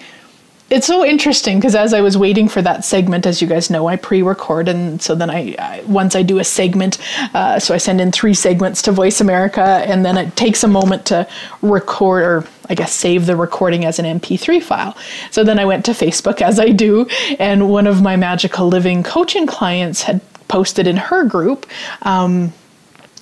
it's 0.69 0.87
so 0.87 1.05
interesting 1.05 1.59
because 1.59 1.75
as 1.75 1.93
I 1.93 2.01
was 2.01 2.17
waiting 2.17 2.47
for 2.47 2.61
that 2.61 2.83
segment, 2.83 3.25
as 3.25 3.41
you 3.41 3.47
guys 3.47 3.69
know, 3.69 3.87
I 3.87 3.95
pre-record, 3.95 4.67
and 4.67 5.01
so 5.01 5.13
then 5.13 5.29
I, 5.29 5.55
I 5.59 5.83
once 5.85 6.15
I 6.15 6.23
do 6.23 6.39
a 6.39 6.43
segment, 6.43 6.97
uh, 7.35 7.59
so 7.59 7.75
I 7.75 7.77
send 7.77 8.01
in 8.01 8.11
three 8.11 8.33
segments 8.33 8.81
to 8.83 8.91
Voice 8.91 9.21
America, 9.21 9.61
and 9.61 10.05
then 10.05 10.17
it 10.17 10.35
takes 10.35 10.63
a 10.63 10.67
moment 10.67 11.05
to 11.07 11.27
record 11.61 12.23
or 12.23 12.47
I 12.69 12.75
guess 12.75 12.91
save 12.93 13.25
the 13.25 13.35
recording 13.35 13.85
as 13.85 13.99
an 13.99 14.19
MP3 14.19 14.63
file. 14.63 14.97
So 15.31 15.43
then 15.43 15.59
I 15.59 15.65
went 15.65 15.85
to 15.85 15.91
Facebook 15.91 16.41
as 16.41 16.59
I 16.59 16.69
do, 16.69 17.07
and 17.39 17.69
one 17.69 17.85
of 17.85 18.01
my 18.01 18.15
magical 18.15 18.67
living 18.67 19.03
coaching 19.03 19.45
clients 19.45 20.01
had 20.03 20.21
posted 20.47 20.87
in 20.87 20.97
her 20.97 21.23
group, 21.25 21.67
um, 22.03 22.53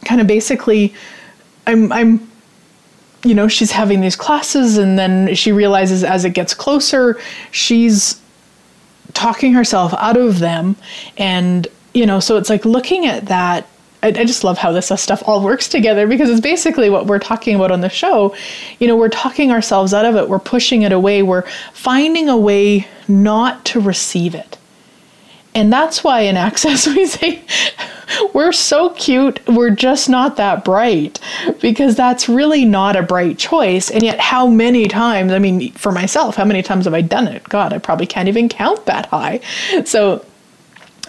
kind 0.05 0.21
of 0.21 0.27
basically, 0.27 0.93
I'm 1.67 1.91
I'm 1.91 2.30
you 3.23 3.35
know, 3.35 3.47
she's 3.47 3.71
having 3.71 4.01
these 4.01 4.15
classes, 4.15 4.77
and 4.77 4.97
then 4.97 5.35
she 5.35 5.51
realizes 5.51 6.03
as 6.03 6.25
it 6.25 6.31
gets 6.31 6.53
closer, 6.53 7.19
she's 7.51 8.19
talking 9.13 9.53
herself 9.53 9.93
out 9.95 10.17
of 10.17 10.39
them. 10.39 10.75
And, 11.17 11.67
you 11.93 12.05
know, 12.05 12.19
so 12.19 12.37
it's 12.37 12.49
like 12.49 12.65
looking 12.65 13.05
at 13.05 13.25
that. 13.25 13.67
I, 14.03 14.07
I 14.07 14.25
just 14.25 14.43
love 14.43 14.57
how 14.57 14.71
this 14.71 14.89
uh, 14.89 14.95
stuff 14.95 15.21
all 15.27 15.43
works 15.43 15.67
together 15.67 16.07
because 16.07 16.29
it's 16.29 16.41
basically 16.41 16.89
what 16.89 17.05
we're 17.05 17.19
talking 17.19 17.55
about 17.55 17.71
on 17.71 17.81
the 17.81 17.89
show. 17.89 18.35
You 18.79 18.87
know, 18.87 18.95
we're 18.95 19.09
talking 19.09 19.51
ourselves 19.51 19.93
out 19.93 20.05
of 20.05 20.15
it, 20.15 20.27
we're 20.27 20.39
pushing 20.39 20.81
it 20.81 20.91
away, 20.91 21.21
we're 21.21 21.45
finding 21.73 22.27
a 22.27 22.37
way 22.37 22.87
not 23.07 23.63
to 23.65 23.79
receive 23.79 24.33
it. 24.33 24.57
And 25.53 25.71
that's 25.71 26.03
why 26.03 26.21
in 26.21 26.37
Access 26.51 26.87
we 26.87 27.05
say, 27.05 27.43
we're 28.33 28.51
so 28.51 28.89
cute, 28.91 29.39
we're 29.47 29.71
just 29.71 30.09
not 30.09 30.37
that 30.37 30.63
bright, 30.63 31.19
because 31.61 31.95
that's 31.95 32.29
really 32.29 32.65
not 32.65 32.95
a 32.95 33.03
bright 33.03 33.37
choice. 33.37 33.89
And 33.89 34.03
yet, 34.03 34.19
how 34.19 34.47
many 34.47 34.87
times, 34.87 35.31
I 35.31 35.39
mean, 35.39 35.71
for 35.73 35.91
myself, 35.91 36.35
how 36.35 36.45
many 36.45 36.61
times 36.61 36.85
have 36.85 36.93
I 36.93 37.01
done 37.01 37.27
it? 37.27 37.43
God, 37.43 37.73
I 37.73 37.77
probably 37.77 38.07
can't 38.07 38.27
even 38.27 38.49
count 38.49 38.85
that 38.85 39.07
high. 39.07 39.41
So, 39.85 40.25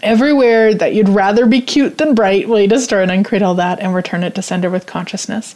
everywhere 0.03 0.75
that 0.75 0.95
you'd 0.95 1.09
rather 1.09 1.47
be 1.47 1.61
cute 1.61 1.99
than 1.99 2.15
bright, 2.15 2.49
well, 2.49 2.61
you 2.61 2.69
just 2.69 2.85
start 2.85 3.03
and 3.05 3.13
uncreate 3.13 3.43
all 3.43 3.55
that 3.55 3.81
and 3.81 3.95
return 3.95 4.25
it 4.25 4.35
to 4.35 4.43
sender 4.43 4.69
with 4.69 4.87
consciousness. 4.87 5.55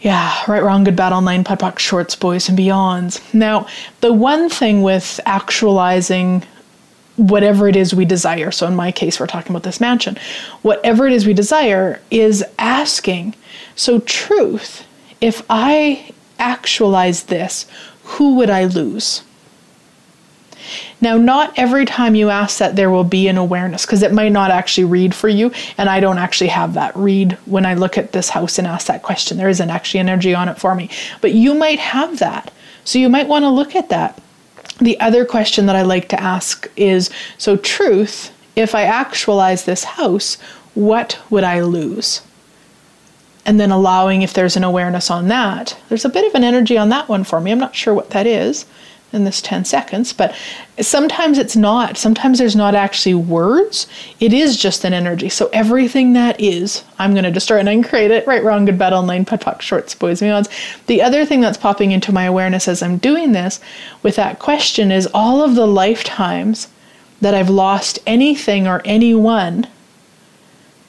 Yeah, 0.00 0.34
right, 0.48 0.62
wrong, 0.62 0.84
good, 0.84 0.96
bad, 0.96 1.12
all 1.12 1.20
nine, 1.20 1.44
POD 1.44 1.58
POC, 1.58 1.78
shorts, 1.78 2.16
boys, 2.16 2.48
and 2.48 2.58
beyonds. 2.58 3.20
Now, 3.34 3.66
the 4.00 4.14
one 4.14 4.48
thing 4.48 4.80
with 4.80 5.20
actualizing 5.26 6.42
whatever 7.20 7.68
it 7.68 7.76
is 7.76 7.94
we 7.94 8.04
desire. 8.04 8.50
So 8.50 8.66
in 8.66 8.74
my 8.74 8.92
case, 8.92 9.20
we're 9.20 9.26
talking 9.26 9.52
about 9.52 9.62
this 9.62 9.80
mansion. 9.80 10.16
Whatever 10.62 11.06
it 11.06 11.12
is 11.12 11.26
we 11.26 11.34
desire 11.34 12.00
is 12.10 12.44
asking. 12.58 13.34
So, 13.74 14.00
truth, 14.00 14.84
if 15.20 15.42
I 15.48 16.12
actualize 16.38 17.24
this, 17.24 17.66
who 18.04 18.36
would 18.36 18.50
I 18.50 18.64
lose? 18.64 19.22
Now, 21.00 21.16
not 21.16 21.52
every 21.56 21.84
time 21.84 22.14
you 22.14 22.28
ask 22.28 22.58
that, 22.58 22.76
there 22.76 22.90
will 22.90 23.04
be 23.04 23.28
an 23.28 23.38
awareness 23.38 23.86
because 23.86 24.02
it 24.02 24.12
might 24.12 24.32
not 24.32 24.50
actually 24.50 24.84
read 24.84 25.14
for 25.14 25.28
you. 25.28 25.52
And 25.78 25.88
I 25.88 26.00
don't 26.00 26.18
actually 26.18 26.48
have 26.48 26.74
that 26.74 26.94
read 26.96 27.32
when 27.46 27.64
I 27.64 27.74
look 27.74 27.96
at 27.96 28.12
this 28.12 28.30
house 28.30 28.58
and 28.58 28.66
ask 28.66 28.86
that 28.86 29.02
question. 29.02 29.38
There 29.38 29.48
isn't 29.48 29.70
actually 29.70 30.00
energy 30.00 30.34
on 30.34 30.48
it 30.48 30.58
for 30.58 30.74
me. 30.74 30.90
But 31.20 31.32
you 31.32 31.54
might 31.54 31.78
have 31.78 32.18
that. 32.18 32.52
So 32.84 32.98
you 32.98 33.08
might 33.08 33.28
want 33.28 33.44
to 33.44 33.50
look 33.50 33.74
at 33.74 33.88
that. 33.88 34.20
The 34.80 34.98
other 35.00 35.24
question 35.24 35.66
that 35.66 35.76
I 35.76 35.82
like 35.82 36.08
to 36.08 36.20
ask 36.20 36.70
is 36.76 37.10
so, 37.38 37.56
truth, 37.56 38.32
if 38.56 38.74
I 38.74 38.82
actualize 38.82 39.64
this 39.64 39.84
house, 39.84 40.36
what 40.74 41.18
would 41.28 41.44
I 41.44 41.60
lose? 41.60 42.22
And 43.44 43.58
then 43.58 43.70
allowing 43.70 44.22
if 44.22 44.32
there's 44.32 44.56
an 44.56 44.64
awareness 44.64 45.10
on 45.10 45.28
that. 45.28 45.76
There's 45.88 46.04
a 46.04 46.10
bit 46.10 46.26
of 46.26 46.34
an 46.34 46.44
energy 46.44 46.78
on 46.78 46.88
that 46.90 47.08
one 47.08 47.24
for 47.24 47.40
me. 47.40 47.50
I'm 47.50 47.58
not 47.58 47.74
sure 47.74 47.94
what 47.94 48.10
that 48.10 48.26
is 48.26 48.64
in 49.12 49.24
this 49.24 49.42
10 49.42 49.64
seconds, 49.64 50.12
but 50.12 50.34
sometimes 50.80 51.38
it's 51.38 51.56
not. 51.56 51.96
Sometimes 51.96 52.38
there's 52.38 52.54
not 52.54 52.74
actually 52.74 53.14
words. 53.14 53.86
It 54.20 54.32
is 54.32 54.56
just 54.56 54.84
an 54.84 54.92
energy. 54.92 55.28
So 55.28 55.50
everything 55.52 56.12
that 56.12 56.40
is, 56.40 56.84
I'm 56.98 57.12
going 57.12 57.24
to 57.24 57.30
destroy 57.30 57.58
and 57.58 57.68
uncreate 57.68 58.12
it. 58.12 58.26
Right, 58.26 58.42
wrong, 58.44 58.64
good, 58.64 58.78
bad, 58.78 58.92
all 58.92 59.02
nine, 59.02 59.24
POC, 59.24 59.60
shorts, 59.60 59.94
boys, 59.94 60.20
beyonds. 60.20 60.48
The 60.86 61.02
other 61.02 61.24
thing 61.24 61.40
that's 61.40 61.58
popping 61.58 61.90
into 61.90 62.12
my 62.12 62.24
awareness 62.24 62.68
as 62.68 62.82
I'm 62.82 62.98
doing 62.98 63.32
this 63.32 63.60
with 64.02 64.16
that 64.16 64.38
question 64.38 64.92
is 64.92 65.08
all 65.12 65.42
of 65.42 65.56
the 65.56 65.66
lifetimes 65.66 66.68
that 67.20 67.34
I've 67.34 67.50
lost 67.50 67.98
anything 68.06 68.66
or 68.66 68.80
anyone 68.84 69.66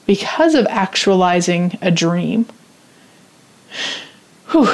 because 0.06 0.54
of 0.54 0.66
actualizing 0.68 1.78
a 1.82 1.90
dream. 1.90 2.46
Whew. 4.52 4.68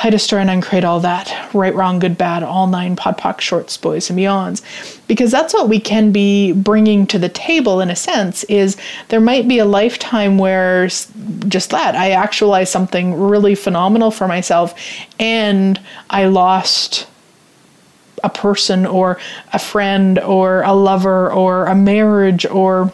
I 0.00 0.08
destroy 0.10 0.38
and 0.38 0.48
uncreate 0.48 0.84
all 0.84 1.00
that 1.00 1.54
right, 1.54 1.74
wrong, 1.74 1.98
good, 1.98 2.16
bad, 2.16 2.42
all 2.42 2.66
nine 2.66 2.96
POD 2.96 3.18
POC, 3.18 3.40
shorts, 3.40 3.76
boys, 3.76 4.08
and 4.08 4.18
beyonds. 4.18 4.62
Because 5.06 5.30
that's 5.30 5.52
what 5.52 5.68
we 5.68 5.80
can 5.80 6.12
be 6.12 6.52
bringing 6.52 7.06
to 7.08 7.18
the 7.18 7.28
table 7.28 7.80
in 7.80 7.90
a 7.90 7.96
sense 7.96 8.44
is 8.44 8.76
there 9.08 9.20
might 9.20 9.48
be 9.48 9.58
a 9.58 9.64
lifetime 9.64 10.38
where 10.38 10.86
just 10.86 11.70
that, 11.70 11.94
I 11.94 12.12
actualized 12.12 12.72
something 12.72 13.14
really 13.14 13.54
phenomenal 13.54 14.10
for 14.10 14.28
myself 14.28 14.74
and 15.18 15.80
I 16.10 16.26
lost 16.26 17.06
a 18.24 18.30
person 18.30 18.86
or 18.86 19.18
a 19.52 19.58
friend 19.58 20.18
or 20.18 20.62
a 20.62 20.72
lover 20.72 21.30
or 21.32 21.66
a 21.66 21.74
marriage 21.74 22.46
or 22.46 22.92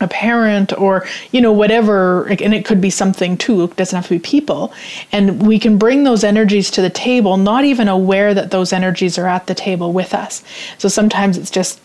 a 0.00 0.08
parent 0.08 0.76
or 0.76 1.06
you 1.30 1.40
know 1.40 1.52
whatever 1.52 2.26
and 2.26 2.52
it 2.52 2.64
could 2.64 2.80
be 2.80 2.90
something 2.90 3.36
too 3.36 3.64
it 3.64 3.76
doesn't 3.76 3.96
have 3.96 4.08
to 4.08 4.14
be 4.14 4.18
people. 4.18 4.72
And 5.12 5.46
we 5.46 5.58
can 5.58 5.78
bring 5.78 6.04
those 6.04 6.24
energies 6.24 6.70
to 6.72 6.82
the 6.82 6.90
table 6.90 7.36
not 7.36 7.64
even 7.64 7.88
aware 7.88 8.34
that 8.34 8.50
those 8.50 8.72
energies 8.72 9.18
are 9.18 9.26
at 9.26 9.46
the 9.46 9.54
table 9.54 9.92
with 9.92 10.14
us. 10.14 10.42
So 10.78 10.88
sometimes 10.88 11.38
it's 11.38 11.50
just 11.50 11.80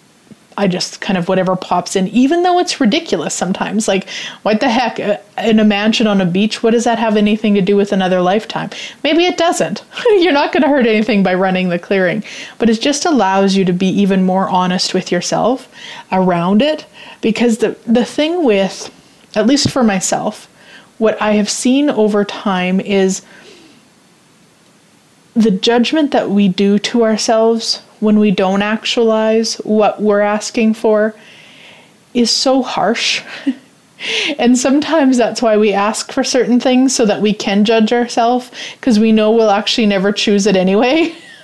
I 0.60 0.68
just 0.68 0.99
kind 0.99 1.18
of 1.18 1.30
whatever 1.30 1.55
pops 1.55 1.95
in, 1.95 2.10
even 2.10 2.43
though 2.43 2.60
it's 2.60 2.82
ridiculous 2.82 3.34
sometimes. 3.34 3.88
Like, 3.88 4.10
what 4.41 4.60
the 4.60 4.68
heck? 4.68 4.99
Uh, 4.99 5.18
in 5.38 5.57
a 5.57 5.64
mansion 5.64 6.05
on 6.05 6.20
a 6.20 6.26
beach, 6.26 6.62
what 6.62 6.72
does 6.72 6.84
that 6.84 6.99
have 6.99 7.16
anything 7.16 7.53
to 7.53 7.62
do 7.62 7.78
with 7.78 7.93
another 7.93 8.22
lifetime? 8.22 8.70
Maybe 9.01 9.24
it 9.24 9.38
doesn't. 9.38 9.86
You're 10.18 10.34
not 10.34 10.51
going 10.51 10.64
to 10.64 10.68
hurt 10.68 10.86
anything 10.86 11.24
by 11.24 11.34
running 11.34 11.70
the 11.70 11.80
clearing, 11.80 12.26
but 12.57 12.70
it 12.70 12.82
just 12.82 13.05
allows 13.05 13.55
you 13.55 13.64
to 13.64 13.72
be 13.72 13.88
even 13.88 14.26
more 14.26 14.49
honest 14.49 14.93
with 14.93 15.14
yourself 15.14 15.74
around 16.12 16.62
it. 16.62 16.86
Because 17.22 17.60
the, 17.60 17.78
the 17.88 18.03
thing 18.03 18.43
with, 18.43 18.91
at 19.36 19.47
least 19.47 19.70
for 19.70 19.82
myself, 19.82 20.49
what 20.97 21.22
I 21.22 21.36
have 21.36 21.49
seen 21.49 21.89
over 21.89 22.26
time 22.26 22.82
is 22.82 23.22
the 25.36 25.51
judgment 25.51 26.12
that 26.12 26.30
we 26.30 26.49
do 26.49 26.80
to 26.80 27.05
ourselves 27.05 27.82
when 28.00 28.20
we 28.20 28.32
don't 28.32 28.62
actualize 28.62 29.56
what 29.58 30.02
we're 30.02 30.22
asking 30.22 30.74
for 30.74 31.16
is 32.14 32.32
so 32.32 32.62
harsh. 32.62 33.24
And 34.38 34.58
sometimes 34.58 35.18
that's 35.18 35.41
why 35.41 35.58
we 35.58 35.74
ask 35.74 36.14
for 36.14 36.24
certain 36.24 36.58
things 36.60 36.95
so 36.95 37.06
that 37.06 37.22
we 37.22 37.34
can 37.34 37.66
judge 37.66 37.91
ourselves 37.91 38.50
because 38.80 38.97
we 38.97 39.12
know 39.12 39.30
we'll 39.30 39.50
actually 39.52 39.88
never 39.88 40.14
choose 40.14 40.47
it 40.47 40.56
anyway. 40.56 41.14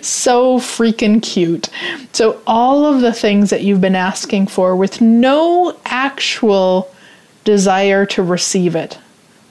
so 0.00 0.58
freaking 0.58 1.22
cute. 1.22 1.68
So, 2.12 2.40
all 2.46 2.86
of 2.86 3.02
the 3.02 3.12
things 3.12 3.50
that 3.50 3.62
you've 3.62 3.82
been 3.82 3.94
asking 3.94 4.46
for 4.46 4.74
with 4.74 5.02
no 5.02 5.78
actual 5.84 6.90
desire 7.44 8.06
to 8.06 8.22
receive 8.22 8.74
it, 8.74 8.98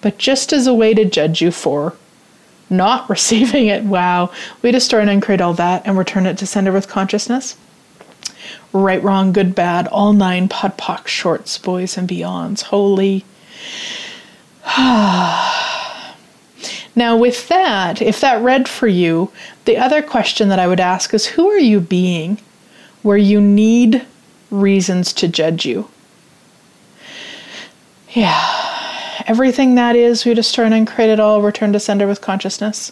but 0.01 0.17
just 0.17 0.53
as 0.53 0.65
a 0.65 0.73
way 0.73 0.93
to 0.95 1.05
judge 1.05 1.41
you 1.41 1.51
for 1.51 1.93
not 2.69 3.09
receiving 3.09 3.67
it. 3.67 3.83
Wow. 3.83 4.31
We 4.61 4.71
destroy 4.71 5.01
and 5.01 5.09
uncreate 5.09 5.41
all 5.41 5.53
that 5.53 5.85
and 5.85 5.97
return 5.97 6.25
it 6.25 6.37
to 6.39 6.47
sender 6.47 6.71
with 6.71 6.87
consciousness. 6.87 7.57
Right, 8.73 9.01
wrong, 9.01 9.31
good, 9.31 9.55
bad, 9.55 9.87
all 9.87 10.13
nine 10.13 10.49
POD 10.49 10.77
POC, 10.77 11.07
shorts, 11.07 11.57
boys, 11.57 11.97
and 11.97 12.07
beyonds. 12.07 12.63
Holy. 12.63 13.23
now, 14.77 16.03
with 17.17 17.47
that, 17.47 18.01
if 18.01 18.19
that 18.19 18.43
read 18.43 18.67
for 18.67 18.87
you, 18.87 19.31
the 19.65 19.77
other 19.77 20.01
question 20.01 20.49
that 20.49 20.59
I 20.59 20.67
would 20.67 20.81
ask 20.81 21.13
is 21.13 21.25
who 21.25 21.49
are 21.49 21.57
you 21.57 21.79
being 21.79 22.39
where 23.03 23.17
you 23.17 23.39
need 23.39 24.05
reasons 24.51 25.13
to 25.13 25.27
judge 25.27 25.65
you? 25.65 25.89
Yeah 28.09 28.66
everything 29.27 29.75
that 29.75 29.95
is, 29.95 30.25
we 30.25 30.33
destroy 30.33 30.65
and 30.65 30.73
uncreate 30.73 31.09
it 31.09 31.19
all, 31.19 31.41
return 31.41 31.73
to 31.73 31.79
sender 31.79 32.07
with 32.07 32.21
consciousness. 32.21 32.91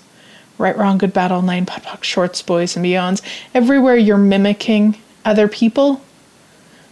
Right, 0.58 0.78
wrong, 0.78 0.98
good, 0.98 1.14
bad, 1.14 1.32
all 1.32 1.42
nine, 1.42 1.66
POD 1.66 1.84
POC, 1.84 2.04
shorts, 2.04 2.42
boys, 2.42 2.76
and 2.76 2.86
beyonds. 2.86 3.22
Everywhere 3.54 3.98
you're 3.98 4.18
mimicking 4.18 4.98
other 5.26 5.48
people 5.48 6.02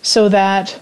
so 0.02 0.28
that 0.30 0.82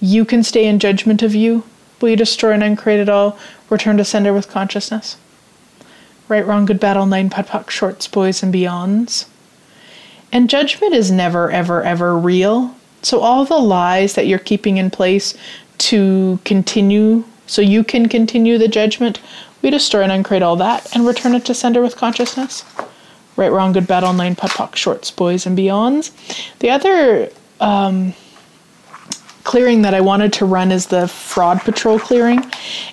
you 0.00 0.24
can 0.24 0.42
stay 0.42 0.66
in 0.66 0.80
judgment 0.80 1.22
of 1.22 1.34
you, 1.34 1.62
will 2.00 2.08
you 2.08 2.16
destroy 2.16 2.52
and 2.52 2.64
uncreate 2.64 2.98
it 2.98 3.08
all, 3.08 3.38
return 3.70 3.96
to 3.98 4.04
sender 4.04 4.32
with 4.32 4.48
consciousness. 4.48 5.16
Right, 6.26 6.44
wrong, 6.44 6.64
good, 6.64 6.80
bad, 6.80 6.96
all 6.96 7.06
nine, 7.06 7.30
POD 7.30 7.46
POC, 7.46 7.70
shorts, 7.70 8.08
boys, 8.08 8.42
and 8.42 8.52
beyonds. 8.52 9.26
And 10.32 10.50
judgment 10.50 10.94
is 10.94 11.12
never, 11.12 11.50
ever, 11.50 11.82
ever 11.82 12.18
real. 12.18 12.74
So 13.02 13.20
all 13.20 13.44
the 13.44 13.58
lies 13.58 14.14
that 14.14 14.26
you're 14.26 14.38
keeping 14.38 14.78
in 14.78 14.90
place 14.90 15.34
to 15.78 16.40
continue 16.44 17.24
so 17.52 17.60
you 17.60 17.84
can 17.84 18.08
continue 18.08 18.56
the 18.56 18.66
judgment, 18.66 19.20
we 19.60 19.68
destroy 19.68 20.02
and 20.02 20.10
uncreate 20.10 20.42
all 20.42 20.56
that 20.56 20.94
and 20.96 21.06
return 21.06 21.34
it 21.34 21.44
to 21.44 21.54
sender 21.54 21.82
with 21.82 21.96
consciousness. 21.96 22.64
Right, 23.36 23.52
wrong, 23.52 23.72
good, 23.72 23.86
bad, 23.86 24.04
all 24.04 24.14
nine, 24.14 24.36
POD 24.36 24.50
POC, 24.50 24.76
shorts, 24.76 25.10
boys, 25.10 25.44
and 25.44 25.56
beyonds. 25.56 26.12
The 26.60 26.70
other 26.70 27.30
um, 27.60 28.14
clearing 29.44 29.82
that 29.82 29.92
I 29.92 30.00
wanted 30.00 30.32
to 30.34 30.46
run 30.46 30.72
is 30.72 30.86
the 30.86 31.08
fraud 31.08 31.60
patrol 31.60 31.98
clearing, 31.98 32.42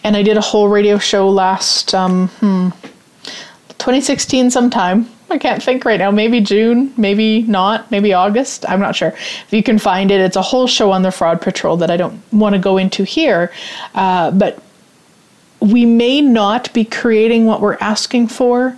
and 0.04 0.18
I 0.18 0.24
did 0.24 0.36
a 0.36 0.42
whole 0.42 0.68
radio 0.68 0.98
show 0.98 1.30
last 1.30 1.96
um, 1.96 2.28
hmm, 2.40 2.70
2016 3.78 4.52
sometime 4.52 5.10
I 5.32 5.38
can't 5.38 5.62
think 5.62 5.86
right 5.86 6.00
now. 6.00 6.12
Maybe 6.12 6.42
June, 6.42 6.94
maybe 6.98 7.44
not, 7.44 7.92
maybe 7.92 8.14
August. 8.14 8.68
I'm 8.68 8.80
not 8.80 8.96
sure. 8.96 9.10
If 9.10 9.48
you 9.52 9.62
can 9.62 9.78
find 9.78 10.10
it, 10.12 10.20
it's 10.20 10.36
a 10.36 10.42
whole 10.42 10.68
show 10.68 10.92
on 10.92 11.04
the 11.04 11.12
Fraud 11.12 11.42
Patrol 11.42 11.78
that 11.78 11.92
I 11.92 11.98
don't 11.98 12.22
want 12.34 12.54
to 12.56 12.60
go 12.60 12.78
into 12.78 13.04
here. 13.04 13.52
Uh, 13.94 14.32
but 14.32 14.62
we 15.60 15.86
may 15.86 16.22
not 16.22 16.74
be 16.74 16.84
creating 16.84 17.46
what 17.46 17.62
we're 17.62 17.78
asking 17.80 18.28
for 18.28 18.78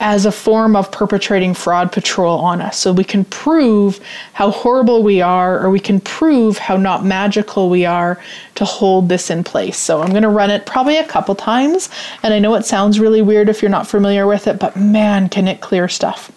as 0.00 0.26
a 0.26 0.32
form 0.32 0.76
of 0.76 0.92
perpetrating 0.92 1.54
fraud 1.54 1.90
patrol 1.90 2.38
on 2.38 2.60
us. 2.60 2.78
So 2.78 2.92
we 2.92 3.04
can 3.04 3.24
prove 3.24 4.00
how 4.32 4.50
horrible 4.50 5.02
we 5.02 5.20
are, 5.20 5.60
or 5.60 5.70
we 5.70 5.80
can 5.80 6.00
prove 6.00 6.58
how 6.58 6.76
not 6.76 7.04
magical 7.04 7.68
we 7.68 7.84
are 7.84 8.20
to 8.54 8.64
hold 8.64 9.08
this 9.08 9.30
in 9.30 9.42
place. 9.42 9.76
So 9.76 10.00
I'm 10.00 10.10
going 10.10 10.22
to 10.22 10.28
run 10.28 10.50
it 10.50 10.66
probably 10.66 10.98
a 10.98 11.06
couple 11.06 11.34
times. 11.34 11.88
And 12.22 12.32
I 12.32 12.38
know 12.38 12.54
it 12.54 12.64
sounds 12.64 13.00
really 13.00 13.22
weird 13.22 13.48
if 13.48 13.60
you're 13.60 13.70
not 13.70 13.88
familiar 13.88 14.26
with 14.26 14.46
it, 14.46 14.58
but 14.58 14.76
man, 14.76 15.28
can 15.28 15.48
it 15.48 15.60
clear 15.60 15.88
stuff. 15.88 16.30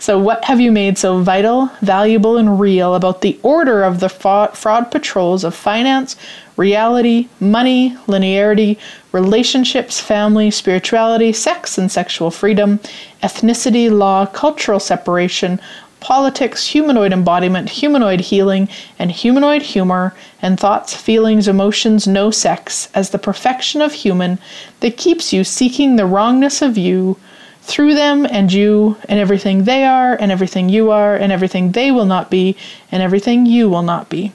So, 0.00 0.18
what 0.18 0.44
have 0.44 0.60
you 0.60 0.72
made 0.72 0.98
so 0.98 1.20
vital, 1.20 1.70
valuable, 1.82 2.36
and 2.36 2.58
real 2.58 2.96
about 2.96 3.20
the 3.20 3.38
order 3.44 3.84
of 3.84 4.00
the 4.00 4.08
fraud 4.08 4.90
patrols 4.90 5.44
of 5.44 5.54
finance, 5.54 6.16
reality, 6.62 7.26
money, 7.40 7.90
linearity, 8.06 8.78
relationships, 9.10 9.98
family, 9.98 10.48
spirituality, 10.48 11.32
sex 11.32 11.76
and 11.76 11.90
sexual 11.90 12.30
freedom, 12.30 12.78
ethnicity, 13.20 13.90
law, 13.90 14.24
cultural 14.26 14.78
separation, 14.78 15.60
politics, 15.98 16.68
humanoid 16.68 17.12
embodiment, 17.12 17.68
humanoid 17.68 18.20
healing, 18.20 18.68
and 18.96 19.10
humanoid 19.10 19.62
humor, 19.62 20.14
and 20.40 20.58
thoughts, 20.58 20.94
feelings, 20.94 21.48
emotions, 21.48 22.06
no 22.06 22.30
sex, 22.30 22.88
as 22.94 23.10
the 23.10 23.18
perfection 23.18 23.82
of 23.82 23.92
human 23.92 24.38
that 24.78 24.96
keeps 24.96 25.32
you 25.32 25.42
seeking 25.42 25.96
the 25.96 26.06
wrongness 26.06 26.62
of 26.62 26.78
you 26.78 27.16
through 27.62 27.94
them 27.94 28.24
and 28.30 28.52
you 28.52 28.96
and 29.08 29.18
everything 29.18 29.64
they 29.64 29.84
are 29.84 30.14
and 30.14 30.30
everything 30.30 30.68
you 30.68 30.92
are 30.92 31.16
and 31.16 31.32
everything 31.32 31.72
they 31.72 31.90
will 31.90 32.06
not 32.14 32.30
be 32.30 32.56
and 32.92 33.02
everything 33.02 33.46
you 33.46 33.68
will 33.68 33.82
not 33.82 34.08
be. 34.08 34.32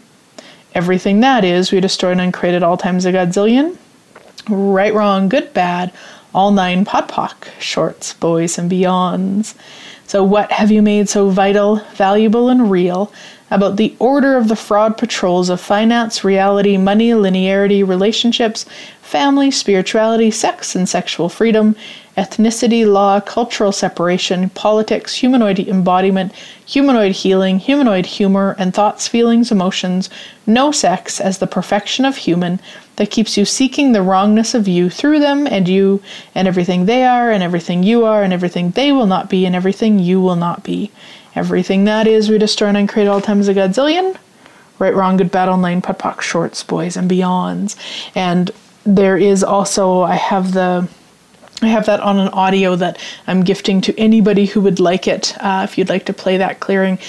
Everything 0.77 1.21
that 1.21 1.43
is, 1.43 1.71
we 1.71 1.79
destroyed 1.79 2.19
and 2.19 2.31
created 2.31 2.61
all 2.61 2.77
times 2.77 3.07
a 3.07 3.11
godzillion. 3.11 3.75
Right, 4.47 4.93
wrong, 4.93 5.27
good, 5.27 5.51
bad, 5.51 5.91
all 6.35 6.51
nine 6.51 6.85
POD 6.85 7.09
POC, 7.09 7.47
shorts, 7.59 8.13
boys, 8.13 8.59
and 8.59 8.69
beyonds. 8.69 9.55
So, 10.05 10.23
what 10.23 10.51
have 10.51 10.69
you 10.69 10.83
made 10.83 11.09
so 11.09 11.31
vital, 11.31 11.77
valuable, 11.95 12.49
and 12.49 12.69
real 12.69 13.11
about 13.49 13.77
the 13.77 13.95
order 13.97 14.37
of 14.37 14.49
the 14.49 14.55
fraud 14.55 14.99
patrols 14.99 15.49
of 15.49 15.59
finance, 15.59 16.23
reality, 16.23 16.77
money, 16.77 17.09
linearity, 17.09 17.85
relationships, 17.85 18.67
family, 19.01 19.49
spirituality, 19.49 20.29
sex 20.29 20.75
and 20.75 20.87
sexual 20.87 21.27
freedom, 21.27 21.75
ethnicity, 22.17 22.91
law, 22.91 23.19
cultural 23.19 23.71
separation, 23.71 24.49
politics, 24.49 25.13
humanoid 25.13 25.59
embodiment, 25.59 26.33
humanoid 26.65 27.11
healing, 27.11 27.59
humanoid 27.59 28.05
humor, 28.05 28.55
and 28.57 28.73
thoughts, 28.73 29.07
feelings, 29.07 29.51
emotions, 29.51 30.09
no 30.47 30.71
sex 30.71 31.21
as 31.21 31.37
the 31.37 31.45
perfection 31.47 32.05
of 32.05 32.17
human 32.17 32.59
that 32.95 33.11
keeps 33.11 33.37
you 33.37 33.45
seeking 33.45 33.91
the 33.91 34.01
wrongness 34.01 34.55
of 34.55 34.67
you 34.67 34.89
through 34.89 35.19
them 35.19 35.45
and 35.45 35.69
you 35.69 36.01
and 36.33 36.47
everything 36.47 36.85
they 36.85 37.03
are 37.03 37.31
and 37.31 37.43
everything 37.43 37.83
you 37.83 38.03
are 38.03 38.23
and 38.23 38.33
everything 38.33 38.71
they 38.71 38.91
will 38.91 39.05
not 39.05 39.29
be 39.29 39.45
and 39.45 39.55
everything 39.55 39.99
you 39.99 40.19
will 40.19 40.35
not 40.35 40.63
be. 40.63 40.91
Everything 41.35 41.85
that 41.85 42.07
is, 42.07 42.31
we 42.31 42.39
destroy 42.39 42.69
and 42.69 42.89
create 42.89 43.07
all 43.07 43.21
times 43.21 43.47
a 43.47 43.53
godzillion. 43.53 44.17
Right, 44.79 44.93
wrong, 44.93 45.17
good, 45.17 45.31
bad, 45.31 45.49
all 45.49 45.57
nine, 45.57 45.81
POD 45.83 45.99
POC, 45.99 46.21
shorts, 46.21 46.63
boys, 46.63 46.97
and 46.97 47.09
beyonds. 47.09 47.75
And 48.15 48.49
there 48.85 49.17
is 49.17 49.43
also, 49.43 50.01
I 50.01 50.15
have 50.15 50.53
the 50.53 50.87
I 51.61 51.67
have 51.67 51.87
that 51.87 51.99
on 52.01 52.19
an 52.19 52.27
audio 52.29 52.75
that 52.75 52.99
I'm 53.25 53.43
gifting 53.43 53.81
to 53.81 53.99
anybody 53.99 54.45
who 54.45 54.61
would 54.61 54.79
like 54.79 55.07
it. 55.07 55.35
Uh, 55.39 55.61
if 55.63 55.77
you'd 55.77 55.89
like 55.89 56.05
to 56.05 56.13
play 56.13 56.37
that 56.37 56.59
clearing, 56.59 56.99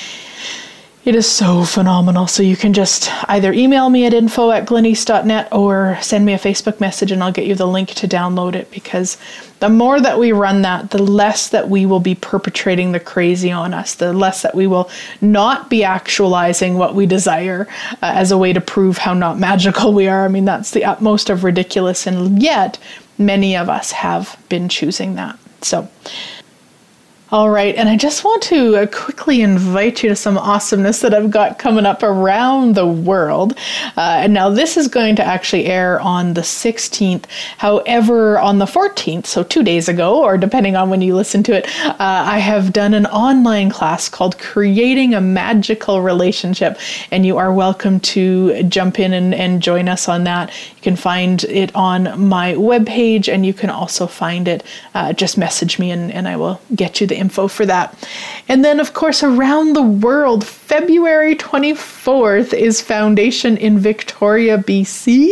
it 1.05 1.15
is 1.15 1.27
so 1.27 1.65
phenomenal. 1.65 2.27
So 2.27 2.43
you 2.43 2.57
can 2.57 2.73
just 2.73 3.11
either 3.31 3.53
email 3.53 3.89
me 3.89 4.05
at 4.05 4.13
info 4.13 4.51
at 4.51 4.67
glenyce.net 4.67 5.49
or 5.53 5.99
send 6.01 6.25
me 6.27 6.33
a 6.33 6.39
Facebook 6.39 6.81
message 6.81 7.13
and 7.13 7.23
I'll 7.23 7.33
get 7.33 7.47
you 7.47 7.55
the 7.55 7.67
link 7.67 7.91
to 7.91 8.09
download 8.09 8.55
it 8.55 8.71
because 8.71 9.17
the 9.61 9.69
more 9.69 10.01
that 10.01 10.19
we 10.19 10.33
run 10.33 10.63
that, 10.63 10.91
the 10.91 11.03
less 11.03 11.49
that 11.49 11.69
we 11.69 11.87
will 11.87 12.01
be 12.01 12.15
perpetrating 12.15 12.93
the 12.93 13.01
crazy 13.01 13.51
on 13.51 13.75
us, 13.75 13.95
the 13.95 14.13
less 14.13 14.43
that 14.43 14.55
we 14.55 14.67
will 14.67 14.91
not 15.21 15.69
be 15.71 15.85
actualizing 15.85 16.79
what 16.79 16.95
we 16.95 17.07
desire 17.07 17.67
uh, 17.95 17.97
as 18.15 18.31
a 18.31 18.39
way 18.39 18.53
to 18.53 18.61
prove 18.61 18.99
how 18.99 19.15
not 19.15 19.39
magical 19.39 19.93
we 19.93 20.09
are. 20.09 20.25
I 20.25 20.29
mean, 20.29 20.45
that's 20.45 20.71
the 20.71 20.85
utmost 20.85 21.31
of 21.31 21.43
ridiculous, 21.43 22.07
and 22.07 22.43
yet 22.43 22.79
many 23.19 23.57
of 23.57 23.69
us 23.69 23.93
have 23.93 24.37
been 24.49 24.69
choosing 24.69 25.15
that. 25.17 25.39
So, 25.63 25.89
all 27.31 27.51
right, 27.51 27.75
and 27.75 27.91
I 27.91 27.97
just 27.99 28.25
want 28.25 28.43
to 28.45 28.77
uh, 28.77 28.87
quickly 28.87 29.43
invite 29.43 30.03
you 30.03 30.09
to 30.09 30.17
some 30.17 30.39
awesomeness 30.39 31.01
that 31.01 31.13
I've 31.13 31.31
got 31.31 31.59
coming 31.59 31.85
up 31.85 32.03
around 32.03 32.75
the 32.75 32.87
world. 32.87 33.53
Uh, 33.99 34.21
and 34.21 34.33
now 34.33 34.49
this 34.49 34.79
is 34.79 34.89
going 34.89 35.15
to 35.17 35.23
actually 35.23 35.67
air 35.67 36.01
on 36.01 36.33
the 36.33 36.41
16th. 36.41 37.27
However, 37.59 38.39
on 38.39 38.57
the 38.57 38.65
14th, 38.65 39.27
so 39.27 39.43
two 39.43 39.63
days 39.63 39.91
ago, 39.91 40.25
or 40.25 40.39
depending 40.39 40.75
on 40.75 40.89
when 40.89 41.03
you 41.03 41.15
listen 41.15 41.43
to 41.43 41.53
it, 41.53 41.69
uh, 41.85 41.95
I 41.99 42.39
have 42.39 42.73
done 42.73 42.95
an 42.95 43.05
online 43.05 43.69
class 43.69 44.09
called 44.09 44.39
Creating 44.39 45.13
a 45.13 45.21
Magical 45.21 46.01
Relationship. 46.01 46.79
And 47.11 47.27
you 47.27 47.37
are 47.37 47.53
welcome 47.53 48.01
to 48.01 48.63
jump 48.63 48.99
in 48.99 49.13
and, 49.13 49.35
and 49.35 49.63
join 49.63 49.87
us 49.91 50.09
on 50.09 50.25
that. 50.25 50.49
You 50.77 50.83
can 50.83 50.97
find 50.97 51.45
it 51.45 51.75
on 51.75 52.27
my 52.27 52.55
webpage, 52.55 53.31
and 53.31 53.45
you 53.45 53.53
can 53.53 53.69
also 53.69 54.07
find 54.07 54.49
it. 54.49 54.65
Uh, 54.95 55.13
just 55.13 55.37
message 55.37 55.79
me, 55.79 55.91
and, 55.91 56.11
and 56.11 56.27
I 56.27 56.37
will 56.37 56.59
get 56.75 57.03
you 57.03 57.07
the 57.07 57.18
info 57.19 57.49
for 57.49 57.67
that. 57.67 57.97
And 58.49 58.65
then, 58.65 58.81
of 58.81 58.95
course, 58.95 59.23
around 59.23 59.75
the 59.75 59.83
world, 59.83 60.47
February 60.47 61.35
24th 61.37 62.53
is 62.53 62.81
Foundation 62.81 63.57
in 63.57 63.79
Victoria, 63.79 64.59
BC. 64.59 65.29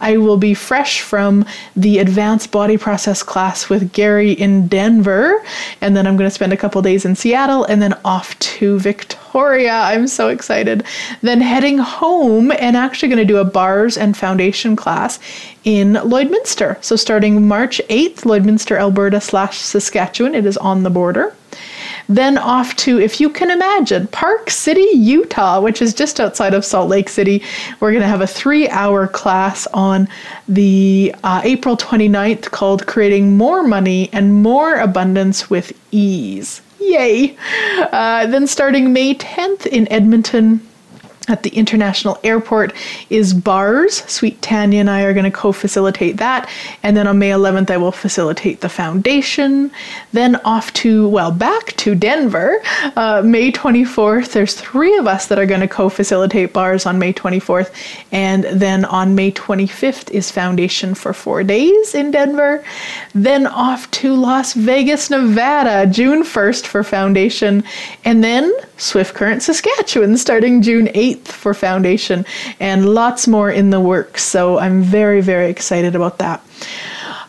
I 0.00 0.16
will 0.16 0.36
be 0.36 0.54
fresh 0.54 1.00
from 1.00 1.44
the 1.74 1.98
Advanced 1.98 2.50
Body 2.50 2.78
Process 2.78 3.22
class 3.22 3.68
with 3.68 3.92
Gary 3.92 4.32
in 4.32 4.68
Denver. 4.68 5.42
And 5.80 5.96
then 5.96 6.06
I'm 6.06 6.16
going 6.16 6.28
to 6.28 6.34
spend 6.34 6.52
a 6.52 6.56
couple 6.56 6.80
days 6.82 7.04
in 7.04 7.14
Seattle 7.16 7.64
and 7.64 7.82
then 7.82 7.94
off 8.04 8.38
to 8.38 8.78
Victoria. 8.78 9.23
Victoria. 9.34 9.72
I'm 9.72 10.06
so 10.06 10.28
excited. 10.28 10.84
Then 11.20 11.40
heading 11.40 11.78
home 11.78 12.52
and 12.52 12.76
actually 12.76 13.08
going 13.08 13.18
to 13.18 13.24
do 13.24 13.38
a 13.38 13.44
bars 13.44 13.98
and 13.98 14.16
foundation 14.16 14.76
class 14.76 15.18
in 15.64 15.94
Lloydminster. 15.94 16.82
So 16.84 16.94
starting 16.94 17.48
March 17.48 17.80
8th, 17.90 18.20
Lloydminster, 18.20 18.78
Alberta 18.78 19.20
slash 19.20 19.58
Saskatchewan. 19.58 20.36
It 20.36 20.46
is 20.46 20.56
on 20.58 20.84
the 20.84 20.90
border. 20.90 21.34
Then 22.08 22.38
off 22.38 22.76
to, 22.76 23.00
if 23.00 23.20
you 23.20 23.28
can 23.28 23.50
imagine, 23.50 24.06
Park 24.06 24.50
City, 24.50 24.86
Utah, 24.92 25.60
which 25.60 25.82
is 25.82 25.94
just 25.94 26.20
outside 26.20 26.54
of 26.54 26.64
Salt 26.64 26.88
Lake 26.88 27.08
City. 27.08 27.42
We're 27.80 27.90
going 27.90 28.02
to 28.02 28.08
have 28.08 28.20
a 28.20 28.28
three 28.28 28.68
hour 28.68 29.08
class 29.08 29.66
on 29.74 30.06
the 30.46 31.12
uh, 31.24 31.40
April 31.42 31.76
29th 31.76 32.52
called 32.52 32.86
Creating 32.86 33.36
More 33.36 33.64
Money 33.64 34.10
and 34.12 34.32
More 34.32 34.76
Abundance 34.76 35.50
with 35.50 35.72
Ease. 35.90 36.60
Yay! 36.84 37.36
Uh, 37.92 38.26
then 38.26 38.46
starting 38.46 38.92
May 38.92 39.14
10th 39.14 39.66
in 39.66 39.90
Edmonton, 39.90 40.60
at 41.28 41.42
the 41.42 41.50
international 41.50 42.18
airport 42.24 42.72
is 43.10 43.32
bars. 43.32 44.02
Sweet 44.10 44.40
Tanya 44.42 44.80
and 44.80 44.90
I 44.90 45.02
are 45.02 45.12
going 45.12 45.24
to 45.24 45.30
co 45.30 45.52
facilitate 45.52 46.18
that. 46.18 46.48
And 46.82 46.96
then 46.96 47.06
on 47.06 47.18
May 47.18 47.30
11th, 47.30 47.70
I 47.70 47.76
will 47.76 47.92
facilitate 47.92 48.60
the 48.60 48.68
foundation. 48.68 49.70
Then 50.12 50.36
off 50.36 50.72
to, 50.74 51.08
well, 51.08 51.30
back 51.30 51.76
to 51.78 51.94
Denver. 51.94 52.60
Uh, 52.96 53.22
May 53.24 53.52
24th, 53.52 54.32
there's 54.32 54.54
three 54.54 54.96
of 54.96 55.06
us 55.06 55.26
that 55.28 55.38
are 55.38 55.46
going 55.46 55.60
to 55.60 55.68
co 55.68 55.88
facilitate 55.88 56.52
bars 56.52 56.86
on 56.86 56.98
May 56.98 57.12
24th. 57.12 57.72
And 58.12 58.44
then 58.44 58.84
on 58.84 59.14
May 59.14 59.32
25th 59.32 60.10
is 60.10 60.30
foundation 60.30 60.94
for 60.94 61.12
four 61.12 61.42
days 61.42 61.94
in 61.94 62.10
Denver. 62.10 62.64
Then 63.14 63.46
off 63.46 63.90
to 63.92 64.14
Las 64.14 64.54
Vegas, 64.54 65.10
Nevada, 65.10 65.90
June 65.90 66.22
1st 66.22 66.66
for 66.66 66.82
foundation. 66.82 67.64
And 68.04 68.22
then 68.22 68.52
Swift 68.76 69.14
Current, 69.14 69.42
Saskatchewan, 69.42 70.16
starting 70.16 70.62
June 70.62 70.86
8th 70.88 71.13
for 71.16 71.54
Foundation, 71.54 72.24
and 72.60 72.94
lots 72.94 73.26
more 73.26 73.50
in 73.50 73.70
the 73.70 73.80
works. 73.80 74.22
So 74.22 74.58
I'm 74.58 74.82
very, 74.82 75.20
very 75.20 75.50
excited 75.50 75.94
about 75.94 76.18
that. 76.18 76.42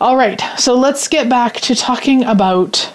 All 0.01 0.17
right, 0.17 0.41
so 0.57 0.75
let's 0.75 1.07
get 1.07 1.29
back 1.29 1.55
to 1.61 1.75
talking 1.75 2.23
about 2.23 2.91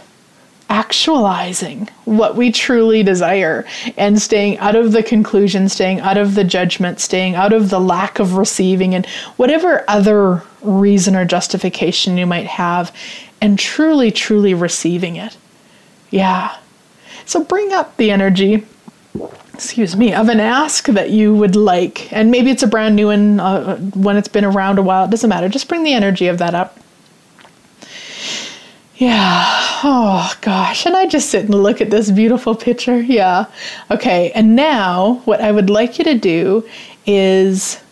actualizing 0.68 1.88
what 2.04 2.36
we 2.36 2.52
truly 2.52 3.02
desire 3.02 3.66
and 3.96 4.22
staying 4.22 4.56
out 4.58 4.76
of 4.76 4.92
the 4.92 5.02
conclusion, 5.02 5.68
staying 5.68 5.98
out 6.00 6.16
of 6.16 6.36
the 6.36 6.44
judgment, 6.44 7.00
staying 7.00 7.34
out 7.34 7.52
of 7.52 7.70
the 7.70 7.80
lack 7.80 8.20
of 8.20 8.34
receiving, 8.34 8.94
and 8.94 9.04
whatever 9.36 9.84
other 9.88 10.42
reason 10.62 11.16
or 11.16 11.24
justification 11.24 12.16
you 12.16 12.26
might 12.26 12.46
have, 12.46 12.94
and 13.40 13.58
truly, 13.58 14.12
truly 14.12 14.54
receiving 14.54 15.16
it. 15.16 15.36
Yeah, 16.10 16.56
so 17.24 17.42
bring 17.42 17.72
up 17.72 17.96
the 17.96 18.10
energy, 18.10 18.64
excuse 19.60 19.94
me, 19.94 20.14
of 20.14 20.30
an 20.30 20.40
ask 20.40 20.86
that 20.86 21.10
you 21.10 21.34
would 21.34 21.54
like. 21.54 22.10
And 22.14 22.30
maybe 22.30 22.50
it's 22.50 22.62
a 22.62 22.66
brand 22.66 22.96
new 22.96 23.08
one 23.08 23.40
uh, 23.40 23.76
when 23.76 24.16
it's 24.16 24.26
been 24.26 24.46
around 24.46 24.78
a 24.78 24.82
while. 24.82 25.04
It 25.04 25.10
doesn't 25.10 25.28
matter. 25.28 25.50
Just 25.50 25.68
bring 25.68 25.84
the 25.84 25.92
energy 25.92 26.28
of 26.28 26.38
that 26.38 26.54
up. 26.54 26.78
Yeah. 28.96 29.44
Oh, 29.84 30.32
gosh. 30.40 30.86
And 30.86 30.96
I 30.96 31.06
just 31.06 31.28
sit 31.28 31.44
and 31.44 31.54
look 31.54 31.82
at 31.82 31.90
this 31.90 32.10
beautiful 32.10 32.54
picture. 32.54 33.02
Yeah. 33.02 33.46
Okay. 33.90 34.32
And 34.32 34.56
now, 34.56 35.20
what 35.26 35.42
I 35.42 35.52
would 35.52 35.68
like 35.68 35.98
you 35.98 36.04
to 36.04 36.14
do 36.14 36.66
is 37.06 37.82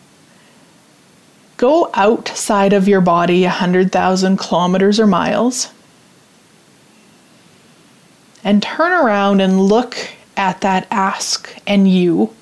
go 1.59 1.91
outside 1.93 2.73
of 2.73 2.89
your 2.89 3.03
body 3.03 3.43
100,000 3.43 4.39
kilometers 4.39 4.99
or 4.99 5.07
miles 5.07 5.71
and 8.43 8.63
turn 8.63 8.93
around 8.93 9.43
and 9.43 9.61
look 9.61 10.15
at 10.39 10.63
that 10.63 10.87
ask 10.91 11.55
and 11.67 11.91
you. 11.91 12.35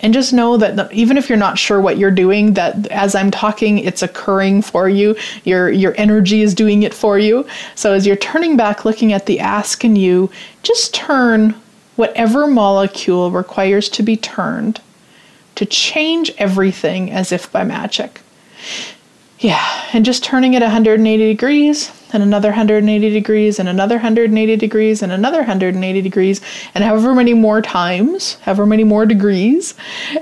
And 0.00 0.12
just 0.12 0.32
know 0.32 0.56
that 0.56 0.92
even 0.92 1.16
if 1.16 1.28
you're 1.28 1.38
not 1.38 1.58
sure 1.58 1.80
what 1.80 1.96
you're 1.96 2.10
doing 2.10 2.54
that 2.54 2.88
as 2.88 3.14
i'm 3.14 3.30
talking 3.30 3.78
it's 3.78 4.02
occurring 4.02 4.60
for 4.60 4.88
you. 4.88 5.16
Your 5.44 5.70
your 5.70 5.94
energy 5.96 6.42
is 6.42 6.54
doing 6.54 6.82
it 6.82 6.92
for 6.92 7.18
you. 7.20 7.46
So 7.76 7.92
as 7.92 8.04
you're 8.04 8.16
turning 8.16 8.56
back 8.56 8.84
looking 8.84 9.12
at 9.12 9.26
the 9.26 9.38
ask 9.38 9.84
and 9.84 9.96
you 9.96 10.28
just 10.64 10.92
turn 10.92 11.54
whatever 11.94 12.48
molecule 12.48 13.30
requires 13.30 13.88
to 13.90 14.02
be 14.02 14.16
turned 14.16 14.80
to 15.54 15.64
change 15.66 16.32
everything 16.36 17.12
as 17.12 17.30
if 17.30 17.52
by 17.52 17.62
magic. 17.62 18.20
Yeah 19.38 19.88
and 19.92 20.04
just 20.04 20.24
turning 20.24 20.54
it 20.54 20.62
180 20.62 21.26
degrees 21.28 21.92
and 22.12 22.22
another 22.22 22.48
180 22.48 23.10
degrees 23.10 23.58
and 23.58 23.68
another 23.68 23.96
180 23.96 24.56
degrees 24.56 25.02
and 25.02 25.12
another 25.12 25.38
180 25.38 26.02
degrees 26.02 26.40
and 26.74 26.84
however 26.84 27.14
many 27.14 27.34
more 27.34 27.62
times 27.62 28.34
however 28.42 28.66
many 28.66 28.84
more 28.84 29.06
degrees 29.06 29.74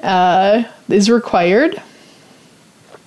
uh, 0.03 0.63
is 0.89 1.11
required. 1.11 1.81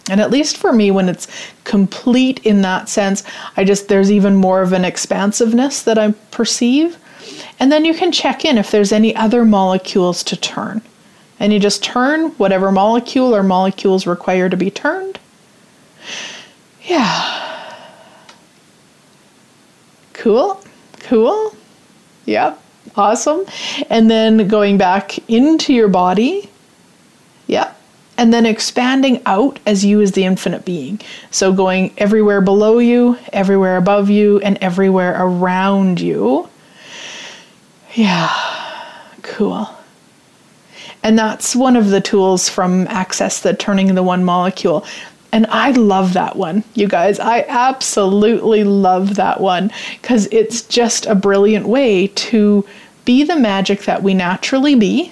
And 0.10 0.20
at 0.20 0.32
least 0.32 0.58
for 0.58 0.74
me 0.74 0.92
when 0.92 1.08
it's 1.08 1.28
complete 1.64 2.40
in 2.46 2.62
that 2.62 2.90
sense 2.90 3.24
i 3.56 3.64
just 3.64 3.88
there's 3.88 4.12
even 4.12 4.36
more 4.36 4.62
of 4.62 4.74
an 4.74 4.84
expansiveness 4.84 5.82
that 5.84 5.98
i 5.98 6.12
perceive. 6.32 6.98
And 7.60 7.72
then 7.72 7.86
you 7.86 7.94
can 7.94 8.12
check 8.12 8.44
in 8.44 8.58
if 8.58 8.72
there's 8.72 8.92
any 8.92 9.16
other 9.16 9.46
molecules 9.46 10.24
to 10.26 10.36
turn. 10.36 10.82
And 11.40 11.54
you 11.54 11.60
just 11.60 11.84
turn 11.84 12.32
whatever 12.32 12.72
molecule 12.72 13.34
or 13.36 13.44
molecules 13.44 14.06
require 14.06 14.50
to 14.50 14.58
be 14.58 14.70
turned. 14.70 15.20
Yeah 16.84 17.43
Cool. 20.24 20.64
Cool. 21.02 21.54
Yep. 22.28 22.58
Awesome. 22.96 23.44
And 23.90 24.10
then 24.10 24.48
going 24.48 24.78
back 24.78 25.18
into 25.30 25.74
your 25.74 25.90
body. 25.90 26.50
Yep. 27.48 27.78
And 28.18 28.34
then 28.34 28.46
expanding 28.46 29.22
out 29.26 29.60
as 29.66 29.84
you 29.84 30.02
as 30.02 30.14
the 30.14 30.24
infinite 30.24 30.64
being. 30.64 31.02
So 31.30 31.52
going 31.52 31.94
everywhere 31.98 32.40
below 32.40 32.78
you, 32.78 33.18
everywhere 33.34 33.76
above 33.76 34.10
you, 34.10 34.40
and 34.40 34.58
everywhere 34.60 35.14
around 35.22 36.00
you. 36.00 36.48
Yeah. 37.94 38.32
Cool. 39.24 39.68
And 41.04 41.20
that's 41.20 41.54
one 41.54 41.76
of 41.76 41.90
the 41.90 42.00
tools 42.00 42.48
from 42.48 42.88
Access 42.88 43.42
the 43.42 43.54
Turning 43.54 43.94
the 43.94 44.04
One 44.04 44.24
Molecule. 44.24 44.86
And 45.34 45.48
I 45.48 45.72
love 45.72 46.14
that 46.14 46.36
one, 46.36 46.64
you 46.76 46.88
guys. 46.88 47.20
I 47.20 47.44
absolutely 47.50 48.64
love 48.64 49.16
that 49.16 49.42
one 49.42 49.72
because 50.00 50.28
it's 50.32 50.62
just 50.62 51.08
a 51.08 51.16
brilliant 51.16 51.68
way 51.68 52.08
to 52.08 52.64
be 53.04 53.24
the 53.24 53.36
magic 53.36 53.82
that 53.86 54.04
we 54.04 54.14
naturally 54.14 54.76
be 54.76 55.12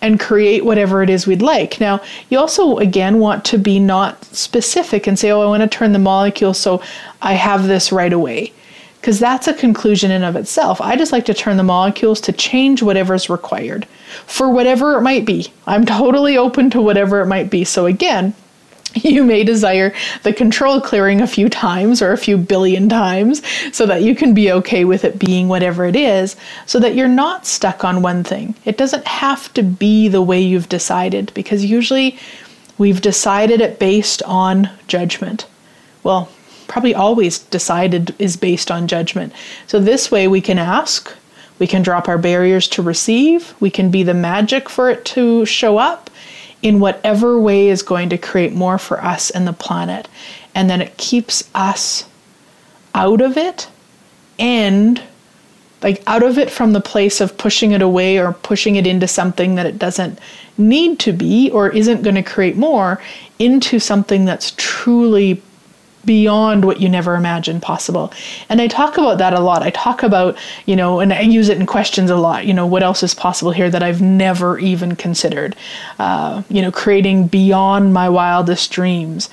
and 0.00 0.20
create 0.20 0.64
whatever 0.64 1.02
it 1.02 1.10
is 1.10 1.26
we'd 1.26 1.42
like. 1.42 1.80
Now, 1.80 2.00
you 2.30 2.38
also, 2.38 2.76
again, 2.78 3.18
want 3.18 3.44
to 3.46 3.58
be 3.58 3.80
not 3.80 4.24
specific 4.26 5.08
and 5.08 5.18
say, 5.18 5.32
oh, 5.32 5.42
I 5.42 5.46
want 5.46 5.64
to 5.64 5.78
turn 5.78 5.90
the 5.90 5.98
molecule 5.98 6.54
so 6.54 6.80
I 7.20 7.32
have 7.32 7.66
this 7.66 7.90
right 7.90 8.12
away. 8.12 8.52
Because 9.00 9.18
that's 9.18 9.48
a 9.48 9.54
conclusion 9.54 10.12
in 10.12 10.22
of 10.22 10.36
itself. 10.36 10.80
I 10.80 10.94
just 10.94 11.10
like 11.10 11.24
to 11.24 11.34
turn 11.34 11.56
the 11.56 11.64
molecules 11.64 12.20
to 12.20 12.32
change 12.32 12.84
whatever's 12.84 13.28
required 13.28 13.84
for 14.26 14.48
whatever 14.48 14.96
it 14.96 15.02
might 15.02 15.24
be. 15.24 15.52
I'm 15.66 15.84
totally 15.84 16.36
open 16.36 16.70
to 16.70 16.80
whatever 16.80 17.20
it 17.20 17.26
might 17.26 17.50
be. 17.50 17.64
So, 17.64 17.86
again, 17.86 18.32
you 19.04 19.24
may 19.24 19.44
desire 19.44 19.92
the 20.22 20.32
control 20.32 20.80
clearing 20.80 21.20
a 21.20 21.26
few 21.26 21.48
times 21.48 22.00
or 22.00 22.12
a 22.12 22.18
few 22.18 22.36
billion 22.36 22.88
times 22.88 23.42
so 23.72 23.86
that 23.86 24.02
you 24.02 24.14
can 24.14 24.34
be 24.34 24.50
okay 24.50 24.84
with 24.84 25.04
it 25.04 25.18
being 25.18 25.48
whatever 25.48 25.84
it 25.84 25.96
is, 25.96 26.36
so 26.66 26.78
that 26.80 26.94
you're 26.94 27.08
not 27.08 27.46
stuck 27.46 27.84
on 27.84 28.02
one 28.02 28.24
thing. 28.24 28.54
It 28.64 28.78
doesn't 28.78 29.06
have 29.06 29.52
to 29.54 29.62
be 29.62 30.08
the 30.08 30.22
way 30.22 30.40
you've 30.40 30.68
decided 30.68 31.32
because 31.34 31.64
usually 31.64 32.18
we've 32.78 33.00
decided 33.00 33.60
it 33.60 33.78
based 33.78 34.22
on 34.22 34.70
judgment. 34.86 35.46
Well, 36.02 36.30
probably 36.68 36.94
always 36.94 37.38
decided 37.38 38.14
is 38.18 38.36
based 38.36 38.70
on 38.70 38.88
judgment. 38.88 39.32
So 39.66 39.78
this 39.78 40.10
way 40.10 40.26
we 40.26 40.40
can 40.40 40.58
ask, 40.58 41.14
we 41.58 41.66
can 41.66 41.82
drop 41.82 42.08
our 42.08 42.18
barriers 42.18 42.68
to 42.68 42.82
receive, 42.82 43.54
we 43.60 43.70
can 43.70 43.90
be 43.90 44.02
the 44.02 44.14
magic 44.14 44.68
for 44.68 44.90
it 44.90 45.04
to 45.06 45.46
show 45.46 45.78
up 45.78 46.10
in 46.62 46.80
whatever 46.80 47.38
way 47.38 47.68
is 47.68 47.82
going 47.82 48.08
to 48.10 48.18
create 48.18 48.52
more 48.52 48.78
for 48.78 49.02
us 49.02 49.30
and 49.30 49.46
the 49.46 49.52
planet. 49.52 50.08
And 50.54 50.68
then 50.70 50.80
it 50.80 50.96
keeps 50.96 51.48
us 51.54 52.04
out 52.94 53.20
of 53.20 53.36
it 53.36 53.68
and 54.38 55.02
like 55.82 56.02
out 56.06 56.22
of 56.22 56.38
it 56.38 56.50
from 56.50 56.72
the 56.72 56.80
place 56.80 57.20
of 57.20 57.36
pushing 57.36 57.72
it 57.72 57.82
away 57.82 58.18
or 58.18 58.32
pushing 58.32 58.76
it 58.76 58.86
into 58.86 59.06
something 59.06 59.54
that 59.56 59.66
it 59.66 59.78
doesn't 59.78 60.18
need 60.58 60.98
to 61.00 61.12
be 61.12 61.50
or 61.50 61.68
isn't 61.70 62.02
going 62.02 62.14
to 62.14 62.22
create 62.22 62.56
more 62.56 63.00
into 63.38 63.78
something 63.78 64.24
that's 64.24 64.54
truly 64.56 65.42
beyond 66.06 66.64
what 66.64 66.80
you 66.80 66.88
never 66.88 67.16
imagined 67.16 67.62
possible. 67.62 68.12
And 68.48 68.60
I 68.60 68.68
talk 68.68 68.96
about 68.96 69.18
that 69.18 69.34
a 69.34 69.40
lot. 69.40 69.62
I 69.62 69.70
talk 69.70 70.02
about, 70.02 70.38
you 70.64 70.76
know, 70.76 71.00
and 71.00 71.12
I 71.12 71.20
use 71.20 71.48
it 71.48 71.58
in 71.58 71.66
questions 71.66 72.08
a 72.10 72.16
lot, 72.16 72.46
you 72.46 72.54
know, 72.54 72.66
what 72.66 72.82
else 72.82 73.02
is 73.02 73.14
possible 73.14 73.50
here 73.50 73.68
that 73.68 73.82
I've 73.82 74.00
never 74.00 74.58
even 74.58 74.96
considered, 74.96 75.56
uh, 75.98 76.42
you 76.48 76.62
know, 76.62 76.72
creating 76.72 77.26
beyond 77.26 77.92
my 77.92 78.08
wildest 78.08 78.70
dreams. 78.70 79.28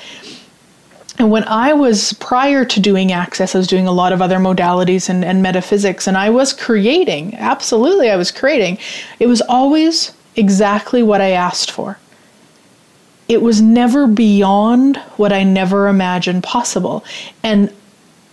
And 1.19 1.29
when 1.29 1.43
I 1.43 1.73
was 1.73 2.13
prior 2.13 2.65
to 2.65 2.79
doing 2.79 3.11
Access, 3.11 3.53
I 3.53 3.59
was 3.59 3.67
doing 3.67 3.87
a 3.87 3.91
lot 3.91 4.13
of 4.13 4.21
other 4.21 4.37
modalities 4.37 5.09
and, 5.09 5.23
and 5.23 5.43
metaphysics, 5.43 6.07
and 6.07 6.17
I 6.17 6.31
was 6.31 6.53
creating. 6.53 7.35
Absolutely, 7.35 8.09
I 8.09 8.15
was 8.15 8.31
creating. 8.31 8.79
It 9.19 9.27
was 9.27 9.41
always 9.41 10.11
exactly 10.35 11.03
what 11.03 11.21
I 11.21 11.29
asked 11.29 11.69
for. 11.69 11.99
It 13.27 13.41
was 13.41 13.61
never 13.61 14.07
beyond 14.07 14.97
what 15.17 15.31
I 15.31 15.43
never 15.43 15.87
imagined 15.87 16.43
possible. 16.43 17.03
And 17.41 17.73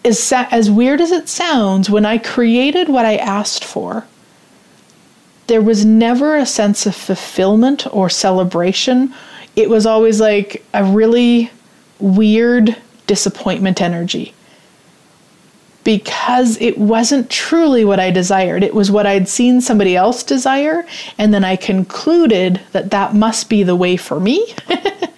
as, 0.05 0.33
as 0.33 0.71
weird 0.71 1.01
as 1.01 1.13
it 1.13 1.29
sounds, 1.29 1.89
when 1.89 2.05
I 2.05 2.19
created 2.19 2.89
what 2.89 3.05
I 3.05 3.17
asked 3.17 3.65
for, 3.65 4.05
there 5.47 5.63
was 5.63 5.85
never 5.85 6.37
a 6.37 6.47
sense 6.47 6.87
of 6.87 6.95
fulfillment 6.95 7.87
or 7.93 8.09
celebration. 8.09 9.15
It 9.57 9.69
was 9.69 9.87
always 9.87 10.21
like 10.21 10.65
a 10.75 10.85
really 10.85 11.51
weird 11.99 12.77
disappointment 13.07 13.81
energy 13.81 14.35
because 15.85 16.61
it 16.61 16.77
wasn't 16.79 17.31
truly 17.31 17.85
what 17.85 18.01
I 18.01 18.11
desired. 18.11 18.63
It 18.63 18.75
was 18.75 18.91
what 18.91 19.07
I'd 19.07 19.29
seen 19.29 19.61
somebody 19.61 19.97
else 19.97 20.23
desire, 20.23 20.87
and 21.19 21.33
then 21.33 21.45
I 21.45 21.57
concluded 21.57 22.61
that 22.73 22.91
that 22.91 23.15
must 23.15 23.49
be 23.49 23.63
the 23.63 23.77
way 23.77 23.97
for 23.97 24.21
me 24.21 24.55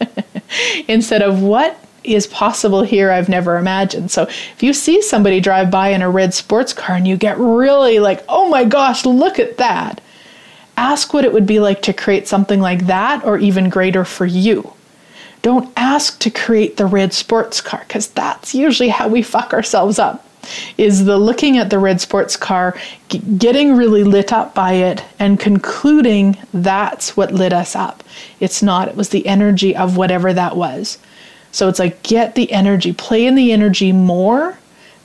instead 0.89 1.23
of 1.23 1.43
what 1.43 1.79
is 2.05 2.27
possible 2.27 2.83
here 2.83 3.11
I've 3.11 3.29
never 3.29 3.57
imagined. 3.57 4.11
So 4.11 4.23
if 4.25 4.63
you 4.63 4.73
see 4.73 5.03
somebody 5.03 5.41
drive 5.41 5.71
by 5.71 5.91
in 5.91 6.03
a 6.03 6.11
red 6.11 6.35
sports 6.35 6.73
car 6.73 6.97
and 6.97 7.07
you 7.07 7.17
get 7.17 7.39
really 7.39 7.99
like, 7.99 8.25
oh 8.29 8.49
my 8.49 8.65
gosh, 8.65 9.05
look 9.05 9.39
at 9.39 9.59
that, 9.59 10.01
ask 10.77 11.15
what 11.15 11.25
it 11.25 11.33
would 11.33 11.47
be 11.47 11.61
like 11.61 11.83
to 11.83 11.93
create 11.93 12.27
something 12.27 12.61
like 12.61 12.87
that 12.87 13.25
or 13.25 13.39
even 13.39 13.69
greater 13.69 14.05
for 14.05 14.27
you. 14.27 14.73
Don't 15.43 15.73
ask 15.77 16.19
to 16.21 16.31
create 16.31 16.77
the 16.77 16.87
red 16.87 17.13
sports 17.13 17.61
car 17.61 17.85
because 17.87 18.09
that's 18.09 18.55
usually 18.55 18.89
how 18.89 19.09
we 19.09 19.23
fuck 19.23 19.53
ourselves 19.53 19.99
up. 19.99 20.27
Is 20.77 21.05
the 21.05 21.19
looking 21.19 21.59
at 21.59 21.71
the 21.71 21.79
red 21.79 22.01
sports 22.01 22.37
car, 22.37 22.77
g- 23.09 23.19
getting 23.19 23.77
really 23.77 24.05
lit 24.05 24.33
up 24.33 24.55
by 24.55 24.73
it, 24.73 25.05
and 25.19 25.39
concluding 25.39 26.37
that's 26.53 27.17
what 27.17 27.33
lit 27.33 27.53
us 27.53 27.77
up. 27.77 28.03
It's 28.41 28.63
not, 28.63 28.89
it 28.89 28.97
was 28.97 29.11
the 29.11 29.27
energy 29.27 29.77
of 29.77 29.97
whatever 29.97 30.33
that 30.33 30.57
was. 30.57 30.99
So 31.53 31.69
it's 31.69 31.79
like 31.79 32.03
get 32.03 32.35
the 32.35 32.51
energy, 32.51 32.93
play 32.93 33.27
in 33.27 33.35
the 33.35 33.53
energy 33.53 33.93
more 33.93 34.59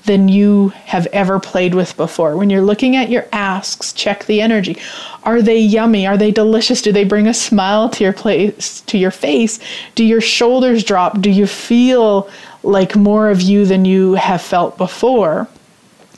than 0.07 0.29
you 0.29 0.69
have 0.85 1.05
ever 1.07 1.39
played 1.39 1.75
with 1.75 1.95
before. 1.97 2.35
When 2.35 2.49
you're 2.49 2.61
looking 2.61 2.95
at 2.95 3.09
your 3.09 3.27
asks, 3.31 3.93
check 3.93 4.25
the 4.25 4.41
energy. 4.41 4.77
Are 5.23 5.41
they 5.41 5.59
yummy? 5.59 6.07
Are 6.07 6.17
they 6.17 6.31
delicious? 6.31 6.81
Do 6.81 6.91
they 6.91 7.03
bring 7.03 7.27
a 7.27 7.33
smile 7.33 7.89
to 7.89 8.03
your 8.03 8.13
place 8.13 8.81
to 8.81 8.97
your 8.97 9.11
face? 9.11 9.59
Do 9.95 10.03
your 10.03 10.21
shoulders 10.21 10.83
drop? 10.83 11.21
Do 11.21 11.29
you 11.29 11.45
feel 11.45 12.29
like 12.63 12.95
more 12.95 13.29
of 13.29 13.41
you 13.41 13.65
than 13.65 13.85
you 13.85 14.15
have 14.15 14.41
felt 14.41 14.77
before? 14.77 15.47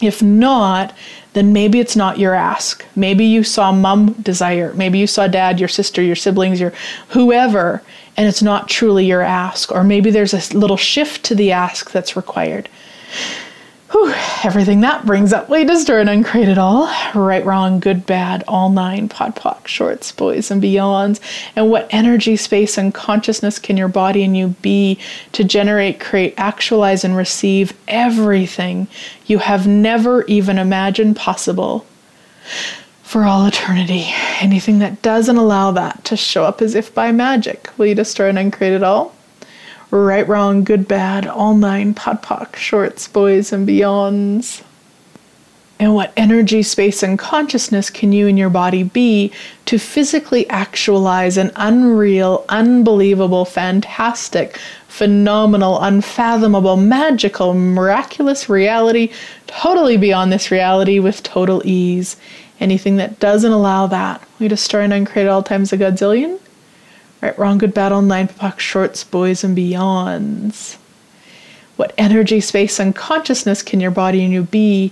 If 0.02 0.22
not, 0.22 0.96
then 1.34 1.52
maybe 1.52 1.80
it's 1.80 1.96
not 1.96 2.20
your 2.20 2.34
ask. 2.34 2.86
Maybe 2.96 3.26
you 3.26 3.44
saw 3.44 3.72
mom 3.72 4.14
desire, 4.14 4.74
maybe 4.74 5.00
you 5.00 5.08
saw 5.08 5.28
dad, 5.28 5.60
your 5.60 5.68
sister, 5.68 6.02
your 6.02 6.16
siblings, 6.16 6.60
your 6.60 6.74
whoever, 7.10 7.84
and 8.16 8.28
it's 8.28 8.42
not 8.42 8.70
truly 8.70 9.06
your 9.06 9.22
ask. 9.22 9.72
Or 9.72 9.84
maybe 9.84 10.12
there's 10.12 10.34
a 10.34 10.58
little 10.58 10.78
shift 10.78 11.26
to 11.26 11.36
the 11.36 11.52
ask 11.52 11.92
that's 11.92 12.16
required. 12.16 12.70
Whew, 13.92 14.14
everything 14.44 14.82
that 14.82 15.08
brings 15.08 15.34
up. 15.34 15.50
We 15.50 15.66
destroy 15.66 16.00
and 16.02 16.10
uncreate 16.10 16.48
it 16.48 16.60
all. 16.60 16.94
Right, 17.16 17.44
wrong, 17.44 17.80
good, 17.80 18.06
bad, 18.06 18.44
all 18.48 18.70
nine, 18.70 19.10
pod, 19.10 19.36
poc, 19.36 19.66
shorts, 19.66 20.12
boys, 20.12 20.52
and 20.52 20.62
beyonds. 20.62 21.20
And 21.56 21.72
what 21.72 21.88
energy, 21.90 22.36
space, 22.36 22.78
and 22.78 22.94
consciousness 22.94 23.58
can 23.58 23.78
your 23.78 23.88
body 23.88 24.24
and 24.24 24.38
you 24.38 24.50
be 24.62 25.00
to 25.32 25.44
generate, 25.44 26.00
create, 26.00 26.36
actualize, 26.38 27.04
and 27.04 27.18
receive 27.18 27.74
everything 27.88 28.88
you 29.26 29.40
have 29.40 29.66
never 29.66 30.24
even 30.26 30.60
imagined 30.60 31.16
possible 31.16 31.88
for 33.02 33.24
all 33.24 33.48
eternity? 33.48 34.14
Anything 34.40 34.78
that 34.80 35.02
doesn't 35.02 35.38
allow 35.38 35.72
that 35.72 36.06
to 36.06 36.16
show 36.16 36.44
up 36.44 36.62
as 36.62 36.76
if 36.76 36.94
by 36.94 37.12
magic. 37.12 37.72
Will 37.80 37.88
you 37.88 37.96
destroy 37.96 38.30
and 38.30 38.38
uncreate 38.38 38.74
it 38.74 38.84
all? 38.84 39.16
Right, 39.92 40.28
wrong, 40.28 40.64
good, 40.64 40.88
bad, 40.88 41.28
all 41.28 41.56
nine, 41.56 41.94
pod, 41.94 42.22
poc, 42.22 42.56
shorts, 42.56 43.08
boys, 43.08 43.52
and 43.52 43.68
beyonds. 43.68 44.64
And 45.82 45.96
what 45.96 46.12
energy, 46.18 46.62
space, 46.62 47.04
and 47.04 47.18
consciousness 47.18 47.90
can 47.90 48.12
you 48.12 48.28
and 48.28 48.38
your 48.38 48.50
body 48.50 48.84
be 48.84 49.32
to 49.66 49.80
physically 49.80 50.48
actualize 50.50 51.38
an 51.38 51.52
unreal, 51.56 52.44
unbelievable, 52.50 53.46
fantastic, 53.46 54.58
phenomenal, 54.90 55.82
unfathomable, 55.82 56.76
magical, 56.76 57.54
miraculous 57.54 58.50
reality, 58.50 59.10
totally 59.48 59.96
beyond 59.96 60.34
this 60.34 60.52
reality 60.52 61.00
with 61.00 61.24
total 61.24 61.62
ease? 61.64 62.18
Anything 62.60 62.98
that 62.98 63.20
doesn't 63.22 63.54
allow 63.54 63.88
that, 63.88 64.22
we 64.38 64.50
destroy 64.50 64.82
and 64.82 64.92
uncreate 64.92 65.30
all 65.30 65.44
times 65.44 65.72
a 65.72 65.78
godzillion? 65.78 66.40
Right, 67.22 67.38
wrong, 67.38 67.58
good, 67.58 67.74
bad, 67.74 67.92
all 67.92 68.02
nine, 68.02 68.30
POC, 68.30 68.60
shorts, 68.60 69.04
boys, 69.04 69.44
and 69.44 69.58
beyonds. 69.58 70.78
What 71.76 71.94
energy, 71.98 72.40
space, 72.40 72.80
and 72.80 72.96
consciousness 72.96 73.62
can 73.62 73.80
your 73.80 73.92
body 73.92 74.24
and 74.24 74.32
you 74.32 74.44
be 74.44 74.92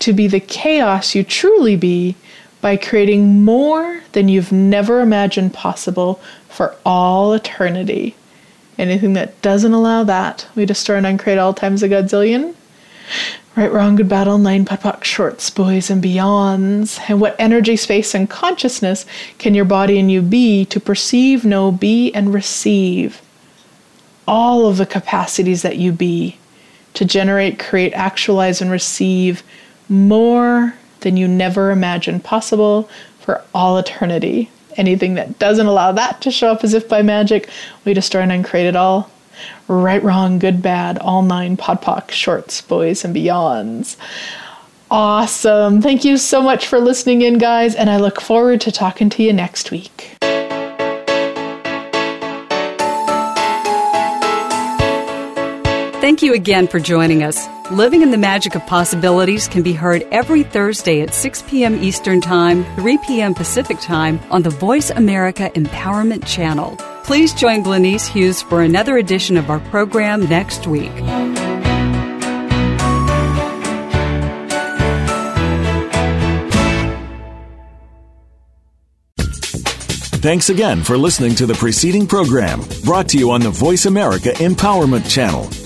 to 0.00 0.12
be 0.12 0.26
the 0.26 0.40
chaos 0.40 1.14
you 1.14 1.24
truly 1.24 1.76
be 1.76 2.16
by 2.60 2.76
creating 2.76 3.44
more 3.44 4.02
than 4.12 4.28
you've 4.28 4.52
never 4.52 5.00
imagined 5.00 5.52
possible 5.52 6.20
for 6.48 6.76
all 6.84 7.32
eternity? 7.32 8.14
Anything 8.78 9.12
that 9.14 9.40
doesn't 9.42 9.72
allow 9.72 10.04
that, 10.04 10.46
we 10.54 10.66
destroy 10.66 10.96
and 10.96 11.06
uncreate 11.06 11.38
all 11.38 11.54
times 11.54 11.82
a 11.82 11.88
godzillion. 11.88 12.54
Right, 13.56 13.72
wrong, 13.72 13.94
good, 13.94 14.08
bad, 14.08 14.26
online, 14.26 14.64
POD, 14.64 14.80
POC, 14.80 15.04
shorts, 15.04 15.48
boys, 15.48 15.88
and 15.88 16.02
beyonds. 16.02 16.98
And 17.08 17.20
what 17.20 17.36
energy, 17.38 17.76
space, 17.76 18.12
and 18.12 18.28
consciousness 18.28 19.06
can 19.38 19.54
your 19.54 19.64
body 19.64 19.96
and 20.00 20.10
you 20.10 20.22
be 20.22 20.64
to 20.64 20.80
perceive, 20.80 21.44
know, 21.44 21.70
be, 21.70 22.12
and 22.14 22.34
receive 22.34 23.22
all 24.26 24.66
of 24.66 24.76
the 24.76 24.86
capacities 24.86 25.62
that 25.62 25.76
you 25.76 25.92
be 25.92 26.36
to 26.94 27.04
generate, 27.04 27.60
create, 27.60 27.92
actualize, 27.92 28.60
and 28.60 28.72
receive 28.72 29.44
more 29.88 30.74
than 31.00 31.16
you 31.16 31.28
never 31.28 31.70
imagined 31.70 32.24
possible 32.24 32.90
for 33.20 33.40
all 33.54 33.78
eternity. 33.78 34.50
Anything 34.76 35.14
that 35.14 35.38
doesn't 35.38 35.66
allow 35.66 35.92
that 35.92 36.20
to 36.22 36.32
show 36.32 36.50
up 36.50 36.64
as 36.64 36.74
if 36.74 36.88
by 36.88 37.02
magic, 37.02 37.48
we 37.84 37.94
destroy 37.94 38.22
and 38.22 38.32
uncreate 38.32 38.66
it 38.66 38.74
all 38.74 39.12
right, 39.68 40.02
wrong, 40.02 40.38
good, 40.38 40.62
bad, 40.62 40.98
all 40.98 41.22
nine 41.22 41.56
podpoc, 41.56 42.10
shorts, 42.10 42.60
boys, 42.60 43.04
and 43.04 43.14
beyonds. 43.14 43.96
Awesome. 44.90 45.82
Thank 45.82 46.04
you 46.04 46.16
so 46.18 46.42
much 46.42 46.66
for 46.66 46.78
listening 46.78 47.22
in, 47.22 47.38
guys, 47.38 47.74
and 47.74 47.90
I 47.90 47.96
look 47.96 48.20
forward 48.20 48.60
to 48.62 48.72
talking 48.72 49.10
to 49.10 49.22
you 49.22 49.32
next 49.32 49.70
week. 49.70 50.16
Thank 56.00 56.22
you 56.22 56.34
again 56.34 56.68
for 56.68 56.78
joining 56.78 57.22
us. 57.22 57.48
Living 57.70 58.02
in 58.02 58.10
the 58.10 58.18
Magic 58.18 58.54
of 58.54 58.66
Possibilities 58.66 59.48
can 59.48 59.62
be 59.62 59.72
heard 59.72 60.06
every 60.12 60.42
Thursday 60.42 61.00
at 61.00 61.14
6 61.14 61.42
p.m. 61.48 61.82
Eastern 61.82 62.20
Time, 62.20 62.62
3 62.76 62.98
p.m. 62.98 63.32
Pacific 63.32 63.80
Time 63.80 64.20
on 64.30 64.42
the 64.42 64.50
Voice 64.50 64.90
America 64.90 65.50
Empowerment 65.54 66.26
Channel. 66.26 66.76
Please 67.04 67.34
join 67.34 67.62
Glenyce 67.62 68.08
Hughes 68.08 68.42
for 68.42 68.62
another 68.62 68.96
edition 68.96 69.36
of 69.36 69.50
our 69.50 69.60
program 69.60 70.26
next 70.28 70.66
week. 70.66 70.92
Thanks 80.24 80.48
again 80.48 80.82
for 80.82 80.96
listening 80.96 81.34
to 81.34 81.44
the 81.44 81.52
preceding 81.52 82.06
program 82.06 82.62
brought 82.82 83.10
to 83.10 83.18
you 83.18 83.30
on 83.30 83.42
the 83.42 83.50
Voice 83.50 83.84
America 83.84 84.30
Empowerment 84.30 85.06
Channel. 85.10 85.63